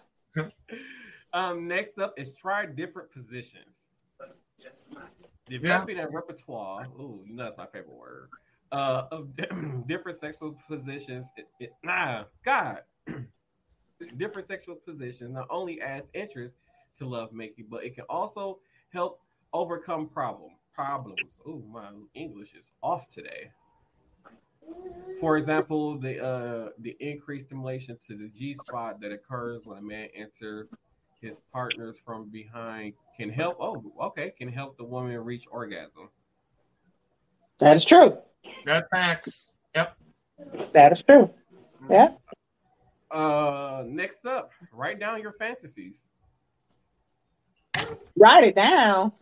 Um, 1.35 1.67
next 1.67 1.99
up 1.99 2.13
is 2.19 2.33
try 2.35 2.67
different 2.67 3.11
positions. 3.11 3.81
Developing 5.49 5.99
a 5.99 6.09
repertoire. 6.09 6.87
Ooh, 6.99 7.25
you 7.27 7.35
know 7.35 7.45
that's 7.45 7.57
my 7.57 7.65
favorite 7.67 7.97
word. 7.97 8.29
Uh, 8.71 9.05
of 9.11 9.29
different 9.87 10.21
sexual 10.21 10.57
positions. 10.69 11.25
It, 11.37 11.49
it, 11.59 11.73
nah, 11.83 12.25
God. 12.45 12.83
different 14.17 14.49
sexual 14.49 14.77
positions 14.77 15.35
not 15.35 15.47
only 15.51 15.81
adds 15.81 16.07
interest 16.15 16.55
to 16.99 17.07
lovemaking, 17.07 17.67
but 17.71 17.85
it 17.85 17.95
can 17.95 18.05
also 18.09 18.59
help 18.93 19.21
overcome 19.53 20.09
problem 20.09 20.51
problems. 20.75 21.21
Oh, 21.47 21.63
my 21.71 21.91
English 22.15 22.55
is 22.59 22.71
off 22.83 23.09
today. 23.11 23.51
For 25.21 25.37
example, 25.37 25.99
the 25.99 26.25
uh, 26.25 26.69
the 26.79 26.97
increased 27.01 27.47
stimulation 27.47 27.99
to 28.07 28.17
the 28.17 28.29
G 28.29 28.55
spot 28.55 29.01
that 29.01 29.13
occurs 29.13 29.63
when 29.65 29.79
a 29.79 29.83
man 29.83 30.09
enters 30.15 30.69
his 31.21 31.39
partners 31.53 31.97
from 32.05 32.29
behind 32.31 32.95
can 33.17 33.31
help. 33.31 33.59
Oh, 33.61 33.85
okay, 34.01 34.33
can 34.37 34.49
help 34.49 34.77
the 34.77 34.85
woman 34.85 35.17
reach 35.19 35.45
orgasm. 35.51 36.09
That 37.59 37.77
is 37.77 37.85
true. 37.85 38.19
That's 38.65 38.87
facts. 38.89 39.59
Yep. 39.75 39.97
That 40.73 40.93
is 40.93 41.03
true. 41.03 41.31
Yeah. 41.89 42.11
Uh, 43.13 43.85
next 43.87 44.25
up, 44.25 44.53
write 44.73 44.99
down 44.99 45.21
your 45.21 45.33
fantasies. 45.33 46.07
Write 48.17 48.45
it 48.45 48.55
down. 48.55 49.13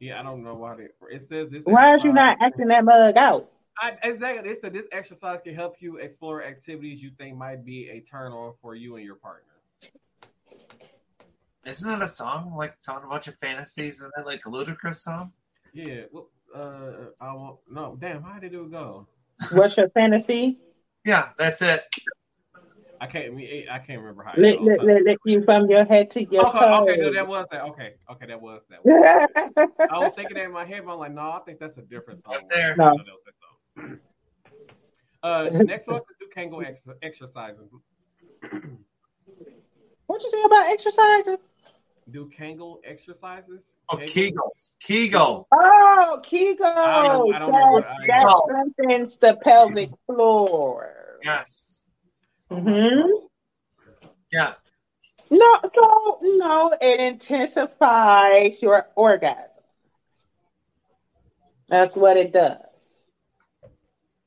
Yeah, 0.00 0.18
I 0.18 0.22
don't 0.22 0.42
know 0.42 0.54
why 0.54 0.76
they. 0.76 0.88
It 1.14 1.28
says 1.28 1.50
this. 1.50 1.62
Why 1.64 1.94
is 1.94 2.02
you 2.02 2.12
not 2.12 2.38
acting 2.40 2.68
that 2.68 2.84
mug 2.84 3.16
out? 3.16 3.50
I, 3.78 3.96
exactly. 4.02 4.48
They 4.48 4.58
said 4.58 4.72
this 4.72 4.86
exercise 4.92 5.40
can 5.42 5.54
help 5.54 5.76
you 5.80 5.98
explore 5.98 6.42
activities 6.42 7.02
you 7.02 7.10
think 7.18 7.36
might 7.36 7.64
be 7.64 7.88
a 7.90 8.00
turn 8.00 8.32
on 8.32 8.54
for 8.60 8.74
you 8.74 8.96
and 8.96 9.04
your 9.04 9.14
partner. 9.14 9.52
Isn't 11.66 11.90
that 11.90 12.02
a 12.02 12.08
song 12.08 12.54
like 12.56 12.80
talking 12.80 13.06
about 13.06 13.26
your 13.26 13.34
fantasies? 13.34 14.00
Isn't 14.00 14.12
that 14.16 14.26
like 14.26 14.40
a 14.46 14.50
Ludacris 14.50 14.94
song? 14.94 15.32
Yeah. 15.72 16.02
Well, 16.10 16.28
uh, 16.54 17.10
I 17.22 17.32
won't. 17.34 17.58
No, 17.70 17.96
damn. 18.00 18.22
How 18.22 18.38
did 18.38 18.54
it 18.54 18.70
go? 18.70 19.06
What's 19.52 19.76
your 19.76 19.90
fantasy? 19.90 20.58
Yeah, 21.04 21.28
that's 21.38 21.62
it. 21.62 21.82
I 23.02 23.06
can't. 23.06 23.34
I, 23.70 23.78
can't 23.78 24.00
remember 24.00 24.22
how. 24.22 24.32
It 24.34 24.40
Lick, 24.40 24.58
goes. 24.58 24.66
lick, 24.66 24.80
lick, 24.82 25.02
lick 25.06 25.18
you 25.24 25.42
from 25.42 25.70
your 25.70 25.84
head 25.86 26.10
to 26.12 26.22
your 26.24 26.46
okay, 26.48 26.58
toes. 26.58 26.80
okay, 26.82 26.96
no, 27.00 27.12
that 27.12 27.26
was 27.26 27.46
that. 27.50 27.62
Okay, 27.62 27.94
okay, 28.12 28.26
that 28.26 28.40
was 28.42 28.60
that. 28.68 28.84
One. 28.84 29.02
I 29.90 29.98
was 29.98 30.12
thinking 30.14 30.36
that 30.36 30.44
in 30.44 30.52
my 30.52 30.66
head, 30.66 30.82
but 30.84 30.92
I'm 30.92 30.98
like, 30.98 31.12
no, 31.14 31.22
I 31.22 31.40
think 31.46 31.58
that's 31.58 31.78
a 31.78 31.82
different 31.82 32.22
song. 32.24 32.34
Right 32.34 32.44
there. 32.50 32.76
No. 32.76 32.90
that 32.90 32.96
was 32.96 33.06
that 33.24 33.34
song. 33.82 33.98
Uh, 35.22 35.48
next 35.64 35.86
one 35.86 35.96
is 36.00 36.02
do 36.18 36.26
Kegel 36.34 36.62
ex- 36.62 36.86
exercises. 37.02 37.70
What'd 40.06 40.24
you 40.24 40.30
say 40.30 40.42
about 40.42 40.70
exercising? 40.70 41.36
Do 42.10 42.28
Kegel 42.36 42.80
exercises? 42.84 43.70
Oh, 43.90 43.96
Kegel? 43.98 44.50
Kegels. 44.52 44.76
Kegels. 44.82 45.44
Oh, 45.52 46.20
Kegel. 46.24 46.66
I 46.66 47.08
don't- 47.08 47.34
I 47.34 47.38
don't 47.38 47.50
know 47.52 47.66
what 47.68 47.84
that, 47.84 47.96
I- 48.00 48.06
that 48.06 48.42
strengthens 48.44 49.16
the 49.16 49.36
pelvic 49.42 49.90
floor. 50.06 51.18
Yes. 51.22 51.89
Hmm 52.50 53.10
Yeah. 54.32 54.54
No, 55.30 55.60
so 55.64 56.18
no, 56.22 56.76
it 56.80 57.00
intensifies 57.00 58.60
your 58.60 58.88
orgasm. 58.96 59.44
That's 61.68 61.94
what 61.94 62.16
it 62.16 62.32
does. 62.32 62.58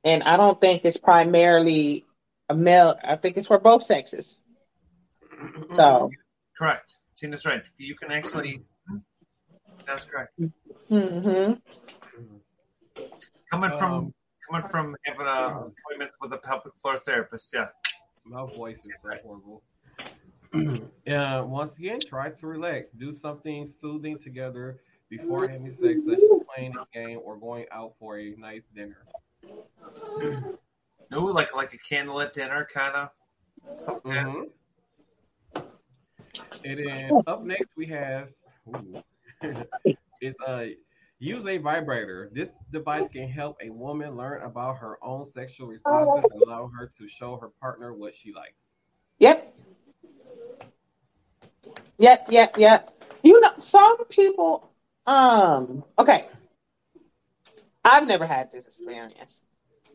And 0.05 0.23
I 0.23 0.37
don't 0.37 0.59
think 0.61 0.85
it's 0.85 0.97
primarily 0.97 2.05
a 2.49 2.55
male. 2.55 2.97
I 3.03 3.17
think 3.17 3.35
it's 3.37 3.47
for 3.47 3.59
both 3.59 3.83
sexes. 3.83 4.39
So, 5.71 6.09
Correct. 6.57 6.99
Tina's 7.17 7.45
right. 7.45 7.65
You 7.77 7.95
can 7.95 8.11
actually. 8.11 8.63
That's 9.85 10.05
correct. 10.05 10.31
hmm 10.87 11.53
Coming 13.51 13.77
from 13.77 13.93
Um, 13.93 14.13
coming 14.49 14.67
from 14.69 14.95
having 15.05 15.27
a 15.27 15.47
appointment 15.49 16.11
with 16.21 16.33
a 16.33 16.37
pelvic 16.37 16.75
floor 16.75 16.97
therapist. 16.97 17.53
Yeah. 17.53 17.67
My 18.25 18.45
voice 18.45 18.85
is 18.85 19.01
so 19.01 19.09
horrible. 19.23 19.61
uh, 21.07 21.43
once 21.45 21.77
again, 21.77 21.99
try 21.99 22.29
to 22.29 22.47
relax. 22.47 22.89
Do 22.89 23.11
something 23.11 23.71
soothing 23.81 24.19
together 24.19 24.79
before 25.09 25.47
having 25.47 25.75
sex, 25.81 25.99
such 26.05 26.19
as 26.19 26.45
playing 26.55 26.73
a 26.79 26.85
game 26.93 27.19
or 27.23 27.37
going 27.37 27.65
out 27.71 27.93
for 27.99 28.19
a 28.19 28.35
nice 28.37 28.63
dinner. 28.75 28.97
Ooh, 31.15 31.31
like 31.31 31.55
like 31.55 31.73
a 31.73 31.77
candlelit 31.77 32.31
dinner 32.31 32.67
kind 32.73 32.95
of 32.95 33.09
stuff 33.75 34.03
like 34.05 34.15
that. 34.15 34.27
Mhm. 34.27 35.65
And 36.65 36.79
then 36.79 37.11
up 37.27 37.43
next 37.43 37.69
we 37.77 37.85
have 37.87 38.29
ooh, 38.67 39.03
is 40.21 40.35
uh 40.47 40.65
use 41.23 41.47
a 41.47 41.57
vibrator. 41.57 42.29
This 42.33 42.49
device 42.71 43.07
can 43.07 43.29
help 43.29 43.57
a 43.61 43.69
woman 43.69 44.17
learn 44.17 44.41
about 44.41 44.77
her 44.77 44.97
own 45.01 45.25
sexual 45.25 45.67
responses 45.67 46.29
and 46.31 46.43
allow 46.43 46.69
her 46.77 46.91
to 46.97 47.07
show 47.07 47.37
her 47.37 47.49
partner 47.61 47.93
what 47.93 48.13
she 48.15 48.33
likes. 48.33 48.57
Yep. 49.19 49.55
Yep, 51.97 52.27
yep, 52.29 52.57
yep. 52.57 53.03
You 53.23 53.39
know, 53.39 53.51
some 53.57 54.05
people 54.05 54.69
um 55.07 55.83
okay. 55.97 56.27
I've 57.85 58.07
never 58.07 58.25
had 58.25 58.51
this 58.51 58.65
experience, 58.65 59.41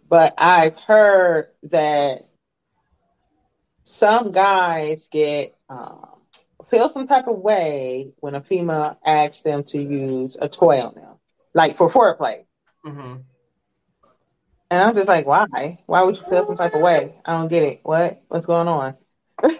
but 0.08 0.34
I've 0.38 0.76
heard 0.76 1.48
that 1.64 2.28
some 3.84 4.32
guys 4.32 5.08
get 5.10 5.56
um 5.68 6.18
feel 6.70 6.88
some 6.88 7.06
type 7.06 7.28
of 7.28 7.38
way 7.38 8.12
when 8.20 8.34
a 8.34 8.40
female 8.40 8.98
asks 9.04 9.42
them 9.42 9.64
to 9.64 9.78
use 9.78 10.36
a 10.40 10.48
toy 10.48 10.80
on 10.80 10.94
them, 10.94 11.07
like 11.58 11.76
for 11.76 11.90
foreplay. 11.90 12.44
Mm-hmm. 12.86 13.16
And 14.70 14.82
I'm 14.82 14.94
just 14.94 15.08
like, 15.08 15.26
why? 15.26 15.46
Why 15.86 16.02
would 16.02 16.16
you 16.16 16.22
feel 16.30 16.46
some 16.46 16.56
type 16.56 16.74
of 16.74 16.82
way? 16.82 17.16
I 17.24 17.32
don't 17.32 17.48
get 17.48 17.64
it. 17.64 17.80
What? 17.82 18.22
What's 18.28 18.46
going 18.46 18.68
on? 18.68 18.94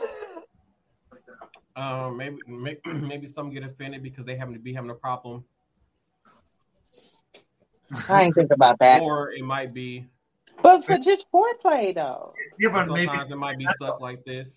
Um, 1.76 2.16
maybe 2.16 2.38
may- 2.48 2.80
maybe 2.86 3.28
some 3.28 3.50
get 3.50 3.62
offended 3.62 4.02
because 4.02 4.26
they 4.26 4.34
happen 4.36 4.52
to 4.52 4.58
be 4.58 4.74
having 4.74 4.90
a 4.90 4.94
problem, 4.94 5.44
I 8.10 8.22
didn't 8.22 8.34
think 8.34 8.50
about 8.50 8.80
that. 8.80 9.00
or 9.00 9.30
it 9.30 9.44
might 9.44 9.72
be 9.72 10.04
But 10.60 10.84
for 10.84 10.98
just 10.98 11.30
foreplay 11.30 11.94
though. 11.94 12.34
Yeah, 12.58 12.70
but 12.72 12.88
maybe 12.88 13.12
it 13.16 13.38
might 13.38 13.58
be 13.58 13.68
stuff 13.76 14.00
like 14.00 14.24
this. 14.24 14.48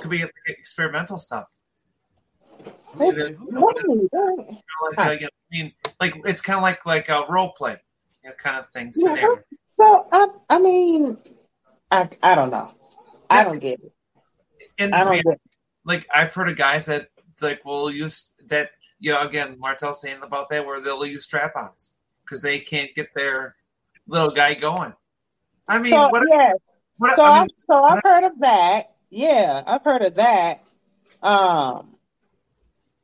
could 0.00 0.10
be 0.10 0.24
experimental 0.48 1.18
stuff. 1.18 1.52
Maybe- 2.98 3.16
Yeah, 3.20 3.28
who 3.30 3.50
knows? 3.52 3.72
Maybe. 3.86 4.60
Like, 4.98 5.22
I 5.22 5.28
mean, 5.50 5.72
like 6.00 6.14
it's 6.24 6.40
kind 6.42 6.56
of 6.56 6.62
like 6.62 6.84
like 6.86 7.08
a 7.08 7.24
role 7.28 7.52
play, 7.56 7.76
you 8.24 8.30
know, 8.30 8.36
kind 8.36 8.58
of 8.58 8.68
thing. 8.70 8.92
Yeah. 8.96 9.26
So 9.66 10.06
I 10.12 10.28
I 10.48 10.58
mean 10.58 11.18
I 11.90 12.08
I 12.22 12.34
don't 12.34 12.50
know. 12.50 12.72
I 13.30 13.44
don't 13.44 13.58
get 13.60 13.80
it. 13.80 13.92
And 14.78 14.94
I 14.94 15.00
don't 15.00 15.22
get 15.24 15.40
like 15.84 16.06
I've 16.14 16.32
heard 16.32 16.48
of 16.48 16.56
guys 16.56 16.86
that 16.86 17.08
like 17.42 17.64
will 17.64 17.90
use 17.90 18.32
that. 18.48 18.70
You 18.98 19.12
know, 19.12 19.20
again, 19.20 19.56
Martel's 19.58 20.00
saying 20.00 20.20
about 20.22 20.48
that 20.48 20.64
where 20.64 20.80
they'll 20.80 21.04
use 21.04 21.24
strap-ons 21.24 21.96
because 22.24 22.40
they 22.40 22.58
can't 22.58 22.90
get 22.94 23.08
their 23.14 23.54
little 24.08 24.30
guy 24.30 24.54
going. 24.54 24.94
I 25.68 25.78
mean, 25.78 25.92
So 25.92 26.08
what? 26.08 26.22
yes. 26.28 26.56
what 26.96 27.14
So 27.14 27.22
I 27.22 27.40
mean, 27.40 27.48
so 27.58 27.74
I've 27.84 28.00
heard 28.02 28.24
of 28.24 28.38
that. 28.40 28.94
Yeah, 29.10 29.62
I've 29.66 29.82
heard 29.84 30.02
of 30.02 30.14
that. 30.14 30.62
Um 31.22 31.95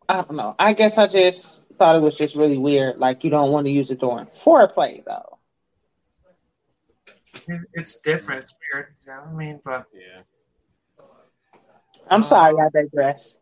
I 0.08 0.16
don't 0.16 0.34
know. 0.34 0.54
I 0.58 0.72
guess 0.72 0.98
I 0.98 1.06
just 1.06 1.62
thought 1.78 1.96
it 1.96 2.02
was 2.02 2.16
just 2.16 2.36
really 2.36 2.58
weird. 2.58 2.98
Like 2.98 3.24
you 3.24 3.30
don't 3.30 3.50
want 3.50 3.66
to 3.66 3.70
use 3.70 3.90
it 3.90 4.00
during 4.00 4.26
foreplay 4.26 5.04
though. 5.04 5.38
it's 7.74 8.00
different. 8.00 8.44
It's 8.44 8.54
weird. 8.72 8.94
Yeah, 9.06 9.26
I 9.26 9.32
mean, 9.32 9.60
but 9.64 9.86
Yeah. 9.94 10.22
I'm 12.10 12.22
sorry, 12.22 12.56
I 12.60 12.68
digress. 12.68 13.38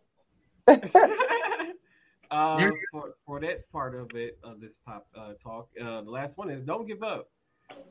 um, 2.30 2.70
for, 2.92 3.14
for 3.26 3.40
that 3.40 3.70
part 3.72 3.94
of 3.94 4.11
it 4.14 4.38
of 4.44 4.61
this 4.61 4.78
pop 4.86 5.06
uh, 5.16 5.32
talk, 5.42 5.68
uh, 5.80 6.02
the 6.02 6.11
last 6.11 6.36
one 6.36 6.50
is 6.50 6.62
don't 6.64 6.86
give 6.86 7.02
up. 7.02 7.28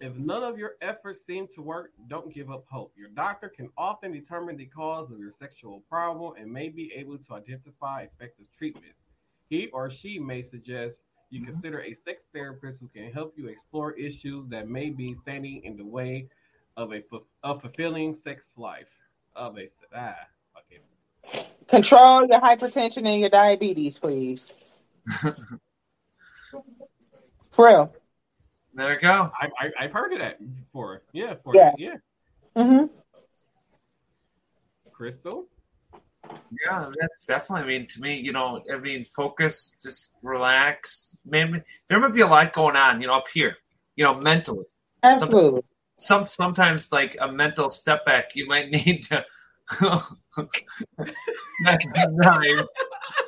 If 0.02 0.16
none 0.16 0.44
of 0.44 0.58
your 0.58 0.76
efforts 0.82 1.26
seem 1.26 1.48
to 1.56 1.62
work, 1.62 1.92
don't 2.08 2.34
give 2.34 2.50
up 2.50 2.66
hope. 2.70 2.94
Your 2.98 3.10
doctor 3.10 3.50
can 3.50 3.70
often 3.78 4.12
determine 4.14 4.56
the 4.56 4.66
cause 4.66 5.12
of 5.12 5.20
your 5.20 5.32
sexual 5.32 5.82
problem 5.90 6.34
and 6.38 6.52
may 6.52 6.70
be 6.70 6.94
able 6.94 7.18
to 7.18 7.34
identify 7.34 8.04
effective 8.04 8.46
treatments. 8.58 9.00
He 9.50 9.68
or 9.68 9.90
she 9.90 10.18
may 10.20 10.42
suggest 10.42 11.02
you 11.32 11.42
Mhm. 11.42 11.52
consider 11.52 11.82
a 11.82 11.94
sex 11.94 12.24
therapist 12.34 12.80
who 12.80 12.88
can 12.88 13.12
help 13.12 13.38
you 13.38 13.48
explore 13.48 13.92
issues 13.94 14.48
that 14.50 14.68
may 14.68 14.90
be 14.90 15.14
standing 15.14 15.64
in 15.64 15.76
the 15.76 15.86
way 15.86 16.30
of 16.78 16.94
a, 16.94 17.02
fu- 17.02 17.26
a 17.44 17.60
fulfilling 17.60 18.16
sex 18.16 18.54
life. 18.58 18.90
Of 19.36 19.58
a 19.58 19.68
ah, 19.94 20.16
okay. 20.58 20.80
Control 21.68 22.26
your 22.26 22.40
hypertension 22.42 23.06
and 23.06 23.20
your 23.20 23.30
diabetes, 23.30 23.98
please. 24.00 24.52
For 27.52 27.68
real. 27.68 27.94
There 28.80 28.94
you 28.94 29.00
go. 29.02 29.30
I, 29.42 29.50
I 29.60 29.72
I've 29.82 29.92
heard 29.92 30.14
of 30.14 30.20
that 30.20 30.38
before. 30.40 31.02
Yeah, 31.12 31.34
for 31.44 31.54
Yes. 31.54 31.76
yeah. 31.78 31.96
hmm 32.56 32.86
Crystal. 34.94 35.48
Yeah, 36.66 36.90
that's 37.00 37.26
definitely. 37.26 37.64
I 37.64 37.78
mean, 37.78 37.88
to 37.88 38.02
me, 38.02 38.20
you 38.20 38.32
know, 38.32 38.64
I 38.74 38.78
mean, 38.78 39.04
focus, 39.04 39.78
just 39.82 40.18
relax. 40.24 41.18
Maybe 41.26 41.60
there 41.90 42.00
might 42.00 42.14
be 42.14 42.22
a 42.22 42.28
lot 42.28 42.54
going 42.54 42.78
on, 42.78 43.02
you 43.02 43.08
know, 43.08 43.18
up 43.18 43.28
here, 43.34 43.58
you 43.98 44.06
know, 44.06 44.14
mentally. 44.14 44.66
Absolutely. 45.04 45.62
Some 45.98 46.26
sometimes 46.26 46.94
like 46.94 47.18
a 47.20 47.30
mental 47.30 47.70
step 47.70 48.06
back. 48.06 48.32
You 48.34 48.48
might 48.48 48.70
need 48.70 49.02
to. 49.04 49.26
that's 51.66 51.86
nice. 51.96 52.64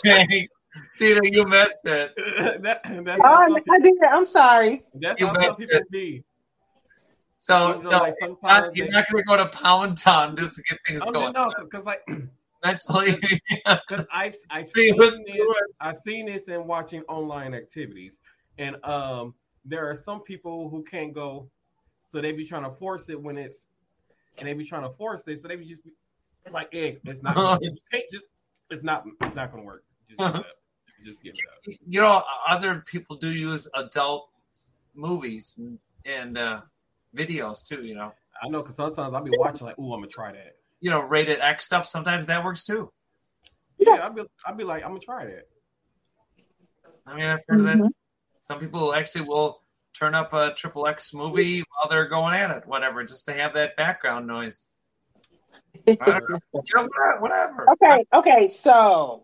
Dang. 0.01 0.47
Tina, 0.97 1.19
you 1.23 1.45
missed 1.45 1.77
it. 1.85 2.13
that, 2.63 2.81
that's 3.03 3.21
how 3.23 3.45
Oh, 3.49 3.57
I 3.69 3.79
did. 3.79 3.93
I'm 4.03 4.25
sorry. 4.25 4.83
that's 4.95 5.19
You 5.19 5.27
how 5.27 5.33
missed 5.33 5.57
people 5.57 5.77
it. 5.77 5.91
be. 5.91 6.23
So 7.35 7.77
You 7.77 7.83
know, 7.83 7.89
no, 7.89 7.97
like 7.99 8.13
you're 8.21 8.37
not, 8.43 8.75
you're 8.75 8.85
they- 8.87 8.91
not 8.91 9.05
going 9.11 9.23
to 9.23 9.27
go 9.27 9.37
to 9.37 9.45
Pound 9.63 9.97
Town 9.97 10.35
just 10.35 10.55
to 10.55 10.63
get 10.69 10.77
things 10.87 11.01
Oh, 11.05 11.11
going. 11.11 11.33
no, 11.33 11.51
because 11.59 11.85
like, 11.85 12.01
Mentally, 12.63 13.13
because 13.65 14.05
I've 14.13 14.35
I've 14.51 14.69
seen 14.71 14.95
this. 14.95 15.17
I've 15.79 15.97
seen 16.05 16.27
this 16.27 16.43
in 16.43 16.67
watching 16.67 17.01
online 17.09 17.55
activities, 17.55 18.19
and 18.59 18.75
um, 18.85 19.33
there 19.65 19.89
are 19.89 19.95
some 19.95 20.21
people 20.21 20.69
who 20.69 20.83
can't 20.83 21.11
go, 21.11 21.49
so 22.11 22.21
they 22.21 22.31
be 22.33 22.45
trying 22.45 22.61
to 22.63 22.69
force 22.69 23.09
it 23.09 23.19
when 23.19 23.35
it's, 23.39 23.65
and 24.37 24.47
they 24.47 24.53
be 24.53 24.63
trying 24.63 24.83
to 24.83 24.91
force 24.91 25.23
it, 25.25 25.41
so 25.41 25.47
they 25.47 25.55
be 25.55 25.65
just 25.65 25.83
be 25.83 25.89
like, 26.51 26.67
"Hey, 26.71 26.99
it's 27.03 27.23
not, 27.23 27.35
you 27.63 27.71
can't 27.91 28.05
just, 28.11 28.25
it's 28.69 28.83
not, 28.83 29.05
it's 29.21 29.35
not 29.35 29.49
gonna 29.49 29.63
work. 29.63 29.83
Just 30.07 30.19
give 30.19 30.29
it 30.29 30.35
up. 30.35 30.45
Just 31.03 31.23
give 31.23 31.33
it 31.33 31.41
up." 31.73 31.75
you 31.87 32.01
know, 32.01 32.21
other 32.47 32.83
people 32.85 33.15
do 33.15 33.31
use 33.31 33.69
adult 33.75 34.29
movies 34.93 35.55
and, 35.59 35.79
and 36.05 36.37
uh, 36.37 36.61
videos 37.15 37.67
too. 37.67 37.83
You 37.83 37.95
know, 37.95 38.13
I 38.41 38.49
know, 38.49 38.61
because 38.61 38.75
sometimes 38.75 39.13
I'll 39.13 39.23
be 39.23 39.31
watching 39.37 39.67
like, 39.67 39.79
"Ooh, 39.79 39.93
I'm 39.93 40.01
gonna 40.01 40.07
try 40.07 40.31
that." 40.31 40.55
you 40.81 40.89
know, 40.89 41.01
rated 41.01 41.39
X 41.39 41.65
stuff. 41.65 41.85
Sometimes 41.85 42.27
that 42.27 42.43
works 42.43 42.63
too. 42.63 42.91
Yeah, 43.77 43.93
I'll 43.93 44.13
be, 44.13 44.23
I'll 44.45 44.55
be 44.55 44.63
like, 44.63 44.83
"I'm 44.83 44.89
gonna 44.89 44.99
try 44.99 45.25
that." 45.25 45.47
I 47.07 47.15
mean, 47.15 47.25
I've 47.25 47.43
heard 47.47 47.59
of 47.61 47.65
that. 47.65 47.91
Some 48.41 48.59
people 48.59 48.93
actually 48.93 49.21
will 49.21 49.61
turn 49.97 50.15
up 50.15 50.33
a 50.33 50.53
triple 50.53 50.87
X 50.87 51.13
movie 51.13 51.59
while 51.59 51.89
they're 51.89 52.07
going 52.07 52.33
at 52.33 52.49
it, 52.51 52.67
whatever, 52.67 53.03
just 53.03 53.25
to 53.25 53.33
have 53.33 53.53
that 53.53 53.75
background 53.75 54.27
noise. 54.27 54.71
I 55.87 55.95
don't 55.95 56.29
know. 56.29 56.39
You 56.53 56.61
know, 56.75 56.89
whatever. 57.19 57.67
okay. 57.71 58.05
Okay. 58.13 58.47
So 58.49 59.23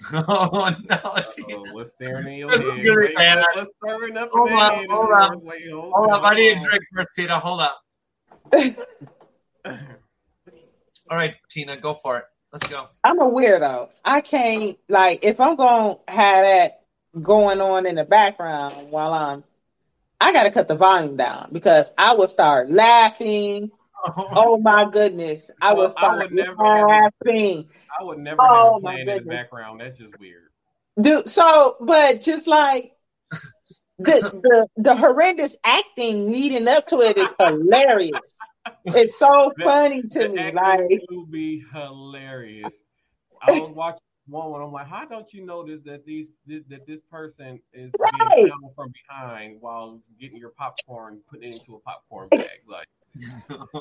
oh 0.14 0.74
no, 0.88 1.22
Tina. 1.30 1.58
Oh, 1.58 1.66
what's 1.66 1.90
staring 1.94 2.26
in 2.28 2.34
your 2.38 2.50
This 2.50 2.60
head? 2.60 2.86
is 2.86 2.98
Wait, 3.06 3.16
bad. 3.16 3.44
what's 3.52 3.70
staring 3.84 4.16
up 4.16 4.30
Hold 4.32 4.48
in 4.48 4.52
your 4.52 4.62
on, 4.62 4.72
head? 4.72 4.86
hold 4.90 5.12
on. 5.12 5.40
Wait, 5.44 5.62
Hold 5.70 6.10
up, 6.12 6.22
I 6.24 6.34
need 6.36 6.50
a 6.56 6.60
drink 6.60 6.82
first, 6.94 7.08
Tina. 7.16 7.38
Hold 7.38 7.60
up. 7.60 7.80
All 11.10 11.16
right, 11.16 11.34
Tina, 11.50 11.76
go 11.76 11.94
for 11.94 12.18
it. 12.18 12.24
Let's 12.52 12.68
go. 12.68 12.88
I'm 13.04 13.20
a 13.20 13.24
weirdo. 13.30 13.88
I 14.04 14.20
can't 14.20 14.78
like 14.88 15.20
if 15.22 15.40
I'm 15.40 15.56
gonna 15.56 15.96
have 16.08 16.44
that 16.44 16.82
going 17.20 17.60
on 17.60 17.86
in 17.86 17.96
the 17.96 18.04
background 18.04 18.90
while 18.90 19.12
I'm 19.12 19.44
I 20.20 20.32
gotta 20.32 20.50
cut 20.52 20.68
the 20.68 20.76
volume 20.76 21.16
down 21.16 21.50
because 21.52 21.92
I 21.98 22.14
will 22.14 22.28
start 22.28 22.70
laughing. 22.70 23.70
Oh 24.04 24.58
my 24.62 24.88
goodness. 24.90 25.50
I 25.60 25.74
Well, 25.74 25.88
will 25.88 25.94
I 25.96 26.16
would 26.16 26.32
never 26.32 26.64
have 26.64 26.84
a- 26.84 26.86
laughing. 26.86 27.68
I 28.00 28.04
would 28.04 28.18
never 28.18 28.38
Oh, 28.40 28.74
have 28.74 28.82
playing 28.82 29.08
in 29.08 29.16
the 29.16 29.22
background. 29.30 29.80
That's 29.80 29.98
just 29.98 30.18
weird. 30.18 30.48
Dude, 31.00 31.28
so 31.28 31.76
but 31.80 32.22
just 32.22 32.46
like 32.46 32.92
the, 33.98 34.30
the 34.42 34.66
the 34.82 34.96
horrendous 34.96 35.56
acting 35.64 36.30
leading 36.32 36.68
up 36.68 36.86
to 36.88 37.00
it 37.00 37.16
is 37.16 37.32
hilarious. 37.40 38.36
It's 38.84 39.18
so 39.18 39.52
funny 39.62 40.02
to 40.02 40.28
me. 40.28 40.52
Like 40.52 40.80
would 41.10 41.30
be 41.30 41.62
hilarious. 41.72 42.74
I 43.42 43.52
was 43.52 43.70
watching 43.70 43.98
one 44.28 44.50
when 44.50 44.62
I'm 44.62 44.70
like, 44.72 44.86
how 44.86 45.04
don't 45.04 45.32
you 45.32 45.44
notice 45.44 45.80
that 45.84 46.04
these 46.04 46.30
this, 46.46 46.62
that 46.68 46.86
this 46.86 47.00
person 47.10 47.60
is 47.72 47.90
Right. 47.98 48.12
being 48.34 48.70
from 48.76 48.92
behind 49.08 49.60
while 49.60 50.00
getting 50.20 50.38
your 50.38 50.50
popcorn, 50.50 51.20
putting 51.30 51.50
it 51.50 51.54
into 51.60 51.74
a 51.76 51.80
popcorn 51.80 52.28
bag? 52.28 52.60
Like 52.68 52.86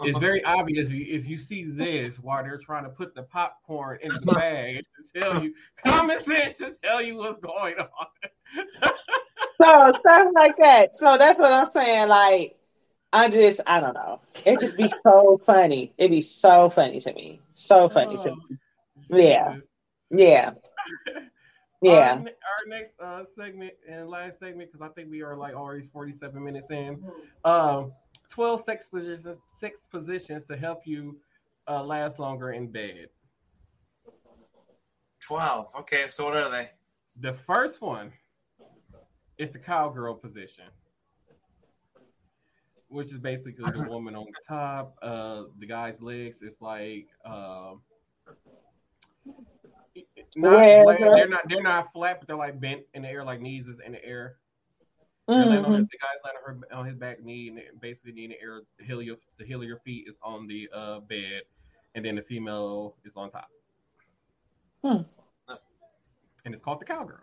it's 0.03 0.17
very 0.19 0.43
obvious 0.43 0.85
if 0.85 0.91
you, 0.91 1.05
if 1.09 1.27
you 1.27 1.37
see 1.37 1.63
this 1.63 2.17
while 2.17 2.43
they're 2.43 2.57
trying 2.57 2.83
to 2.83 2.89
put 2.89 3.15
the 3.15 3.23
popcorn 3.23 3.97
in 4.01 4.09
the 4.09 4.33
bag 4.33 4.77
it 4.77 4.87
should 4.95 5.21
tell 5.21 5.43
you 5.43 5.53
common 5.85 6.19
sense 6.19 6.57
should 6.57 6.75
tell 6.83 7.01
you 7.01 7.15
what's 7.15 7.39
going 7.39 7.75
on. 7.77 8.07
so 9.61 9.99
stuff 9.99 10.27
like 10.33 10.55
that. 10.57 10.95
So 10.95 11.17
that's 11.17 11.39
what 11.39 11.51
I'm 11.51 11.65
saying. 11.65 12.07
Like 12.07 12.55
I 13.13 13.29
just 13.29 13.59
I 13.67 13.79
don't 13.79 13.93
know. 13.93 14.21
It 14.45 14.59
just 14.59 14.77
be 14.77 14.91
so 15.03 15.39
funny. 15.45 15.93
It'd 15.97 16.11
be 16.11 16.21
so 16.21 16.69
funny 16.69 16.99
to 17.01 17.13
me. 17.13 17.39
So 17.53 17.89
funny 17.89 18.17
to 18.17 18.35
me. 18.35 18.57
Yeah. 19.09 19.53
Jesus. 19.53 19.67
Yeah. 20.11 20.51
Yeah. 21.83 22.11
Our, 22.11 22.17
our 22.19 22.67
next 22.67 22.93
uh, 23.03 23.23
segment 23.35 23.73
and 23.89 24.07
last 24.07 24.37
segment, 24.37 24.71
because 24.71 24.87
I 24.87 24.93
think 24.93 25.09
we 25.09 25.23
are 25.23 25.35
like 25.35 25.55
already 25.55 25.87
47 25.91 26.43
minutes 26.43 26.69
in. 26.69 27.03
Um, 27.43 27.91
12 28.31 28.63
sex 28.63 28.87
positions, 28.87 29.37
sex 29.53 29.77
positions 29.91 30.45
to 30.45 30.57
help 30.57 30.87
you 30.87 31.19
uh, 31.67 31.83
last 31.83 32.17
longer 32.17 32.51
in 32.51 32.71
bed. 32.71 33.07
12. 35.21 35.71
Okay, 35.79 36.05
so 36.07 36.25
what 36.25 36.35
are 36.35 36.49
they? 36.49 36.69
The 37.19 37.33
first 37.45 37.81
one 37.81 38.11
is 39.37 39.51
the 39.51 39.59
cowgirl 39.59 40.15
position, 40.15 40.65
which 42.87 43.11
is 43.11 43.19
basically 43.19 43.53
the 43.53 43.87
woman 43.89 44.15
on 44.15 44.27
top. 44.47 44.97
Uh, 45.01 45.43
the 45.59 45.67
guy's 45.67 46.01
legs 46.01 46.41
is 46.41 46.55
like 46.61 47.07
um, 47.25 47.81
not 50.35 50.85
Where 50.85 50.97
they're 50.99 51.27
not 51.27 51.41
they're 51.49 51.61
not 51.61 51.91
flat, 51.93 52.19
but 52.19 52.27
they're 52.27 52.37
like 52.37 52.59
bent 52.59 52.81
in 52.93 53.01
the 53.01 53.09
air, 53.09 53.23
like 53.23 53.41
knees 53.41 53.67
is 53.67 53.79
in 53.85 53.93
the 53.93 54.03
air. 54.03 54.37
They're 55.37 55.45
laying 55.45 55.65
on 55.65 55.73
his, 55.73 55.87
the 55.87 55.97
guy's 55.97 56.19
laying 56.25 56.37
on, 56.37 56.65
her, 56.71 56.77
on 56.77 56.85
his 56.85 56.95
back 56.95 57.23
knee, 57.23 57.47
and 57.49 57.81
basically 57.81 58.11
knee 58.11 58.25
in 58.25 58.29
the 58.31 58.41
air. 58.41 58.61
The 58.77 58.85
heel 58.85 58.99
of 58.99 59.05
your 59.05 59.17
the 59.39 59.45
heel 59.45 59.61
of 59.61 59.67
your 59.67 59.79
feet 59.79 60.05
is 60.07 60.15
on 60.23 60.47
the 60.47 60.69
uh, 60.73 60.99
bed, 61.01 61.41
and 61.95 62.03
then 62.05 62.15
the 62.15 62.21
female 62.21 62.95
is 63.05 63.13
on 63.15 63.29
top. 63.31 63.49
Hmm. 64.83 65.01
And 66.43 66.53
it's 66.55 66.63
called 66.63 66.81
the 66.81 66.85
cowgirl. 66.85 67.19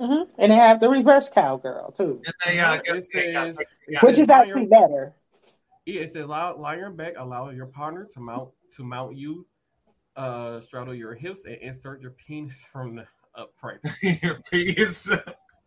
Mhm. 0.00 0.28
And 0.38 0.52
they 0.52 0.56
have 0.56 0.80
the 0.80 0.88
reverse 0.88 1.28
cowgirl 1.30 1.92
too, 1.92 2.20
And 2.26 2.34
they, 2.44 2.58
uh, 2.60 2.74
It 2.74 2.84
get- 2.84 2.96
okay, 2.96 3.32
yeah, 3.32 3.52
says- 3.54 3.78
which 4.02 4.18
is 4.18 4.28
actually 4.28 4.66
better. 4.66 5.14
Yeah, 5.86 6.02
it 6.02 6.12
says 6.12 6.26
lie, 6.26 6.50
lie 6.50 6.72
on 6.74 6.78
your 6.80 6.90
back, 6.90 7.14
allow 7.16 7.48
your 7.50 7.66
partner 7.66 8.06
to 8.12 8.20
mount 8.20 8.50
to 8.74 8.82
mount 8.84 9.16
you, 9.16 9.46
uh, 10.16 10.60
straddle 10.60 10.94
your 10.94 11.14
hips, 11.14 11.44
and 11.46 11.54
insert 11.56 12.00
your 12.02 12.10
penis 12.10 12.62
from 12.72 12.96
the 12.96 13.06
upright. 13.36 13.78
your 14.22 14.38
piece. 14.50 15.16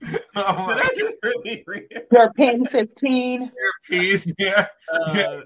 oh 0.35 0.67
my 0.67 0.75
That's 0.75 0.97
just 0.97 1.15
really 1.23 1.63
real. 1.67 1.81
Your 2.11 2.33
pin 2.33 2.65
15. 2.65 3.41
your 3.41 3.51
piece 3.89 4.33
yeah. 4.37 4.67
Uh, 4.91 5.41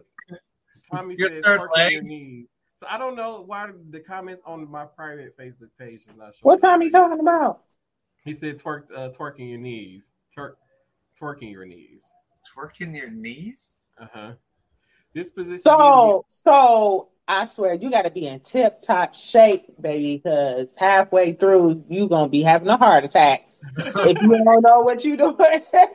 Tommy 0.92 1.16
Your 1.18 1.30
said 1.30 1.44
third 1.44 1.60
twerk 1.62 1.64
on 1.64 2.06
leg. 2.08 2.48
So 2.78 2.88
I 2.90 2.98
don't 2.98 3.16
know 3.16 3.44
why 3.46 3.70
the 3.90 4.00
comments 4.00 4.42
on 4.46 4.70
my 4.70 4.86
private 4.86 5.38
Facebook 5.38 5.70
page 5.80 6.02
is 6.02 6.08
not 6.18 6.18
showing. 6.18 6.42
What 6.42 6.62
time 6.62 6.82
are 6.82 6.84
you 6.84 6.92
talking 6.92 7.20
about? 7.20 7.62
He 8.26 8.34
said 8.34 8.60
twerk, 8.60 8.84
uh, 8.96 9.10
twerking 9.10 9.50
your 9.50 9.60
knees, 9.60 10.04
twerk, 10.38 10.54
twerking 11.20 11.52
your 11.52 11.66
knees. 11.66 12.02
Twerking 12.56 12.96
your 12.96 13.10
knees? 13.10 13.84
Uh 13.98 14.08
huh. 14.14 14.34
This 15.14 15.30
position. 15.30 15.60
So, 15.60 16.26
so 16.28 17.10
I 17.28 17.46
swear 17.46 17.74
you 17.74 17.90
got 17.90 18.02
to 18.02 18.10
be 18.10 18.28
in 18.28 18.42
tip 18.42 18.82
top 18.82 19.16
shape, 19.16 19.66
baby, 19.80 20.22
because 20.24 20.76
halfway 20.76 21.34
through 21.34 21.84
you 21.90 22.10
gonna 22.10 22.28
be 22.28 22.44
having 22.44 22.68
a 22.68 22.78
heart 22.78 23.06
attack 23.06 23.48
if 23.78 24.22
you 24.22 24.44
don't 24.44 24.62
know 24.62 24.82
what 24.82 25.06
you're 25.06 25.18
doing. 25.18 25.38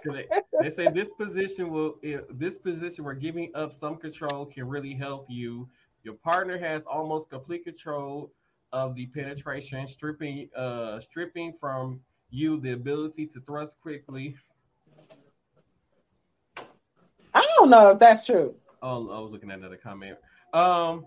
they, 0.05 0.26
they 0.61 0.70
say 0.70 0.89
this 0.91 1.09
position 1.18 1.70
will 1.70 1.97
if 2.03 2.22
this 2.31 2.57
position 2.57 3.05
where 3.05 3.14
giving 3.14 3.51
up 3.55 3.74
some 3.74 3.97
control 3.97 4.47
can 4.47 4.66
really 4.66 4.95
help 4.95 5.26
you. 5.29 5.68
Your 6.03 6.14
partner 6.14 6.59
has 6.59 6.83
almost 6.91 7.29
complete 7.29 7.64
control 7.64 8.33
of 8.72 8.95
the 8.95 9.07
penetration, 9.07 9.87
stripping 9.87 10.49
uh 10.57 10.99
stripping 11.01 11.53
from 11.61 12.01
you 12.31 12.59
the 12.61 12.72
ability 12.72 13.26
to 13.26 13.41
thrust 13.41 13.79
quickly. 13.83 14.35
I 17.35 17.47
don't 17.57 17.68
know 17.68 17.91
if 17.91 17.99
that's 17.99 18.24
true. 18.24 18.55
Oh, 18.81 19.11
I 19.11 19.20
was 19.20 19.33
looking 19.33 19.51
at 19.51 19.59
another 19.59 19.76
comment. 19.76 20.16
Um, 20.55 21.05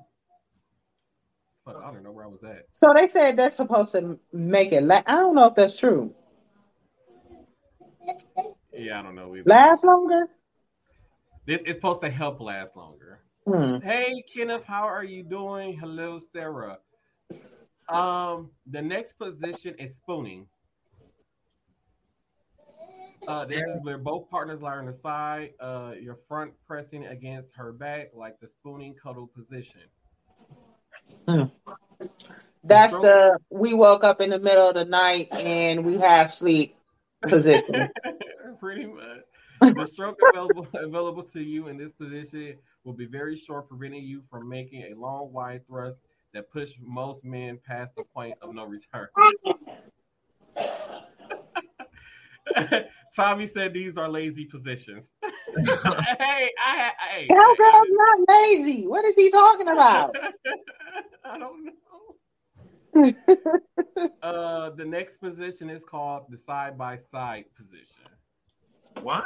fuck, 1.66 1.76
I 1.84 1.92
don't 1.92 2.04
know 2.04 2.12
where 2.12 2.26
I 2.26 2.28
was 2.28 2.44
at. 2.44 2.66
So 2.72 2.94
they 2.96 3.08
said 3.08 3.38
that's 3.38 3.56
supposed 3.56 3.92
to 3.94 4.20
make 4.34 4.72
it. 4.72 4.84
La- 4.84 5.04
I 5.06 5.16
don't 5.16 5.36
know 5.36 5.48
if 5.48 5.56
that's 5.56 5.78
true. 5.78 6.14
Yeah, 8.74 9.00
I 9.00 9.04
don't 9.04 9.16
know. 9.16 9.36
either. 9.36 9.44
Last 9.46 9.84
longer. 9.84 10.28
This 11.46 11.62
is 11.66 11.76
supposed 11.76 12.02
to 12.02 12.10
help 12.10 12.40
last 12.40 12.76
longer. 12.76 13.20
Hmm. 13.46 13.78
Hey, 13.84 14.24
Kenneth, 14.34 14.64
how 14.64 14.84
are 14.84 15.04
you 15.04 15.24
doing? 15.24 15.78
Hello, 15.78 16.20
Sarah. 16.32 16.78
Um, 17.90 18.52
the 18.70 18.82
next 18.82 19.14
position 19.14 19.76
is 19.76 19.96
spooning. 19.96 20.48
Uh, 23.28 23.46
this 23.46 23.58
is 23.60 23.84
where 23.84 23.98
both 23.98 24.30
partners 24.30 24.62
lie 24.62 24.78
on 24.78 24.86
the 24.86 24.94
side. 24.94 25.52
Uh, 25.60 25.94
your 26.00 26.18
front 26.28 26.54
pressing 26.68 27.06
against 27.06 27.50
her 27.56 27.72
back, 27.72 28.10
like 28.16 28.40
the 28.40 28.48
spooning 28.48 28.96
cuddle 29.02 29.28
position. 29.28 29.82
Mm. 31.28 31.52
That's 32.64 32.94
the 32.94 33.38
we 33.50 33.74
woke 33.74 34.04
up 34.04 34.22
in 34.22 34.30
the 34.30 34.40
middle 34.40 34.70
of 34.70 34.76
the 34.76 34.86
night 34.86 35.34
and 35.34 35.86
we 35.86 35.98
have 35.98 36.34
sleep 36.34 36.76
position. 37.28 37.90
Pretty 38.60 38.86
much. 38.86 39.76
The 39.76 39.86
stroke 39.86 40.18
available 40.30 40.68
available 40.74 41.24
to 41.24 41.42
you 41.42 41.68
in 41.68 41.78
this 41.78 41.92
position 41.94 42.58
will 42.84 42.94
be 42.94 43.06
very 43.06 43.36
short, 43.36 43.70
preventing 43.70 44.04
you 44.04 44.24
from 44.30 44.50
making 44.50 44.92
a 44.92 44.96
long, 45.00 45.32
wide 45.32 45.66
thrust 45.68 45.98
that 46.34 46.52
push 46.52 46.72
most 46.82 47.24
men 47.24 47.60
past 47.66 47.96
the 47.96 48.04
point 48.04 48.36
of 48.42 48.54
no 48.56 48.66
return. 48.66 49.08
Tommy 53.16 53.46
said 53.46 53.74
these 53.74 53.98
are 53.98 54.10
lazy 54.10 54.46
positions. 54.46 55.12
Hey, 55.58 56.50
I, 56.66 56.92
hey, 57.12 57.28
Cowgirl's 57.28 57.88
not 57.92 58.20
lazy. 58.30 58.88
What 58.88 59.06
is 59.06 59.16
he 59.16 59.30
talking 59.30 59.68
about? 59.68 60.16
I 61.26 61.38
don't 61.38 61.66
know. 61.66 61.72
Uh, 64.24 64.70
the 64.72 64.86
next 64.86 65.18
position 65.18 65.70
is 65.70 65.84
called 65.84 66.24
the 66.30 66.38
side 66.38 66.78
by 66.78 66.96
side 66.96 67.44
position. 67.58 68.06
What? 69.02 69.26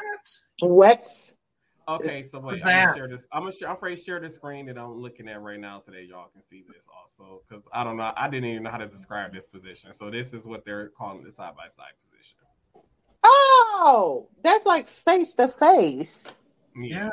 What? 0.62 1.04
Okay, 1.88 2.24
so 2.24 2.40
wait, 2.40 2.62
What's 2.62 2.70
I'm 2.70 2.82
gonna 2.82 2.96
share 2.96 3.08
this. 3.08 3.26
I'm 3.32 3.42
gonna 3.44 3.54
share, 3.54 3.70
I'm 3.70 3.76
afraid 3.76 3.98
to 3.98 4.02
share 4.02 4.20
the 4.20 4.30
screen 4.30 4.66
that 4.68 4.78
I'm 4.78 5.00
looking 5.00 5.28
at 5.28 5.42
right 5.42 5.60
now 5.60 5.82
so 5.86 5.92
that 5.92 6.06
y'all 6.06 6.30
can 6.34 6.42
see 6.50 6.64
this 6.68 6.86
also. 6.90 7.42
Because 7.48 7.64
I 7.74 7.84
don't 7.84 7.98
know, 7.98 8.12
I 8.16 8.30
didn't 8.30 8.50
even 8.50 8.64
know 8.64 8.72
how 8.72 8.78
to 8.78 8.88
describe 8.88 9.34
this 9.34 9.46
position. 9.46 9.94
So 9.94 10.10
this 10.10 10.34
is 10.34 10.46
what 10.46 10.66
they're 10.66 10.90
calling 10.90 11.24
the 11.24 11.32
side 11.32 11.56
by 11.56 11.68
side 11.68 11.94
position. 12.04 12.15
Oh, 13.28 14.28
that's 14.44 14.66
like 14.66 14.88
face 14.88 15.34
to 15.36 15.48
face. 15.48 16.26
Yeah. 16.76 17.10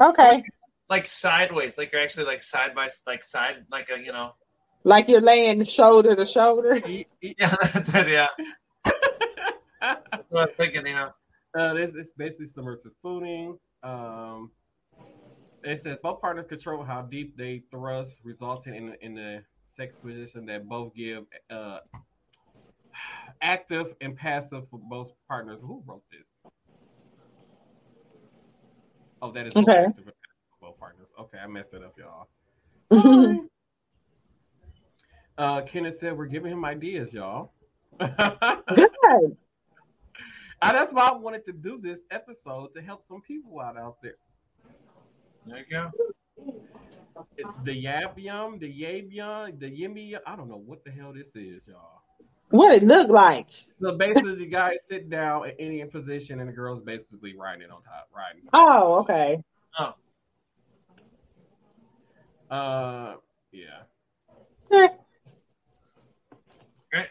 Okay, 0.00 0.42
Like 0.90 1.06
sideways, 1.06 1.78
like 1.78 1.92
you're 1.92 2.02
actually 2.02 2.26
like 2.26 2.40
side 2.42 2.74
by 2.74 2.88
like 3.06 3.22
side, 3.22 3.64
like 3.70 3.88
a 3.94 3.98
you 4.00 4.12
know. 4.12 4.34
like 4.82 5.08
you're 5.08 5.20
laying 5.20 5.64
shoulder 5.64 6.16
to 6.16 6.26
shoulder. 6.26 6.80
Yeah, 7.22 7.48
that's 7.48 7.94
it. 7.94 8.08
Yeah, 8.08 8.26
that's 8.84 10.24
what 10.30 10.40
I 10.40 10.44
was 10.46 10.52
thinking. 10.58 10.86
Yeah. 10.86 11.10
uh, 11.58 11.74
this 11.74 11.94
is 11.94 12.08
basically 12.16 12.46
similar 12.46 12.76
to 12.76 12.90
spooning. 12.90 13.58
Um, 13.82 14.50
it 15.62 15.80
says 15.82 15.98
both 16.02 16.20
partners 16.20 16.46
control 16.48 16.82
how 16.84 17.02
deep 17.02 17.36
they 17.36 17.62
thrust, 17.70 18.14
resulting 18.24 18.74
in 18.74 18.96
in 19.00 19.14
the 19.14 19.42
sex 19.76 19.96
position 19.96 20.46
that 20.46 20.68
both 20.68 20.94
give 20.94 21.24
uh, 21.50 21.78
active 23.42 23.94
and 24.00 24.16
passive 24.16 24.68
for 24.70 24.78
both 24.78 25.12
partners. 25.28 25.58
Who 25.60 25.82
wrote 25.86 26.02
this? 26.10 26.52
Oh, 29.22 29.32
that 29.32 29.46
is 29.46 29.54
both 29.54 29.68
Okay. 29.68 29.84
active 29.84 30.06
and 30.06 30.06
passive 30.06 30.46
for 30.60 30.68
both 30.68 30.78
partners. 30.78 31.08
Okay, 31.18 31.38
I 31.38 31.46
messed 31.46 31.74
it 31.74 31.82
up, 31.82 31.96
y'all. 31.98 32.28
Uh, 35.36 35.62
Kenneth 35.62 35.98
said 35.98 36.16
we're 36.16 36.26
giving 36.26 36.52
him 36.52 36.64
ideas, 36.64 37.12
y'all. 37.12 37.52
Good. 37.98 39.36
Uh, 40.62 40.72
that's 40.72 40.92
why 40.94 41.08
I 41.08 41.12
wanted 41.12 41.44
to 41.44 41.52
do 41.52 41.78
this 41.78 42.00
episode 42.10 42.72
to 42.74 42.80
help 42.80 43.04
some 43.06 43.20
people 43.20 43.60
out 43.60 43.76
out 43.76 43.96
there. 44.02 44.14
There 45.44 45.58
you 45.58 45.64
go. 45.68 45.90
The 47.64 47.84
yab 47.84 48.16
yum, 48.16 48.58
the 48.58 48.68
yab 48.72 49.12
yum, 49.12 49.58
the 49.58 49.68
yimmy 49.68 50.10
yum. 50.10 50.22
I 50.26 50.36
don't 50.36 50.48
know 50.48 50.62
what 50.64 50.82
the 50.84 50.90
hell 50.90 51.12
this 51.12 51.26
is, 51.34 51.60
y'all. 51.66 52.03
What 52.50 52.74
it 52.74 52.82
looked 52.82 53.10
like? 53.10 53.48
So 53.80 53.96
basically, 53.96 54.36
the 54.36 54.46
guys 54.46 54.78
sit 54.88 55.10
down 55.10 55.48
in 55.48 55.54
any 55.58 55.84
position, 55.84 56.40
and 56.40 56.48
the 56.48 56.52
girls 56.52 56.82
basically 56.82 57.34
riding 57.36 57.70
on 57.70 57.82
top, 57.82 58.08
riding. 58.14 58.42
Oh, 58.52 59.00
okay. 59.00 59.42
Oh. 59.78 59.94
Uh, 62.54 63.16
yeah. 63.52 63.82
Eh, 64.72 64.88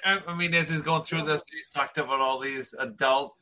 I, 0.06 0.22
I 0.28 0.36
mean, 0.36 0.54
as 0.54 0.70
he's 0.70 0.82
going 0.82 1.04
through 1.04 1.24
this, 1.24 1.44
he's 1.52 1.68
talked 1.68 1.98
about 1.98 2.22
all 2.22 2.40
these 2.40 2.74
adult 2.80 3.36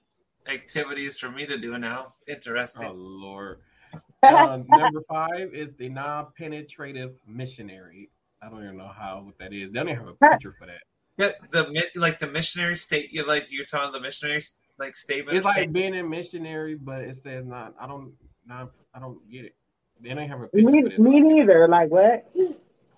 activities 0.48 1.20
for 1.20 1.30
me 1.30 1.46
to 1.46 1.58
do 1.58 1.78
now. 1.78 2.08
Interesting. 2.28 2.90
Oh 2.90 2.94
Lord. 2.94 3.60
Uh, 4.24 4.60
number 4.68 5.02
five 5.10 5.52
is 5.52 5.70
the 5.80 5.90
non-penetrative 5.90 7.16
missionary. 7.28 8.12
I 8.40 8.50
don't 8.50 8.64
even 8.64 8.78
know 8.78 8.92
how 8.96 9.24
what 9.26 9.36
that 9.40 9.52
is. 9.52 9.72
They 9.72 9.80
don't 9.80 9.90
even 9.90 10.06
have 10.06 10.16
a 10.22 10.30
picture 10.30 10.56
for 10.60 10.68
that. 10.68 10.84
Yeah, 11.22 11.30
the 11.52 11.88
like 12.00 12.18
the 12.20 12.28
missionary 12.28 12.76
state. 12.76 13.12
You 13.12 13.26
like 13.28 13.52
you're 13.52 13.66
talking 13.66 13.92
the 13.92 14.00
missionary 14.02 14.42
like 14.80 14.96
statement. 14.96 15.38
It's 15.38 15.46
like 15.46 15.58
state- 15.58 15.74
being 15.74 15.96
a 15.98 16.04
missionary, 16.04 16.76
but 16.76 17.02
it 17.02 17.18
says 17.18 17.46
not. 17.46 17.76
I 17.80 17.86
don't. 17.88 18.14
Not. 18.48 18.72
I 18.94 19.00
don't 19.00 19.20
get 19.32 19.46
it. 19.46 19.56
They 20.02 20.10
don't 20.16 20.28
have 20.28 20.42
a 20.42 20.48
picture 20.48 20.68
me, 20.72 20.82
me 20.98 21.20
neither. 21.20 21.68
Like 21.68 21.90
what? 21.92 22.26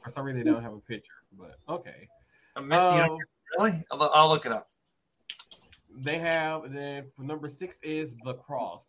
For 0.04 0.10
some 0.10 0.24
reason, 0.26 0.44
they 0.44 0.50
don't 0.52 0.64
have 0.64 0.74
a 0.74 0.80
picture. 0.80 1.12
But 1.38 1.56
okay. 1.68 2.08
a 2.56 2.62
mi- 2.62 2.68
you 2.68 2.80
know, 2.82 3.14
Um, 3.16 3.18
really? 3.60 3.84
I'll, 3.92 4.12
I'll 4.14 4.30
look 4.30 4.46
it 4.46 4.54
up. 4.54 4.70
they 5.98 6.18
have 6.20 6.72
then 6.74 7.06
number 7.20 7.50
six 7.50 7.78
is 7.84 8.14
the 8.24 8.36
cross. 8.36 8.84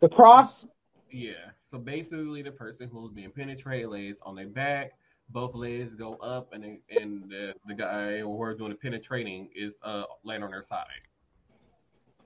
The 0.00 0.08
cross. 0.08 0.66
Yeah. 1.10 1.32
So 1.70 1.78
basically, 1.78 2.40
the 2.42 2.52
person 2.52 2.88
who's 2.90 3.12
being 3.12 3.30
penetrated 3.30 3.88
lays 3.90 4.16
on 4.22 4.36
their 4.36 4.48
back. 4.48 4.92
Both 5.30 5.54
legs 5.54 5.94
go 5.94 6.14
up, 6.16 6.52
and 6.52 6.62
they, 6.62 6.80
and 7.00 7.28
the, 7.28 7.52
the 7.66 7.74
guy 7.74 8.18
who 8.18 8.40
are 8.42 8.54
doing 8.54 8.70
the 8.70 8.76
penetrating 8.76 9.48
is 9.54 9.74
uh 9.82 10.04
laying 10.24 10.42
on 10.42 10.50
their 10.50 10.64
side. 10.68 10.86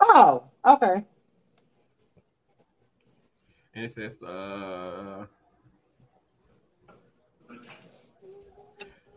Oh, 0.00 0.44
okay. 0.66 1.04
And 3.74 3.84
it 3.84 3.94
says 3.94 4.20
uh. 4.22 5.26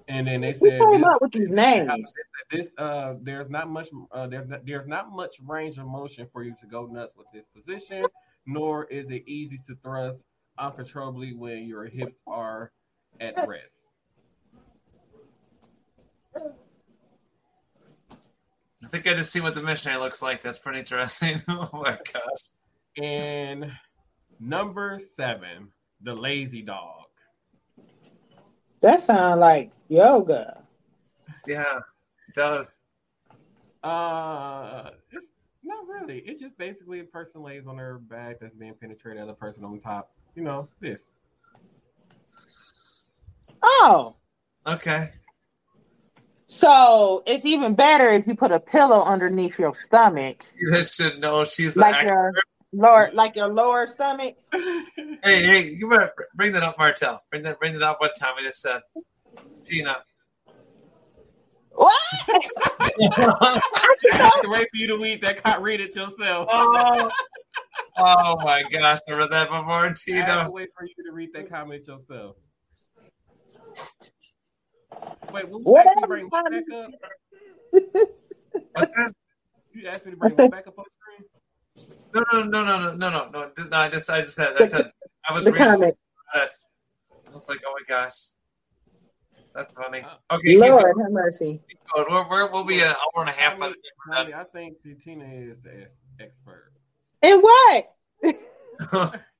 And 0.07 0.27
then 0.27 0.41
they 0.41 0.53
said 0.53 0.81
this- 0.81 1.03
up 1.05 1.21
with 1.21 1.31
these 1.31 1.49
names? 1.49 2.13
this 2.51 2.69
uh 2.77 3.13
there's 3.21 3.49
not 3.49 3.69
much 3.69 3.89
uh 4.11 4.27
there's 4.27 4.47
not, 4.47 4.65
there's 4.65 4.87
not 4.87 5.11
much 5.11 5.37
range 5.47 5.77
of 5.77 5.87
motion 5.87 6.27
for 6.31 6.43
you 6.43 6.53
to 6.59 6.67
go 6.67 6.85
nuts 6.85 7.15
with 7.17 7.27
this 7.33 7.45
position 7.55 8.03
nor 8.45 8.85
is 8.85 9.09
it 9.09 9.23
easy 9.27 9.59
to 9.65 9.75
thrust 9.81 10.19
uncontrollably 10.59 11.33
when 11.33 11.65
your 11.65 11.85
hips 11.85 12.17
are 12.27 12.71
at 13.21 13.47
rest 13.47 13.72
I 18.83 18.87
think 18.87 19.07
I 19.07 19.13
just 19.13 19.31
see 19.31 19.39
what 19.41 19.55
the 19.55 19.61
missionary 19.61 19.99
looks 19.99 20.21
like. 20.21 20.41
That's 20.41 20.57
pretty 20.57 20.79
interesting. 20.79 21.37
oh 21.47 21.69
my 21.73 21.97
gosh. 22.13 23.01
and 23.01 23.71
number 24.39 24.99
seven 25.15 25.69
the 26.01 26.13
lazy 26.13 26.61
dog 26.61 27.05
That 28.81 29.01
sounds 29.01 29.39
like 29.39 29.71
yoga. 29.87 30.61
Yeah, 31.47 31.77
it 32.27 32.33
does. 32.35 32.83
uh 33.83 34.91
it's 35.11 35.27
not 35.63 35.87
really 35.87 36.19
it's 36.25 36.41
just 36.41 36.57
basically 36.57 36.99
a 36.99 37.03
person 37.05 37.41
lays 37.41 37.65
on 37.67 37.77
their 37.77 37.97
back 37.99 38.39
that's 38.41 38.55
being 38.55 38.73
penetrated 38.79 39.23
other 39.23 39.33
person 39.33 39.63
on 39.63 39.79
top 39.79 40.11
you 40.35 40.43
know 40.43 40.67
this 40.81 41.01
Oh, 43.61 44.15
Okay. 44.67 45.07
So 46.53 47.23
it's 47.25 47.45
even 47.45 47.73
better 47.73 48.09
if 48.09 48.27
you 48.27 48.35
put 48.35 48.51
a 48.51 48.59
pillow 48.59 49.03
underneath 49.03 49.57
your 49.57 49.73
stomach, 49.73 50.45
You 50.55 50.83
should 50.83 51.19
know 51.19 51.43
she's 51.45 51.75
like 51.75 51.95
actor. 51.95 52.13
your 52.13 52.31
lower, 52.73 53.09
like 53.13 53.35
your 53.35 53.47
lower 53.47 53.87
stomach. 53.87 54.35
Hey, 55.23 55.45
hey, 55.45 55.69
you 55.69 55.89
better 55.89 56.11
bring 56.35 56.51
that 56.51 56.63
up, 56.63 56.77
Martel. 56.77 57.23
Bring 57.31 57.43
that, 57.43 57.57
bring 57.57 57.71
that 57.73 57.81
up. 57.81 58.01
What 58.01 58.11
Tommy 58.19 58.43
just 58.43 58.61
said, 58.61 58.81
Tina. 59.63 59.97
What? 61.75 61.91
I 62.29 62.91
have 64.11 64.41
to 64.41 64.49
wait 64.49 64.67
for 64.69 64.75
you 64.75 64.87
to 64.89 64.97
read 64.97 65.21
that 65.23 65.59
read 65.59 65.81
it 65.81 65.95
yourself 65.95 66.47
oh, 66.51 67.09
oh 67.97 68.35
my 68.43 68.63
gosh, 68.71 68.99
I 69.09 69.13
read 69.17 69.31
that 69.31 69.47
before, 69.49 69.65
I 69.71 69.87
have 69.87 69.95
Tina. 69.95 70.45
to 70.45 70.51
wait 70.51 70.69
for 70.77 70.85
you 70.85 70.93
to 71.03 71.11
read 71.13 71.31
that 71.33 71.49
comment 71.49 71.87
yourself. 71.87 72.35
Wait, 75.33 75.49
will 75.49 75.59
you 75.59 75.65
What 75.65 75.87
ask 75.87 75.95
me 75.95 76.01
to 76.01 76.07
bring 76.07 76.23
else, 76.23 76.31
my 76.31 76.49
back 76.49 76.63
up? 76.73 76.91
What's 78.73 78.91
that? 78.91 79.13
You 79.73 79.87
asked 79.87 80.05
me 80.05 80.11
to 80.11 80.17
bring 80.17 80.35
my 80.37 80.47
back 80.47 80.67
up 80.67 80.77
on 80.77 80.85
screen? 81.01 81.97
No, 82.13 82.23
no, 82.31 82.43
no, 82.43 82.63
no, 82.63 82.95
no, 82.95 83.09
no, 83.09 83.09
no, 83.09 83.51
no. 83.57 83.63
no 83.69 83.77
I 83.77 83.89
just, 83.89 84.09
I 84.09 84.19
just 84.19 84.35
said, 84.35 84.53
I 84.59 84.63
said, 84.65 84.89
I 85.27 85.33
was 85.33 85.45
The 85.45 85.51
reading 85.51 85.67
comment. 85.67 85.97
I 86.33 86.47
was 87.31 87.49
like, 87.49 87.59
oh 87.65 87.73
my 87.73 87.95
gosh, 87.95 88.29
that's 89.55 89.75
funny. 89.75 90.03
Okay, 90.31 90.57
Lord 90.57 90.95
have 91.01 91.11
mercy. 91.11 91.61
We're, 91.95 92.29
we're, 92.29 92.51
we'll 92.51 92.63
be 92.63 92.79
an 92.79 92.87
hour 92.87 92.95
and 93.17 93.29
a 93.29 93.33
half 93.33 93.53
I, 93.53 93.67
mean, 93.67 93.69
time 93.69 93.77
honey, 94.11 94.33
I 94.33 94.43
think 94.45 94.77
Tina 95.03 95.25
is 95.25 95.57
the 95.63 95.87
expert. 96.19 96.71
And 97.21 97.41
what? 97.41 97.95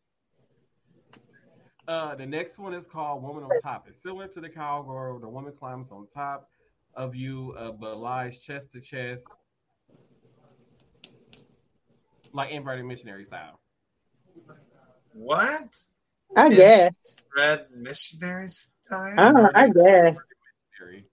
we're 1.87 1.93
done. 1.93 2.11
Uh, 2.11 2.15
the 2.15 2.25
next 2.25 2.57
one 2.57 2.73
is 2.73 2.85
called 2.85 3.23
Woman 3.23 3.43
on 3.43 3.61
Top. 3.61 3.85
It's 3.87 4.01
similar 4.01 4.27
to 4.27 4.41
the 4.41 4.49
cowgirl. 4.49 5.19
The 5.19 5.29
woman 5.29 5.53
climbs 5.57 5.91
on 5.91 6.07
top 6.13 6.49
of 6.95 7.15
you, 7.15 7.55
uh, 7.57 7.71
but 7.71 7.97
lies 7.97 8.39
chest 8.39 8.71
to 8.73 8.81
chest, 8.81 9.23
like 12.33 12.51
inverted 12.51 12.85
missionary 12.85 13.25
style. 13.25 13.59
what? 15.13 15.75
I 16.35 16.47
Yeah. 16.49 16.55
guess. 16.89 17.15
Red 17.35 17.67
missionary 17.75 18.47
style? 18.47 19.37
Uh, 19.37 19.49
I 19.53 19.67
guess. 19.69 20.19
Missionary. 20.71 21.05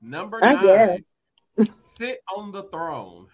Number 0.00 0.42
I 0.42 0.52
nine, 0.54 1.02
guess. 1.58 1.68
sit 1.98 2.20
on 2.36 2.52
the 2.52 2.64
throne, 2.64 3.26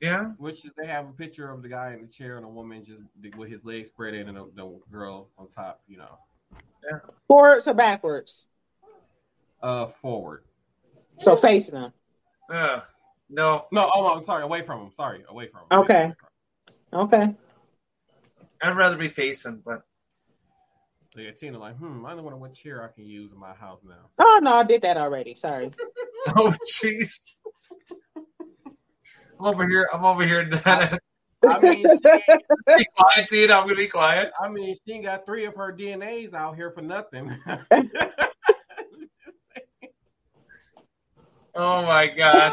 Yeah. 0.00 0.32
which 0.38 0.66
they 0.76 0.86
have 0.86 1.08
a 1.08 1.12
picture 1.12 1.50
of 1.50 1.62
the 1.62 1.68
guy 1.68 1.94
in 1.94 2.02
the 2.02 2.08
chair 2.08 2.36
and 2.36 2.44
a 2.44 2.48
woman 2.48 2.84
just 2.84 3.00
with 3.36 3.50
his 3.50 3.64
legs 3.64 3.88
spread 3.88 4.14
in 4.14 4.28
and 4.28 4.36
the, 4.36 4.50
the 4.54 4.78
girl 4.90 5.28
on 5.38 5.48
top. 5.54 5.80
You 5.86 5.98
know, 5.98 6.18
Yeah. 6.90 6.98
Forwards 7.28 7.66
or 7.68 7.74
backwards? 7.74 8.46
uh, 9.62 9.86
forward. 10.02 10.44
So 11.18 11.36
facing 11.36 11.74
them. 11.74 11.92
Uh, 12.50 12.80
no, 13.30 13.64
No, 13.72 13.90
oh, 13.94 14.14
I'm 14.18 14.24
sorry, 14.24 14.42
away 14.42 14.62
from 14.62 14.80
him. 14.82 14.90
Sorry, 14.96 15.24
away 15.28 15.48
from 15.48 15.62
him. 15.70 15.82
Okay. 15.84 16.12
Okay. 16.92 17.34
I'd 18.62 18.76
rather 18.76 18.96
be 18.96 19.08
facing, 19.08 19.62
but 19.64 19.82
So 21.14 21.20
yeah, 21.20 21.30
Tina 21.30 21.58
like, 21.58 21.76
hmm, 21.76 22.04
I 22.04 22.14
don't 22.14 22.28
know 22.28 22.36
what 22.36 22.52
chair 22.54 22.82
I 22.82 22.88
can 22.88 23.06
use 23.06 23.32
in 23.32 23.38
my 23.38 23.54
house 23.54 23.80
now. 23.86 24.10
Oh 24.18 24.40
no, 24.42 24.54
I 24.54 24.64
did 24.64 24.82
that 24.82 24.96
already. 24.96 25.34
Sorry. 25.34 25.70
oh 26.36 26.52
jeez. 26.68 27.18
I'm 29.44 29.52
over 29.52 29.68
here. 29.68 29.86
I'm 29.92 30.04
over 30.06 30.24
here. 30.24 30.44
be 30.46 30.56
I 30.64 31.60
mean, 31.60 31.84
she, 31.86 32.84
quiet, 32.96 33.28
dude. 33.28 33.50
I'm 33.50 33.64
gonna 33.64 33.76
be 33.76 33.88
quiet. 33.88 34.30
I 34.42 34.48
mean, 34.48 34.74
she 34.74 34.94
ain't 34.94 35.04
got 35.04 35.26
three 35.26 35.44
of 35.44 35.54
her 35.54 35.70
DNAs 35.70 36.32
out 36.32 36.56
here 36.56 36.70
for 36.70 36.80
nothing. 36.80 37.36
Oh 41.56 41.82
my 41.84 42.08
gosh. 42.08 42.50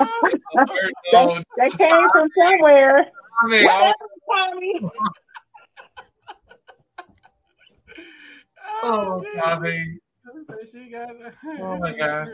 They, 0.53 1.17
Oh, 1.17 1.39
they 1.57 1.69
came 1.71 2.07
from 2.11 2.29
somewhere. 2.37 3.07
Tommy, 3.41 3.65
oh, 3.67 3.93
Tommy. 4.29 4.79
oh, 8.83 9.23
oh 9.23 9.23
Tommy. 9.39 9.99
She 10.71 10.91
got, 10.91 11.09
Oh, 11.59 11.79
my 11.79 11.97
gosh. 11.97 12.27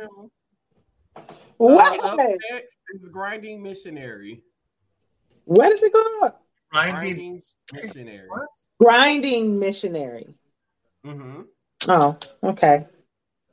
What? 1.57 2.03
Uh, 2.03 2.07
up 2.07 2.17
next 2.17 2.77
is 2.93 3.09
grinding 3.11 3.61
missionary. 3.61 4.43
what 5.45 5.71
is 5.71 5.81
it 5.81 5.91
called? 5.91 6.33
Grinding. 6.71 7.01
Grinding 7.01 7.41
missionary. 7.73 8.27
What? 8.27 8.47
Grinding 8.79 9.59
missionary. 9.59 10.35
Mm-hmm. 11.05 11.41
Oh, 11.89 12.17
okay. 12.43 12.85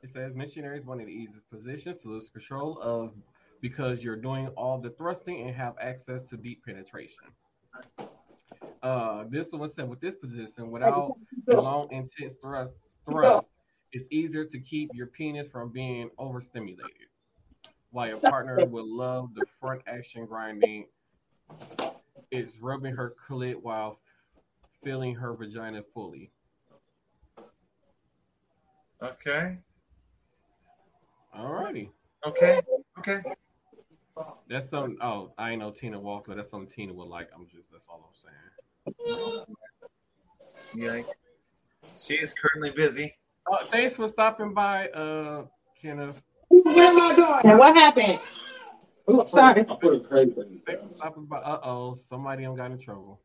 It 0.03 0.09
says 0.13 0.35
missionary 0.35 0.79
is 0.79 0.85
one 0.85 0.99
of 0.99 1.07
the 1.07 1.11
easiest 1.11 1.49
positions 1.49 1.97
to 2.03 2.09
lose 2.09 2.29
control 2.29 2.79
of 2.81 3.13
because 3.61 4.03
you're 4.03 4.17
doing 4.17 4.47
all 4.49 4.79
the 4.79 4.91
thrusting 4.91 5.41
and 5.41 5.55
have 5.55 5.73
access 5.81 6.21
to 6.29 6.37
deep 6.37 6.63
penetration. 6.65 7.25
Uh, 8.83 9.23
this 9.29 9.47
one 9.51 9.71
said 9.73 9.89
with 9.89 9.99
this 10.01 10.15
position, 10.15 10.69
without 10.69 11.13
the 11.47 11.59
long 11.59 11.87
intense 11.91 12.33
thrust, 12.41 12.73
thrust, 13.09 13.47
it's 13.91 14.05
easier 14.11 14.45
to 14.45 14.59
keep 14.59 14.91
your 14.93 15.07
penis 15.07 15.47
from 15.47 15.71
being 15.71 16.09
overstimulated. 16.19 17.07
While 17.95 18.09
your 18.09 18.19
partner 18.19 18.65
will 18.65 18.93
love 18.93 19.33
the 19.35 19.45
front 19.61 19.81
action 19.87 20.25
grinding, 20.25 20.87
it's 22.29 22.57
rubbing 22.59 22.93
her 22.93 23.13
clit 23.25 23.55
while 23.55 24.01
filling 24.83 25.15
her 25.15 25.33
vagina 25.33 25.81
fully. 25.93 26.29
Okay. 29.01 29.59
Alrighty. 31.33 31.87
Okay. 32.27 32.59
Okay. 32.99 33.21
That's 34.49 34.69
something. 34.69 34.97
Oh, 34.99 35.31
I 35.37 35.51
ain't 35.51 35.61
know 35.61 35.71
Tina 35.71 35.97
Walker. 35.97 36.35
That's 36.35 36.51
something 36.51 36.69
Tina 36.69 36.91
would 36.91 37.07
like. 37.07 37.29
I'm 37.33 37.47
just. 37.47 37.71
That's 37.71 37.87
all 37.87 38.11
I'm 39.07 39.45
saying. 40.75 41.05
Yikes. 41.05 41.97
She 41.97 42.15
is 42.15 42.33
currently 42.33 42.71
busy. 42.71 43.15
Uh, 43.49 43.59
thanks 43.71 43.95
for 43.95 44.09
stopping 44.09 44.53
by, 44.53 44.89
uh, 44.89 45.45
Kenneth. 45.81 46.21
And 46.63 47.59
what 47.59 47.75
happened? 47.75 48.19
Oops, 49.09 49.29
sorry. 49.29 49.63
Thanks 49.65 49.79
for 49.81 50.95
stopping 50.95 51.25
by. 51.25 51.37
Uh 51.37 51.59
oh, 51.63 51.99
somebody 52.09 52.43
done 52.43 52.55
got 52.55 52.71
in 52.71 52.79
trouble. 52.79 53.21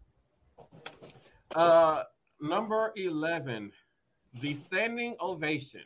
Uh, 1.55 2.03
number 2.41 2.93
eleven, 2.97 3.73
the 4.41 4.55
standing 4.55 5.17
ovation. 5.21 5.83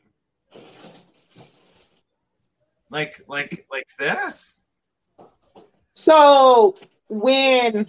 Like, 2.90 3.20
like, 3.28 3.66
like 3.70 3.86
this. 3.98 4.62
So 5.94 6.76
when 7.08 7.86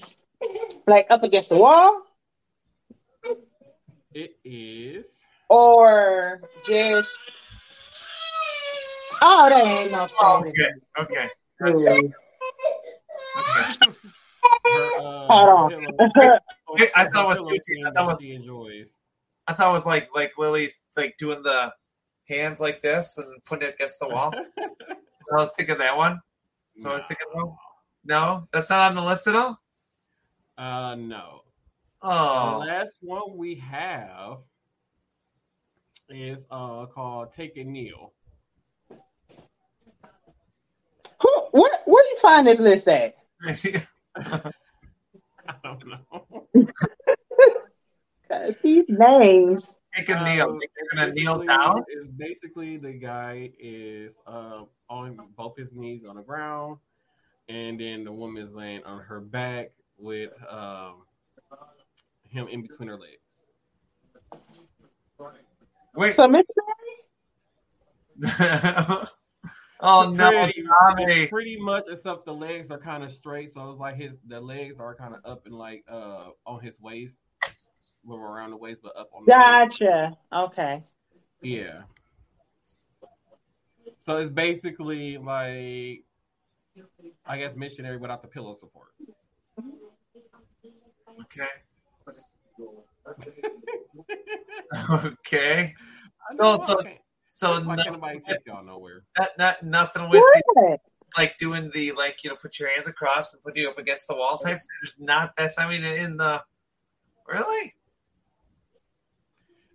like 0.87 1.07
up 1.09 1.23
against 1.23 1.49
the 1.49 1.57
wall 1.57 2.03
It 4.13 4.37
is. 4.43 5.05
or 5.49 6.41
just 6.65 7.17
Oh, 9.21 9.49
that 9.49 9.65
ain't 9.65 9.91
no 9.91 10.07
Oh, 10.21 10.41
standing. 10.41 10.53
okay. 10.99 11.13
Okay. 11.15 11.29
Gotcha. 11.61 11.91
Okay. 11.91 12.11
Uh, 14.97 15.27
Hold 15.27 15.49
on. 15.49 15.69
pillow- 15.69 15.97
I 16.95 17.05
thought 17.05 17.35
it 17.37 17.39
was 17.39 17.49
her 17.49 17.55
two. 17.55 17.83
I 17.85 17.91
thought 17.91 18.19
it 18.21 18.39
was- 18.39 18.87
I 19.47 19.53
thought 19.53 19.69
it 19.69 19.73
was 19.73 19.85
like 19.85 20.13
like 20.15 20.37
Lily 20.37 20.69
like 20.97 21.15
doing 21.17 21.43
the 21.43 21.73
hands 22.27 22.59
like 22.59 22.81
this 22.81 23.17
and 23.17 23.43
putting 23.45 23.67
it 23.67 23.75
against 23.75 23.99
the 23.99 24.09
wall. 24.09 24.33
I 24.57 25.35
was 25.35 25.55
thinking 25.55 25.77
that 25.77 25.95
one. 25.97 26.19
So 26.71 26.89
I 26.89 26.93
was 26.93 27.03
thinking, 27.05 27.27
well, 27.33 27.57
no, 28.03 28.47
that's 28.51 28.69
not 28.69 28.89
on 28.91 28.95
the 28.95 29.01
list 29.03 29.27
at 29.27 29.35
all. 29.35 29.59
Uh, 30.57 30.95
no. 30.95 31.41
The 32.01 32.07
Oh, 32.09 32.57
last 32.67 32.97
one 33.01 33.35
we 33.37 33.55
have 33.55 34.39
is 36.09 36.43
uh 36.51 36.85
called 36.87 37.33
Take 37.33 37.57
a 37.57 37.63
Kneel. 37.63 38.13
Who 41.21 41.44
where 41.55 41.71
where 41.85 42.03
do 42.03 42.09
you 42.09 42.17
find 42.21 42.45
this 42.47 42.59
list 42.59 42.87
at? 42.87 43.15
I 44.17 44.51
don't 45.63 45.85
know. 45.87 46.47
These 48.61 48.85
names. 48.89 49.71
take 49.95 50.09
a 50.09 50.23
kneel. 50.25 50.49
Um, 50.49 50.59
You're 50.59 50.87
gonna 50.93 51.13
kneel 51.13 51.37
basically- 51.39 51.47
down. 51.47 51.83
Is 51.89 52.07
basically 52.17 52.77
the 52.77 52.91
guy 52.93 53.51
is 53.59 54.11
uh 54.27 54.63
on 54.89 55.19
both 55.37 55.55
his 55.57 55.71
knees 55.71 56.07
on 56.09 56.17
the 56.17 56.21
ground, 56.21 56.77
and 57.47 57.79
then 57.79 58.03
the 58.03 58.11
woman 58.11 58.43
is 58.45 58.53
laying 58.53 58.83
on 58.83 58.99
her 59.01 59.21
back 59.21 59.71
with 59.97 60.31
um 60.49 61.03
him 62.29 62.47
in 62.49 62.61
between 62.63 62.89
her 62.89 62.97
legs. 62.97 63.21
Wait. 65.95 66.15
So 66.15 66.27
Miss 66.27 66.45
oh 69.81 70.09
no, 70.11 70.29
Pretty, 70.29 70.63
Tommy. 70.81 71.27
pretty 71.27 71.57
much 71.59 71.83
except 71.89 72.25
the 72.25 72.33
legs 72.33 72.71
are 72.71 72.77
kind 72.79 73.03
of 73.03 73.11
straight, 73.11 73.53
so 73.53 73.71
it's 73.71 73.79
like 73.79 73.95
his 73.95 74.11
the 74.27 74.39
legs 74.39 74.75
are 74.79 74.95
kind 74.95 75.13
of 75.15 75.21
up 75.29 75.45
and 75.45 75.55
like 75.55 75.83
uh 75.91 76.29
on 76.45 76.61
his 76.61 76.73
waist, 76.79 77.13
well 78.03 78.19
around 78.21 78.51
the 78.51 78.57
waist, 78.57 78.79
but 78.83 78.95
up 78.97 79.09
on 79.13 79.23
the 79.25 79.31
waist. 79.31 79.79
Gotcha. 79.79 80.17
Okay. 80.33 80.83
Yeah. 81.41 81.81
So 84.05 84.17
it's 84.17 84.31
basically 84.31 85.17
like, 85.17 86.03
I 87.25 87.37
guess 87.39 87.55
missionary 87.55 87.97
without 87.97 88.21
the 88.21 88.27
pillow 88.27 88.55
support. 88.59 88.89
Okay. 91.21 91.47
okay. 95.05 95.73
So- 96.33 96.57
so- 96.57 96.83
So 97.35 97.61
why 97.63 97.75
no, 97.75 97.83
can't 97.83 98.39
y'all 98.45 98.63
nowhere? 98.63 99.03
not, 99.19 99.29
not 99.37 99.61
nothing 99.61 100.09
with 100.09 100.23
the, 100.55 100.77
like 101.17 101.35
doing 101.35 101.69
the 101.73 101.91
like 101.91 102.23
you 102.23 102.29
know 102.29 102.37
put 102.37 102.57
your 102.61 102.69
hands 102.69 102.87
across 102.87 103.33
and 103.33 103.43
put 103.43 103.57
you 103.57 103.67
up 103.67 103.77
against 103.77 104.07
the 104.07 104.15
wall 104.15 104.37
type. 104.37 104.57
There's 104.79 104.95
not 104.99 105.31
that's 105.37 105.59
I 105.59 105.69
mean 105.69 105.83
in 105.83 106.15
the 106.15 106.41
really. 107.27 107.73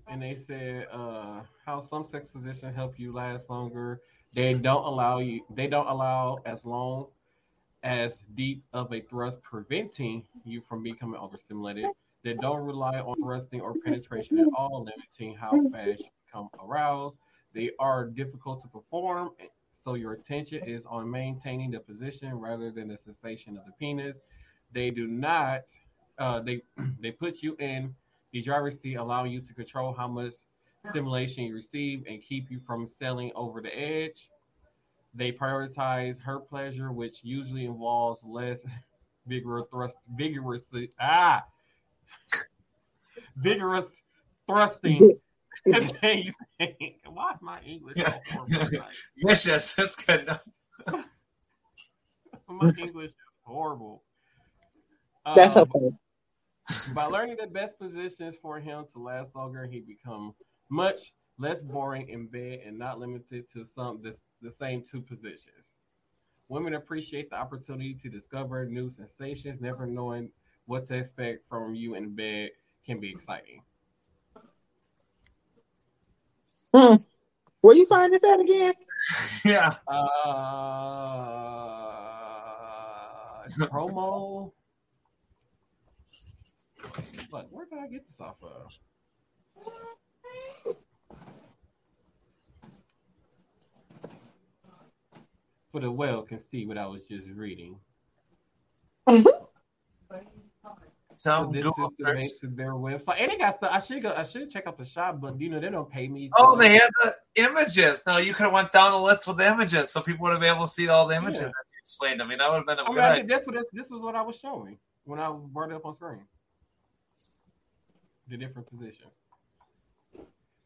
And 0.08 0.22
they 0.22 0.36
said 0.36 0.86
uh, 0.90 1.42
how 1.66 1.82
some 1.82 2.06
sex 2.06 2.26
positions 2.32 2.74
help 2.74 2.98
you 2.98 3.12
last 3.12 3.50
longer. 3.50 4.00
They 4.34 4.52
don't 4.52 4.84
allow 4.84 5.18
you. 5.18 5.42
They 5.54 5.66
don't 5.66 5.86
allow 5.86 6.38
as 6.46 6.64
long 6.64 7.08
as 7.82 8.14
deep 8.34 8.64
of 8.72 8.90
a 8.90 9.02
thrust, 9.02 9.42
preventing 9.42 10.24
you 10.46 10.62
from 10.62 10.82
becoming 10.82 11.20
overstimulated. 11.20 11.84
They 12.24 12.32
don't 12.40 12.64
rely 12.64 13.00
on 13.00 13.16
thrusting 13.22 13.61
or 13.61 13.74
penetration 13.84 14.38
at 14.38 14.46
all, 14.56 14.84
limiting 14.84 15.36
how 15.36 15.50
fast 15.70 16.00
you 16.00 16.06
become 16.26 16.48
aroused. 16.58 17.16
They 17.53 17.70
are 17.78 18.07
difficult 18.07 18.62
to 18.62 18.68
perform, 18.68 19.30
so 19.84 19.94
your 19.94 20.12
attention 20.12 20.62
is 20.68 20.84
on 20.86 21.11
maintaining 21.11 21.70
the 21.70 21.80
position 21.80 22.34
rather 22.34 22.70
than 22.70 22.88
the 22.88 22.98
sensation 23.05 23.57
of 23.57 23.64
the 23.64 23.72
penis. 23.72 24.18
They 24.72 24.90
do 24.90 25.07
not. 25.07 25.62
Uh, 26.18 26.40
they 26.40 26.62
they 27.01 27.11
put 27.11 27.42
you 27.42 27.57
in 27.59 27.94
the 28.32 28.42
driver's 28.42 28.78
seat, 28.78 28.94
allowing 28.94 29.32
you 29.32 29.40
to 29.40 29.55
control 29.55 29.92
how 29.92 30.07
much 30.07 30.34
stimulation 30.90 31.44
you 31.44 31.55
receive 31.55 32.05
and 32.09 32.22
keep 32.22 32.51
you 32.51 32.61
from 32.66 32.88
sailing 32.88 33.32
over 33.34 33.61
the 33.61 33.76
edge. 33.76 34.30
They 35.14 35.32
prioritize 35.32 36.20
her 36.20 36.38
pleasure, 36.38 36.92
which 36.92 37.24
usually 37.24 37.64
involves 37.64 38.22
less 38.22 38.61
vigorous 39.26 39.66
thrust, 39.70 39.96
vigorously 40.16 40.92
ah, 41.01 41.44
vigorous 43.36 43.86
thrusting. 44.46 45.18
than 45.66 45.82
you 45.82 45.90
think. 46.00 46.34
Why 47.06 47.32
is 47.32 47.38
my 47.40 47.61
English 47.62 47.96
so 47.96 48.11
horrible? 48.30 48.86
Yes, 49.16 49.46
yes, 49.46 49.74
that's 49.74 49.96
good. 49.96 50.28
my 52.48 52.72
English 52.78 53.11
is 53.11 53.16
horrible. 53.42 54.02
That's 55.36 55.56
Um, 55.56 55.68
okay. 55.74 55.96
By 56.94 57.06
learning 57.06 57.36
the 57.40 57.48
best 57.48 57.78
positions 57.78 58.36
for 58.40 58.61
him 58.61 58.84
to 58.92 59.02
last 59.02 59.34
longer, 59.34 59.66
he 59.66 59.80
become 59.80 60.34
much 60.70 61.12
less 61.38 61.61
boring 61.61 62.08
in 62.08 62.26
bed 62.26 62.61
and 62.64 62.78
not 62.78 62.98
limited 62.98 63.44
to 63.52 63.66
some 63.74 64.00
the, 64.02 64.14
the 64.42 64.52
same 64.61 64.84
two 64.90 65.00
positions. 65.00 65.64
Women 66.48 66.74
appreciate 66.74 67.30
the 67.30 67.36
opportunity 67.36 67.94
to 68.02 68.08
discover 68.08 68.66
new 68.66 68.90
sensations, 68.90 69.61
never 69.61 69.86
knowing 69.86 70.30
what 70.66 70.88
to 70.88 70.94
expect 70.94 71.48
from 71.48 71.74
you 71.74 71.94
in 71.94 72.14
bed 72.14 72.50
can 72.84 73.00
be 73.00 73.11
exciting. 73.11 73.62
Hmm. 76.75 76.95
Where 77.61 77.75
you 77.77 77.87
find 77.87 78.12
this 78.12 78.25
at 78.25 78.41
again? 78.41 78.75
yeah. 79.45 79.75
Uh, 79.87 80.11
promo. 83.66 84.53
Look, 87.33 87.47
where 87.51 87.66
did 87.66 87.79
I 87.79 87.87
get 87.89 88.07
this 88.07 88.21
off 88.21 88.37
of? 88.43 88.79
For 95.73 95.81
the 95.81 95.91
well 95.91 96.23
can 96.23 96.41
see 96.51 96.66
what 96.66 96.79
I 96.79 96.87
was 96.87 97.03
just 97.09 97.29
reading. 97.29 97.79
So 99.09 99.51
Some 101.21 101.51
this 101.51 101.64
the 101.64 101.73
link 101.79 102.27
search. 102.31 102.51
their 102.57 102.73
website, 102.73 103.16
and 103.21 103.31
they 103.31 103.37
got 103.37 103.55
stuff. 103.57 103.71
I 103.71 103.79
should 103.79 104.03
go. 104.03 104.14
I 104.16 104.23
should 104.25 104.51
check 104.51 104.66
out 104.66 104.79
the 104.79 104.87
shop, 104.87 105.21
but 105.21 105.39
you 105.39 105.51
know 105.51 105.61
they 105.61 105.68
don't 105.68 105.91
pay 105.91 106.09
me. 106.09 106.31
Oh, 106.39 106.57
they 106.57 106.71
had 106.73 106.89
the 107.03 107.43
images. 107.45 108.03
No, 108.07 108.16
you 108.16 108.33
could 108.33 108.45
have 108.45 108.55
went 108.55 108.73
down 108.73 108.93
the 108.93 108.99
list 108.99 109.29
with 109.29 109.37
the 109.37 109.47
images, 109.47 109.91
so 109.91 110.01
people 110.01 110.23
would 110.25 110.31
have 110.31 110.41
been 110.41 110.49
able 110.49 110.64
to 110.64 110.71
see 110.71 110.89
all 110.89 111.07
the 111.07 111.14
images 111.16 111.43
Yeah. 111.43 111.49
that 111.49 111.64
you 111.73 111.79
explained. 111.83 112.23
I 112.23 112.27
mean, 112.27 112.39
that 112.39 112.49
would 112.51 112.57
have 112.57 112.66
been 112.66 112.79
a 112.79 112.83
I 112.85 112.87
mean, 112.87 112.95
good 112.95 113.05
I 113.05 113.12
idea. 113.16 113.27
that's 113.27 113.47
what 113.47 113.55
this, 113.55 113.66
this 113.71 113.91
was 113.91 114.01
what 114.01 114.16
I 114.16 114.23
was 114.23 114.37
showing 114.37 114.79
when 115.05 115.21
I 115.21 115.31
brought 115.31 115.71
it 115.71 115.75
up 115.75 115.85
on 115.85 115.95
screen. 115.97 116.25
The 118.29 118.39
different 118.39 118.71
positions. 118.71 119.12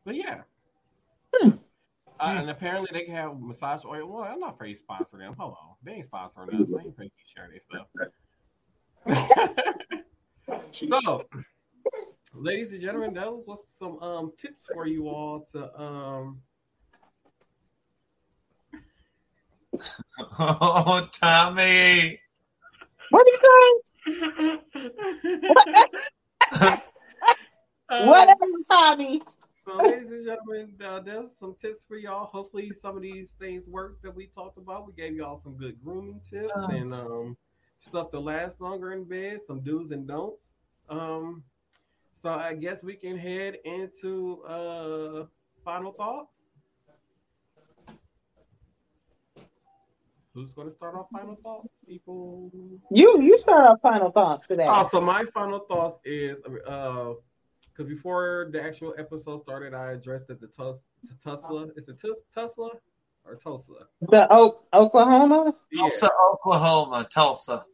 But 0.05 0.15
yeah. 0.15 0.43
Hmm. 1.35 1.49
Uh, 2.21 2.37
and 2.39 2.49
apparently 2.49 2.91
they 2.93 3.07
can 3.07 3.17
have 3.17 3.41
massage 3.41 3.85
oil. 3.85 4.07
Well, 4.07 4.23
I'm 4.23 4.39
not 4.39 4.55
afraid 4.55 4.75
to 4.75 4.79
sponsor 4.79 5.19
them. 5.19 5.35
Hold 5.37 5.57
on. 5.61 5.75
They 5.83 5.95
ain't 5.95 6.09
sponsoring 6.09 6.61
us. 6.61 6.69
They 6.69 6.81
ain't 6.81 6.91
afraid 6.91 7.11
to 7.11 7.25
share 7.27 7.51
their 7.51 7.61
stuff. 7.67 7.89
so, 10.75 11.25
ladies 12.35 12.73
and 12.73 12.81
gentlemen, 12.81 13.15
that 13.15 13.31
was 13.33 13.63
some 13.79 13.99
um, 14.03 14.33
tips 14.39 14.69
for 14.73 14.87
you 14.87 15.09
all 15.09 15.47
to 15.53 15.81
um, 15.81 16.41
Oh, 20.39 21.09
Tommy. 21.21 22.21
What 23.11 23.27
are 23.27 23.31
you 23.31 23.39
saying? 24.07 24.61
Uh, 27.91 28.07
Whatever, 28.07 28.41
Tommy. 28.69 29.21
So, 29.63 29.77
ladies 29.77 30.11
and 30.11 30.25
gentlemen, 30.25 30.73
uh, 30.83 31.01
there's 31.01 31.37
some 31.39 31.55
tips 31.61 31.85
for 31.87 31.97
y'all. 31.99 32.25
Hopefully, 32.27 32.73
some 32.73 32.97
of 32.97 33.03
these 33.03 33.33
things 33.39 33.69
work 33.69 34.01
that 34.03 34.15
we 34.15 34.27
talked 34.29 34.57
about. 34.57 34.87
We 34.87 34.95
gave 34.95 35.15
y'all 35.15 35.39
some 35.39 35.55
good 35.59 35.77
grooming 35.85 36.21
tips 36.29 36.51
Oh. 36.57 36.67
and 36.71 36.95
um, 36.95 37.37
stuff 37.81 38.11
to 38.13 38.19
last 38.21 38.63
longer 38.63 38.93
in 38.93 39.05
bed, 39.05 39.41
some 39.47 39.61
do's 39.61 39.91
and 39.91 40.09
don'ts. 40.09 40.54
Um, 40.89 41.43
so, 42.23 42.31
I 42.31 42.55
guess 42.55 42.83
we 42.83 42.95
can 42.95 43.19
head 43.19 43.59
into 43.65 44.43
uh, 44.49 45.27
final 45.65 45.93
thoughts. 45.93 46.41
Who's 50.35 50.53
going 50.53 50.69
to 50.69 50.75
start 50.75 50.97
off 50.97 51.07
final 51.13 51.37
thoughts, 51.45 51.69
people? 51.87 52.51
You 52.91 53.23
you 53.23 53.37
start 53.37 53.71
off 53.71 53.81
final 53.81 54.11
thoughts 54.11 54.49
today. 54.49 54.67
Oh, 54.69 54.89
so 54.91 55.01
my 55.01 55.25
final 55.27 55.61
thoughts 55.61 56.01
is 56.05 56.39
uh 56.67 57.13
because 57.75 57.89
before 57.89 58.49
the 58.53 58.63
actual 58.63 58.95
episode 58.99 59.41
started, 59.41 59.75
I 59.75 59.93
addressed 59.93 60.31
it 60.31 60.41
the, 60.41 60.47
Tus 60.49 60.83
to 61.07 61.19
Tulsa. 61.23 61.71
Is 61.77 61.89
it 61.89 61.99
Tus 61.99 62.19
Tulsa 62.33 62.69
or 63.25 63.37
Tulsa? 63.37 63.73
The 64.01 64.33
Oak, 64.33 64.65
Oklahoma. 64.73 65.55
Tulsa, 65.77 66.11
Oklahoma. 66.33 67.07
Tulsa. 67.13 67.65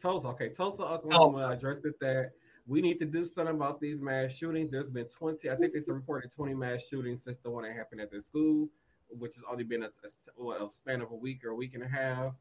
Tulsa. 0.00 0.28
Okay, 0.28 0.48
Tulsa, 0.48 0.82
Oklahoma. 0.82 1.30
Tulsa. 1.30 1.44
I 1.46 1.52
addressed 1.54 1.84
it 1.84 1.98
that 2.00 2.32
we 2.70 2.80
need 2.80 3.00
to 3.00 3.04
do 3.04 3.26
something 3.26 3.56
about 3.56 3.80
these 3.80 4.00
mass 4.00 4.30
shootings. 4.30 4.70
There's 4.70 4.88
been 4.88 5.06
20, 5.06 5.50
I 5.50 5.56
think 5.56 5.72
they 5.72 5.80
reported 5.92 6.30
20 6.30 6.54
mass 6.54 6.86
shootings 6.86 7.24
since 7.24 7.38
the 7.38 7.50
one 7.50 7.64
that 7.64 7.72
happened 7.72 8.00
at 8.00 8.12
the 8.12 8.20
school, 8.20 8.68
which 9.08 9.34
has 9.34 9.42
only 9.50 9.64
been 9.64 9.82
a, 9.82 9.86
a, 9.86 10.10
what, 10.36 10.62
a 10.62 10.68
span 10.78 11.00
of 11.00 11.10
a 11.10 11.16
week 11.16 11.44
or 11.44 11.48
a 11.48 11.54
week 11.54 11.74
and 11.74 11.82
a 11.82 11.88
half. 11.88 12.32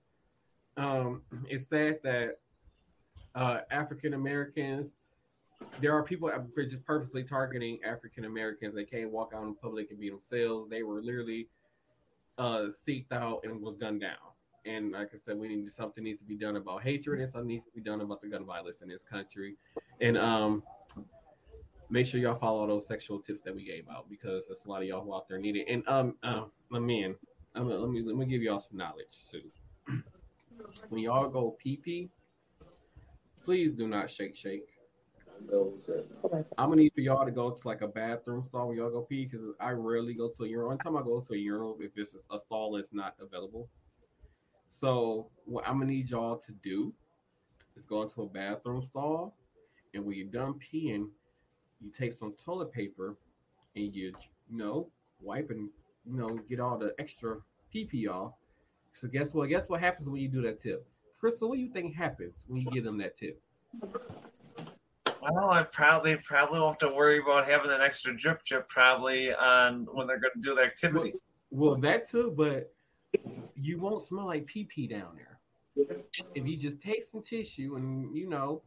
Um, 0.78 1.24
it's 1.48 1.68
sad 1.68 2.02
that 2.04 2.38
uh, 3.34 3.62
African 3.72 4.14
Americans, 4.14 4.92
there 5.82 5.94
are 5.94 6.04
people 6.04 6.30
are 6.30 6.46
just 6.64 6.86
purposely 6.86 7.24
targeting 7.24 7.80
African 7.84 8.26
Americans. 8.26 8.76
They 8.76 8.86
can't 8.86 9.10
walk 9.10 9.32
out 9.36 9.42
in 9.48 9.56
public 9.56 9.90
and 9.90 10.00
be 10.00 10.12
themselves. 10.12 10.70
They 10.70 10.84
were 10.84 11.02
literally 11.02 11.48
uh, 12.38 12.68
seeked 12.88 13.12
out 13.12 13.40
and 13.46 13.60
was 13.60 13.78
gunned 13.78 14.02
down. 14.02 14.14
And 14.66 14.92
like 14.92 15.10
I 15.14 15.18
said, 15.18 15.38
we 15.38 15.48
need 15.48 15.70
something 15.76 16.04
needs 16.04 16.20
to 16.20 16.26
be 16.26 16.36
done 16.36 16.56
about 16.56 16.84
hatred, 16.84 17.22
and 17.22 17.30
something 17.30 17.48
needs 17.48 17.66
to 17.66 17.72
be 17.72 17.82
done 17.82 18.02
about 18.02 18.22
the 18.22 18.28
gun 18.28 18.46
violence 18.46 18.82
in 18.82 18.90
this 18.90 19.04
country. 19.04 19.56
And 20.02 20.18
um, 20.18 20.64
make 21.90 22.06
sure 22.06 22.20
y'all 22.20 22.38
follow 22.38 22.68
those 22.68 22.88
sexual 22.88 23.20
tips 23.20 23.42
that 23.44 23.56
we 23.56 23.64
gave 23.64 23.88
out 23.90 24.10
because 24.10 24.46
there's 24.48 24.62
a 24.66 24.70
lot 24.70 24.82
of 24.82 24.88
y'all 24.88 25.04
who 25.04 25.14
out 25.14 25.28
there 25.28 25.40
need 25.40 25.56
it. 25.56 25.66
And 25.70 25.88
um, 25.88 26.16
uh, 26.24 26.46
let 26.72 26.82
me. 26.82 27.14
I'm, 27.56 27.68
let 27.68 27.90
me 27.90 28.04
let 28.04 28.16
me 28.16 28.26
give 28.26 28.42
y'all 28.42 28.60
some 28.60 28.78
knowledge 28.78 29.08
too. 29.32 29.42
When 30.90 31.02
y'all 31.02 31.30
go 31.30 31.56
pee 31.58 31.78
pee, 31.78 32.10
please 33.44 33.74
do 33.74 33.88
not 33.88 34.12
shake 34.12 34.36
shake. 34.36 34.68
I'm 36.58 36.70
gonna 36.70 36.82
need 36.82 36.94
for 36.94 37.02
y'all 37.02 37.26
to 37.26 37.32
go 37.32 37.52
to 37.52 37.68
like 37.68 37.82
a 37.82 37.88
bathroom 37.88 38.44
stall 38.48 38.68
when 38.68 38.78
y'all 38.78 38.90
go 38.90 39.02
pee 39.02 39.26
because 39.26 39.46
I 39.60 39.72
rarely 39.72 40.14
go 40.14 40.30
to 40.30 40.44
a 40.44 40.48
urinal. 40.48 40.72
Only 40.72 40.84
time 40.84 40.98
I 40.98 41.02
go 41.02 41.22
to 41.22 41.34
a 41.34 41.38
urinal 41.38 41.78
if 41.80 41.92
it's 41.96 42.14
a 42.30 42.40
stall 42.40 42.74
that's 42.74 42.94
not 42.94 43.16
available. 43.20 43.70
So 44.80 45.28
what 45.46 45.68
I'm 45.68 45.80
gonna 45.80 45.92
need 45.92 46.10
y'all 46.10 46.38
to 46.38 46.52
do 46.64 46.94
is 47.76 47.86
go 47.86 48.04
into 48.04 48.22
a 48.22 48.28
bathroom 48.28 48.86
stall, 48.90 49.36
and 49.94 50.06
when 50.06 50.16
you're 50.16 50.28
done 50.28 50.56
peeing, 50.56 51.08
you 51.82 51.92
take 51.98 52.14
some 52.14 52.34
toilet 52.44 52.72
paper 52.72 53.18
and 53.76 53.94
you 53.94 54.14
you 54.50 54.58
know 54.58 54.88
wipe 55.22 55.50
and 55.50 55.70
you 56.06 56.18
know 56.18 56.40
get 56.50 56.60
all 56.60 56.78
the 56.78 56.94
extra 57.00 57.38
pee 57.72 57.86
pee 57.86 58.08
off. 58.08 58.34
So 58.94 59.08
guess 59.08 59.34
what? 59.34 59.50
Guess 59.50 59.70
what 59.70 59.82
happens 59.82 60.08
when 60.08 60.22
you 60.22 60.30
do 60.30 60.42
that 60.44 60.62
tip? 60.62 60.86
Crystal, 61.20 61.50
what 61.50 61.56
do 61.56 61.62
you 61.62 61.70
think 61.70 61.96
happens 61.96 62.34
when 62.48 62.62
you 62.62 62.72
give 62.72 62.84
them 62.84 62.98
that 63.00 63.18
tip? 63.18 63.42
Well, 65.22 65.50
I 65.50 65.66
probably 65.72 66.18
probably 66.26 66.60
won't 66.60 66.82
have 66.82 66.90
to 66.90 66.96
worry 66.96 67.20
about 67.20 67.46
having 67.46 67.72
an 67.72 67.82
extra 67.82 68.16
drip 68.16 68.44
drip 68.44 68.70
probably 68.70 69.34
on 69.34 69.86
when 69.92 70.08
they're 70.08 70.20
going 70.20 70.32
to 70.36 70.42
do 70.42 70.56
the 70.56 70.64
activities. 70.64 71.26
Well, 71.52 71.76
that 71.76 72.10
too, 72.10 72.34
but 72.36 72.72
you 73.62 73.80
won't 73.80 74.06
smell 74.06 74.26
like 74.26 74.46
pee 74.46 74.66
pee 74.66 74.88
down 74.88 75.16
there. 75.16 75.40
If 76.36 76.48
you 76.48 76.58
just 76.58 76.82
take 76.82 77.04
some 77.04 77.22
tissue 77.22 77.76
and 77.76 78.16
you 78.16 78.28
know, 78.28 78.62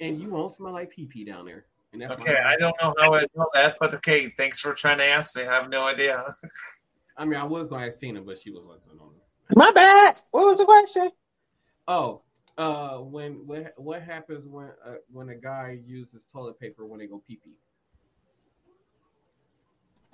and 0.00 0.20
you 0.20 0.30
won't 0.30 0.52
smell 0.54 0.72
like 0.72 0.90
pee 0.90 1.06
pee 1.06 1.24
down 1.24 1.46
there. 1.46 1.66
And 1.92 2.02
that's 2.02 2.20
Okay, 2.20 2.36
I 2.44 2.56
don't 2.56 2.74
know 2.82 2.92
how 2.98 3.14
I 3.14 3.26
know 3.36 3.46
that, 3.54 3.76
but 3.78 3.94
okay, 3.94 4.28
thanks 4.28 4.60
for 4.60 4.74
trying 4.74 4.98
to 4.98 5.04
ask 5.04 5.36
me. 5.36 5.42
I 5.42 5.54
have 5.54 5.70
no 5.70 5.86
idea. 5.86 6.24
I 7.16 7.24
mean, 7.24 7.38
I 7.38 7.44
was 7.44 7.68
gonna 7.68 7.86
ask 7.86 7.98
Tina, 7.98 8.20
but 8.20 8.40
she 8.40 8.50
was 8.50 8.64
listening 8.64 8.98
on. 9.00 9.10
My 9.54 9.70
bad. 9.70 10.16
What 10.32 10.46
was 10.46 10.58
the 10.58 10.64
question? 10.64 11.10
Oh, 11.86 12.22
uh, 12.58 12.98
when 12.98 13.46
what 13.46 13.72
what 13.76 14.02
happens 14.02 14.46
when 14.46 14.70
uh, 14.84 14.94
when 15.12 15.28
a 15.28 15.36
guy 15.36 15.78
uses 15.86 16.26
toilet 16.32 16.58
paper 16.58 16.86
when 16.86 16.98
they 16.98 17.06
go 17.06 17.22
pee 17.26 17.38
pee? 17.44 17.56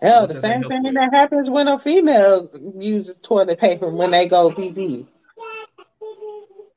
Hell, 0.03 0.27
the 0.27 0.41
same 0.41 0.63
thing 0.65 0.83
with? 0.83 0.95
that 0.95 1.13
happens 1.13 1.51
when 1.51 1.69
a 1.69 1.79
female 1.79 2.49
uses 2.79 3.17
toilet 3.23 3.59
paper 3.59 3.91
when 3.91 4.11
they 4.11 4.29
go 4.29 4.51
pee 4.51 4.73
pee. 4.73 5.07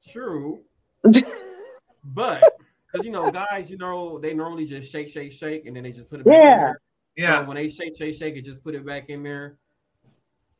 True. 0.09 0.61
but 2.03 2.43
because 2.91 3.05
you 3.05 3.11
know, 3.11 3.31
guys, 3.31 3.71
you 3.71 3.77
know, 3.77 4.19
they 4.19 4.33
normally 4.33 4.65
just 4.65 4.91
shake, 4.91 5.09
shake, 5.09 5.31
shake, 5.31 5.65
and 5.65 5.75
then 5.75 5.83
they 5.83 5.91
just 5.91 6.09
put 6.09 6.19
it 6.19 6.25
back 6.25 6.35
in 6.35 6.41
Yeah. 6.41 6.57
there. 6.57 6.81
Yeah. 7.15 7.41
So 7.41 7.47
when 7.47 7.57
they 7.57 7.67
shake, 7.69 7.97
shake, 7.97 8.15
shake, 8.15 8.35
and 8.35 8.43
just 8.43 8.63
put 8.63 8.75
it 8.75 8.85
back 8.85 9.09
in 9.09 9.23
there, 9.23 9.57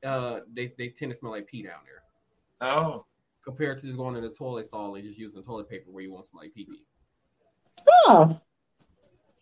uh, 0.06 0.40
they 0.54 0.72
they 0.78 0.90
tend 0.90 1.12
to 1.12 1.18
smell 1.18 1.32
like 1.32 1.48
pee 1.48 1.64
down 1.64 1.80
there. 1.86 2.70
Oh. 2.70 3.06
Compared 3.44 3.78
to 3.80 3.86
just 3.86 3.98
going 3.98 4.16
in 4.16 4.24
the 4.24 4.30
toilet 4.30 4.66
stall 4.66 4.96
and 4.96 5.04
just 5.04 5.20
using 5.20 5.44
toilet 5.44 5.70
paper 5.70 5.92
where 5.92 6.02
you 6.02 6.14
want 6.14 6.26
to 6.26 6.30
smell 6.30 6.44
like 6.44 6.54
pee 6.54 6.66
pee. 6.66 6.84
Oh, 8.08 8.40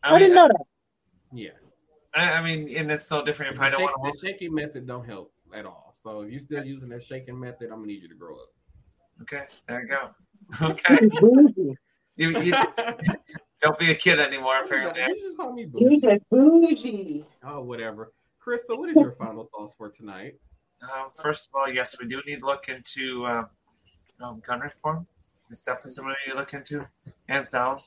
I 0.04 0.16
I, 0.16 0.20
didn't 0.20 0.34
know 0.36 0.48
that. 0.48 0.66
Yeah. 1.32 1.50
I, 2.14 2.34
I 2.34 2.42
mean, 2.42 2.68
and 2.76 2.92
it's 2.92 3.06
so 3.06 3.24
different 3.24 3.54
if 3.54 3.60
The, 3.60 3.66
I 3.66 3.70
don't 3.70 3.80
shake, 3.80 3.98
want 3.98 4.14
the 4.14 4.28
shaking 4.28 4.54
method 4.54 4.88
don't 4.88 5.06
help 5.06 5.34
at 5.56 5.66
all. 5.66 5.96
So 6.04 6.22
if 6.22 6.32
you're 6.32 6.40
still 6.40 6.64
using 6.64 6.90
that 6.90 7.04
shaking 7.04 7.40
method, 7.40 7.66
I'm 7.66 7.78
gonna 7.78 7.88
need 7.88 8.02
you 8.02 8.10
to 8.10 8.16
grow 8.16 8.36
up. 8.36 8.50
Okay, 9.22 9.44
there 9.68 9.82
you 9.82 9.88
go. 9.88 10.10
Okay, 10.62 10.98
Bougie. 11.22 11.76
you, 12.18 12.40
you 12.42 12.54
don't 13.62 13.78
be 13.78 13.92
a 13.92 13.96
kid 13.96 14.20
anymore. 14.20 14.62
Apparently, 14.66 15.02
you 15.02 15.22
just 15.22 15.38
call 15.38 15.54
me 15.54 15.66
boo. 15.66 15.80
You 15.80 16.02
just 16.02 16.30
bougie. 16.30 17.26
Oh, 17.44 17.62
whatever. 17.62 18.12
Crystal, 18.40 18.80
what 18.80 18.90
is 18.90 18.96
your 18.96 19.12
final 19.14 19.50
thoughts 19.56 19.76
for 19.78 19.90
tonight? 19.90 20.34
Um, 20.82 21.12
first 21.12 21.50
of 21.50 21.56
all, 21.56 21.72
yes, 21.72 21.96
we 22.02 22.08
do 22.08 22.22
need 22.26 22.40
to 22.40 22.46
look 22.46 22.68
into 22.70 23.26
um, 23.28 23.50
um, 24.20 24.42
gun 24.46 24.60
reform. 24.62 25.06
It's 25.52 25.62
definitely 25.62 25.92
something 25.92 26.16
we 26.26 26.32
need 26.32 26.34
to 26.34 26.40
look 26.40 26.54
into, 26.54 26.88
hands 27.30 27.50
down. 27.52 27.78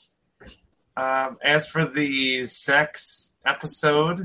Um, 0.97 1.39
as 1.43 1.69
for 1.69 1.85
the 1.85 2.45
sex 2.47 3.39
episode, 3.47 4.21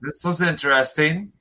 this 0.00 0.22
was 0.24 0.42
interesting. 0.42 1.32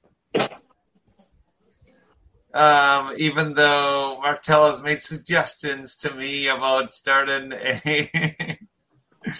Um, 2.53 3.13
even 3.17 3.55
though 3.55 4.19
Martell 4.21 4.67
has 4.67 4.81
made 4.83 5.01
suggestions 5.01 5.95
to 5.97 6.13
me 6.13 6.47
about 6.47 6.91
starting 6.91 7.51
a 7.53 8.57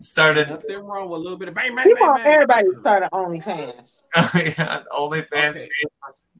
started 0.00 0.50
Nothing 0.50 0.80
wrong 0.80 1.08
with 1.08 1.20
a 1.20 1.22
little 1.22 1.38
bit 1.38 1.48
of 1.48 1.54
bang, 1.54 1.74
bang, 1.74 1.86
You 1.88 1.94
bang, 1.94 2.06
want 2.08 2.22
bang. 2.24 2.32
everybody 2.34 2.66
to 2.68 2.74
start 2.74 3.02
an 3.04 3.08
OnlyFans. 3.14 4.02
yeah, 4.58 4.82
OnlyFans. 4.92 5.62
Okay. 5.62 5.70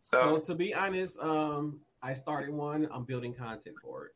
So 0.03 0.21
So 0.21 0.39
to 0.41 0.55
be 0.55 0.75
honest, 0.75 1.17
um, 1.19 1.81
I 2.03 2.13
started 2.13 2.51
one. 2.51 2.87
I'm 2.93 3.05
building 3.05 3.33
content 3.33 3.77
for 3.83 4.07
it. 4.07 4.13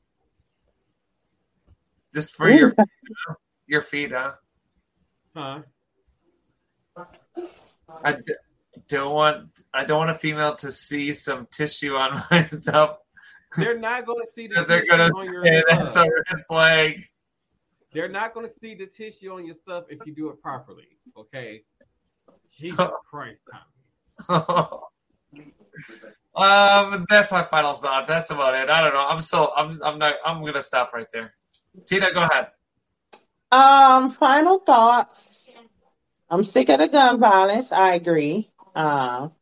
Just 2.16 2.34
for 2.34 2.48
your 2.48 2.74
your 3.66 3.82
feet, 3.82 4.10
huh? 4.12 4.32
Huh? 5.36 5.62
I 8.02 8.12
d- 8.12 8.34
don't 8.88 9.12
want 9.14 9.50
I 9.74 9.84
don't 9.84 9.98
want 9.98 10.10
a 10.10 10.14
female 10.14 10.54
to 10.56 10.70
see 10.70 11.12
some 11.12 11.46
tissue 11.52 11.92
on 11.92 12.12
my 12.30 12.42
stuff. 12.44 12.96
They're 13.58 13.78
not 13.78 14.06
going 14.06 14.24
to 14.24 14.32
see 14.34 14.46
the 14.46 14.64
They're 14.68 14.80
tissue 14.80 14.90
gonna 14.96 15.10
on 15.14 15.32
your 15.32 15.44
say 15.44 15.62
that's 15.68 15.96
a 15.96 16.00
red 16.00 16.44
flag. 16.48 17.02
They're 17.92 18.08
not 18.08 18.32
going 18.32 18.48
to 18.48 18.52
see 18.60 18.74
the 18.74 18.86
tissue 18.86 19.32
on 19.32 19.44
your 19.44 19.54
stuff 19.54 19.84
if 19.90 20.04
you 20.06 20.14
do 20.14 20.30
it 20.30 20.40
properly. 20.40 20.88
Okay. 21.16 21.62
Jesus 22.58 22.88
Christ, 23.10 23.40
Tommy. 23.52 24.42
um, 26.34 27.04
that's 27.10 27.30
my 27.32 27.42
final 27.42 27.74
thought. 27.74 28.06
That's 28.08 28.30
about 28.30 28.54
it. 28.54 28.70
I 28.70 28.80
don't 28.80 28.94
know. 28.94 29.06
I'm 29.06 29.20
so 29.20 29.52
I'm 29.54 29.78
I'm 29.84 29.98
not 29.98 30.14
I'm 30.24 30.42
gonna 30.42 30.62
stop 30.62 30.94
right 30.94 31.06
there. 31.12 31.30
Tina, 31.84 32.12
go 32.12 32.22
ahead. 32.22 32.50
Um, 33.52 34.10
final 34.10 34.58
thoughts. 34.58 35.50
I'm 36.28 36.42
sick 36.42 36.68
of 36.68 36.80
the 36.80 36.88
gun 36.88 37.20
violence. 37.20 37.70
I 37.70 37.94
agree. 37.94 38.50
Um, 38.74 39.32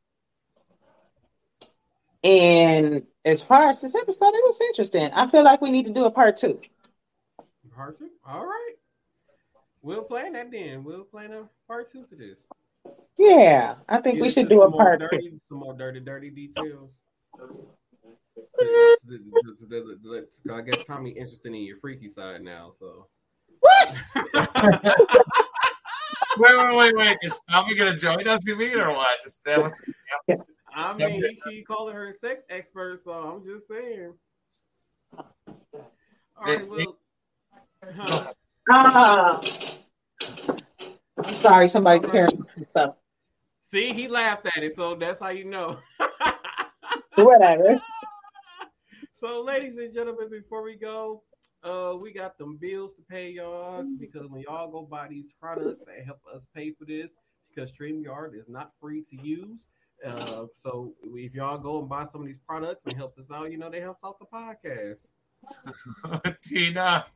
and 2.23 3.03
as 3.25 3.43
far 3.43 3.69
as 3.71 3.81
this 3.81 3.95
episode, 3.95 4.35
it 4.35 4.45
was 4.45 4.61
interesting. 4.61 5.11
I 5.13 5.31
feel 5.31 5.43
like 5.43 5.61
we 5.61 5.71
need 5.71 5.87
to 5.87 5.93
do 5.93 6.05
a 6.05 6.11
part 6.11 6.37
two. 6.37 6.61
Part 7.75 7.99
two? 7.99 8.11
All 8.27 8.45
right. 8.45 8.75
We'll 9.83 10.05
plan 10.05 10.35
that 10.35 10.51
then. 10.51 10.85
We'll 10.85 11.05
plan 11.05 11.33
a 11.33 11.49
part 11.67 11.91
two 11.91 12.05
for 12.09 12.15
this. 12.15 12.39
Yeah, 13.17 13.77
I 13.89 13.99
think 13.99 14.21
we 14.21 14.31
should 14.31 14.49
do 14.49 14.63
a 14.63 14.65
some 14.67 14.73
more 14.73 14.81
part 14.81 15.03
two. 15.11 15.41
Some 15.49 15.59
more 15.59 15.75
dirty, 15.75 16.01
dirty 16.01 16.31
details. 16.31 16.91
I 20.51 20.61
guess 20.63 20.79
Tommy 20.87 21.11
interested 21.11 21.47
in 21.47 21.63
your 21.63 21.79
freaky 21.79 22.09
side 22.09 22.43
now, 22.43 22.73
so. 22.79 23.07
What? 23.61 23.95
Wait, 26.37 26.57
wait, 26.57 26.77
wait, 26.77 26.97
wait. 26.97 27.19
Is 27.23 27.41
Tommy 27.49 27.77
gonna 27.77 27.97
join 27.97 28.27
us, 28.27 28.45
you 28.47 28.59
mean, 28.59 28.79
or 28.81 28.93
what? 28.93 29.21
Just 29.23 29.45
that 29.45 29.63
was 29.63 29.85
I 30.75 30.93
mean, 30.95 31.23
he 31.23 31.41
keep 31.49 31.67
calling 31.67 31.95
her 31.95 32.09
a 32.09 32.15
sex 32.19 32.43
expert, 32.51 33.03
so 33.05 33.13
I'm 33.13 33.45
just 33.45 33.69
saying. 33.69 34.15
All 35.17 36.45
right, 36.45 36.69
well. 36.69 36.97
Huh. 37.97 38.33
Ah. 38.71 39.41
I'm 41.19 41.35
sorry, 41.37 41.69
somebody 41.69 42.07
tearing 42.09 42.31
stuff. 42.71 42.97
See, 43.73 43.93
he 43.93 44.09
laughed 44.09 44.47
at 44.47 44.65
it, 44.65 44.75
so 44.75 44.97
that's 44.97 45.21
how 45.21 45.29
you 45.29 45.45
know. 45.45 45.79
Whatever. 47.15 47.81
So, 49.25 49.41
ladies 49.41 49.79
and 49.79 49.91
gentlemen, 49.91 50.29
before 50.31 50.63
we 50.63 50.77
go, 50.77 51.23
uh, 51.63 51.95
we 51.99 52.13
got 52.13 52.37
them 52.37 52.59
bills 52.61 52.93
to 52.95 53.03
pay 53.11 53.31
y'all 53.31 53.83
because 53.99 54.29
when 54.29 54.43
y'all 54.43 54.71
go 54.71 54.83
buy 54.83 55.09
these 55.09 55.33
products, 55.41 55.83
they 55.87 56.05
help 56.05 56.21
us 56.35 56.43
pay 56.55 56.73
for 56.73 56.85
this 56.85 57.09
because 57.49 57.73
StreamYard 57.73 58.39
is 58.39 58.49
not 58.49 58.73
free 58.79 59.03
to 59.03 59.17
use. 59.27 59.61
Uh, 60.07 60.45
so 60.63 60.93
if 61.15 61.33
y'all 61.33 61.57
go 61.57 61.81
and 61.81 61.89
buy 61.89 62.05
some 62.05 62.21
of 62.21 62.27
these 62.27 62.41
products 62.47 62.85
and 62.85 62.95
help 62.99 63.17
us 63.19 63.25
out, 63.33 63.51
you 63.51 63.57
know 63.57 63.71
they 63.71 63.81
help 63.81 63.97
out 64.05 64.19
the 64.19 64.27
podcast. 64.27 65.07
Tina. 66.43 67.07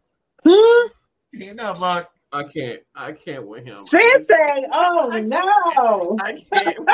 Hmm? 0.47 0.87
Tina, 1.31 1.79
look. 1.79 2.09
I 2.31 2.43
can't, 2.43 2.81
I 2.95 3.13
can't 3.13 3.47
with 3.47 3.65
him. 3.65 3.81
Sensei, 3.81 4.35
oh 4.73 5.09
no. 5.25 6.17
I 6.21 6.45
can't. 6.53 6.79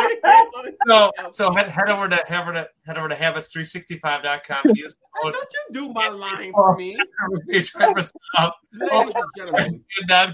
So 0.86 1.10
so 1.30 1.54
head, 1.54 1.68
head 1.68 1.90
over 1.90 2.08
to 2.08 2.16
head 2.16 2.40
over 2.40 2.52
to 2.52 2.68
head 2.86 2.98
over 2.98 3.08
to 3.08 3.14
habits365.com 3.14 4.60
and 4.64 4.76
use 4.76 4.96
the 4.96 5.32
Don't 5.32 5.34
you 5.34 5.72
do 5.72 5.92
my 5.92 6.08
line 6.08 6.52
for 6.52 6.76
me, 6.76 6.96
ladies 7.48 7.74
ladies 7.74 8.12
and 8.74 9.24
gentlemen. 9.36 9.80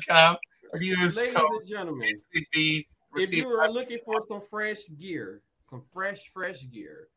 com 0.08 0.36
use 0.80 1.16
Ladies 1.16 1.34
code 1.34 1.50
and 1.60 1.68
gentlemen. 1.68 2.08
HTTP 2.34 2.84
if 3.16 3.34
you 3.34 3.48
are 3.48 3.70
looking 3.70 3.98
for 4.04 4.20
some 4.26 4.42
fresh 4.50 4.78
gear, 4.98 5.42
some 5.68 5.82
fresh, 5.92 6.30
fresh 6.32 6.68
gear 6.70 7.08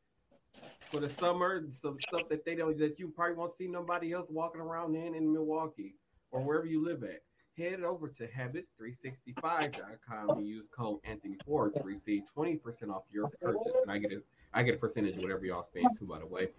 for 0.89 0.99
the 0.99 1.09
summer, 1.09 1.63
some 1.71 1.97
stuff 1.97 2.29
that 2.29 2.45
they 2.45 2.55
don't 2.55 2.77
that 2.77 2.99
you 2.99 3.09
probably 3.09 3.36
won't 3.36 3.55
see 3.57 3.67
nobody 3.67 4.13
else 4.13 4.29
walking 4.29 4.61
around 4.61 4.95
in 4.95 5.15
in 5.15 5.31
Milwaukee 5.31 5.95
or 6.31 6.41
wherever 6.41 6.65
you 6.65 6.84
live 6.84 7.03
at, 7.03 7.17
head 7.57 7.81
over 7.81 8.07
to 8.07 8.27
habits365.com 8.27 10.29
and 10.29 10.47
use 10.47 10.67
code 10.75 10.99
Anthony4 11.03 11.73
to 11.73 11.83
receive 11.83 12.23
20% 12.35 12.89
off 12.89 13.03
your 13.11 13.29
purchase. 13.41 13.75
And 13.81 13.91
I 13.91 13.99
get 13.99 14.11
a 14.11 14.21
I 14.55 14.61
get 14.61 14.75
a 14.75 14.77
percentage 14.77 15.15
of 15.15 15.23
whatever 15.23 15.45
y'all 15.45 15.63
spend 15.63 15.87
too, 15.97 16.05
by 16.05 16.19
the 16.19 16.27
way. 16.27 16.49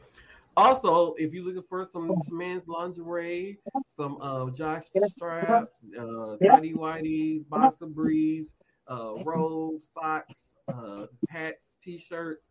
Also, 0.56 1.14
if 1.18 1.32
you're 1.32 1.44
looking 1.44 1.62
for 1.68 1.84
some, 1.84 2.12
some 2.26 2.38
men's 2.38 2.66
lingerie, 2.66 3.58
some 3.96 4.18
uh, 4.20 4.50
jock 4.50 4.84
straps, 5.06 5.84
uh, 5.98 6.36
tidy 6.44 6.72
whities, 6.72 7.48
boxer 7.48 7.86
briefs, 7.86 8.52
uh, 8.88 9.14
robes, 9.24 9.90
socks, 9.94 10.56
uh, 10.72 11.06
hats, 11.28 11.76
t-shirts, 11.82 12.50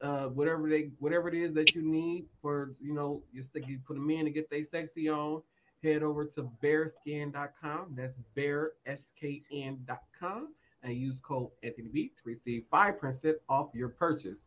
uh, 0.00 0.26
whatever 0.26 0.68
they, 0.68 0.90
whatever 0.98 1.28
it 1.28 1.34
is 1.34 1.54
that 1.54 1.74
you 1.74 1.82
need 1.82 2.26
for, 2.42 2.74
you 2.80 2.92
know, 2.92 3.22
you 3.32 3.42
stick, 3.42 3.66
you 3.68 3.78
put 3.86 3.94
them 3.94 4.10
in 4.10 4.24
to 4.24 4.30
get 4.30 4.50
they 4.50 4.64
sexy 4.64 5.08
on. 5.08 5.40
Head 5.84 6.02
over 6.02 6.24
to 6.24 6.50
bearskin.com. 6.62 7.94
That's 7.94 8.14
bearskn.com 8.34 10.48
and 10.82 10.96
use 10.96 11.20
code 11.20 11.50
Anthony 11.62 11.88
B 11.92 12.10
to 12.16 12.22
receive 12.24 12.64
five 12.70 12.98
percent 12.98 13.36
off 13.50 13.68
your 13.74 13.90
purchase. 13.90 14.38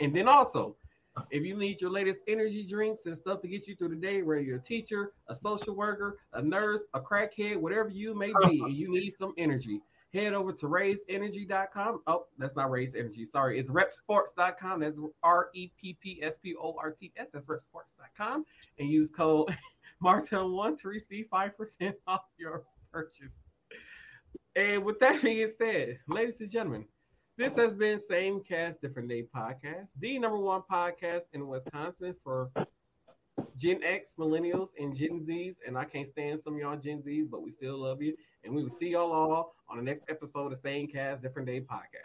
And 0.00 0.14
then 0.14 0.26
also, 0.26 0.74
if 1.30 1.44
you 1.44 1.56
need 1.56 1.80
your 1.80 1.90
latest 1.90 2.20
energy 2.26 2.66
drinks 2.66 3.06
and 3.06 3.16
stuff 3.16 3.40
to 3.42 3.48
get 3.48 3.68
you 3.68 3.76
through 3.76 3.90
the 3.90 3.96
day, 3.96 4.22
whether 4.22 4.40
you're 4.40 4.56
a 4.56 4.62
teacher, 4.62 5.12
a 5.28 5.34
social 5.34 5.76
worker, 5.76 6.18
a 6.32 6.42
nurse, 6.42 6.82
a 6.94 7.00
crackhead, 7.00 7.56
whatever 7.56 7.88
you 7.88 8.12
may 8.12 8.32
be, 8.46 8.60
and 8.62 8.76
you 8.76 8.92
need 8.92 9.14
some 9.16 9.32
energy, 9.38 9.80
head 10.12 10.34
over 10.34 10.52
to 10.52 10.66
raiseenergy.com. 10.66 12.02
Oh, 12.06 12.26
that's 12.38 12.56
not 12.56 12.70
Raise 12.70 12.96
Energy. 12.96 13.26
Sorry, 13.26 13.60
it's 13.60 13.70
reppsports.com. 13.70 14.80
That's 14.80 14.98
R 15.22 15.50
E 15.54 15.70
P 15.80 15.96
P 16.00 16.20
S 16.20 16.38
P 16.38 16.56
O 16.60 16.74
R 16.78 16.90
T 16.90 17.12
S. 17.16 17.28
That's 17.32 17.46
reppsports.com. 17.46 18.44
And 18.78 18.88
use 18.88 19.08
code 19.08 19.56
Martel 20.02 20.50
1 20.50 20.76
to 20.78 20.88
receive 20.88 21.26
5% 21.32 21.94
off 22.08 22.22
your 22.36 22.64
purchase. 22.92 23.30
And 24.56 24.84
with 24.84 24.98
that 24.98 25.22
being 25.22 25.48
said, 25.56 26.00
ladies 26.08 26.40
and 26.40 26.50
gentlemen, 26.50 26.86
this 27.38 27.56
has 27.56 27.72
been 27.74 28.00
Same 28.02 28.42
Cast, 28.42 28.82
Different 28.82 29.08
Day 29.08 29.24
Podcast, 29.34 29.90
the 30.00 30.18
number 30.18 30.38
one 30.38 30.62
podcast 30.70 31.22
in 31.32 31.46
Wisconsin 31.46 32.16
for 32.24 32.50
Gen 33.56 33.84
X, 33.84 34.14
Millennials, 34.18 34.70
and 34.76 34.94
Gen 34.94 35.24
Zs. 35.24 35.54
And 35.66 35.78
I 35.78 35.84
can't 35.84 36.08
stand 36.08 36.40
some 36.42 36.54
of 36.54 36.60
y'all 36.60 36.76
Gen 36.76 37.00
Zs, 37.02 37.30
but 37.30 37.42
we 37.42 37.52
still 37.52 37.78
love 37.78 38.02
you. 38.02 38.16
And 38.42 38.52
we 38.52 38.64
will 38.64 38.70
see 38.70 38.88
y'all 38.88 39.12
all 39.12 39.54
on 39.68 39.76
the 39.76 39.84
next 39.84 40.10
episode 40.10 40.52
of 40.52 40.58
Same 40.58 40.88
Cast, 40.88 41.22
Different 41.22 41.46
Day 41.46 41.60
Podcast. 41.60 42.02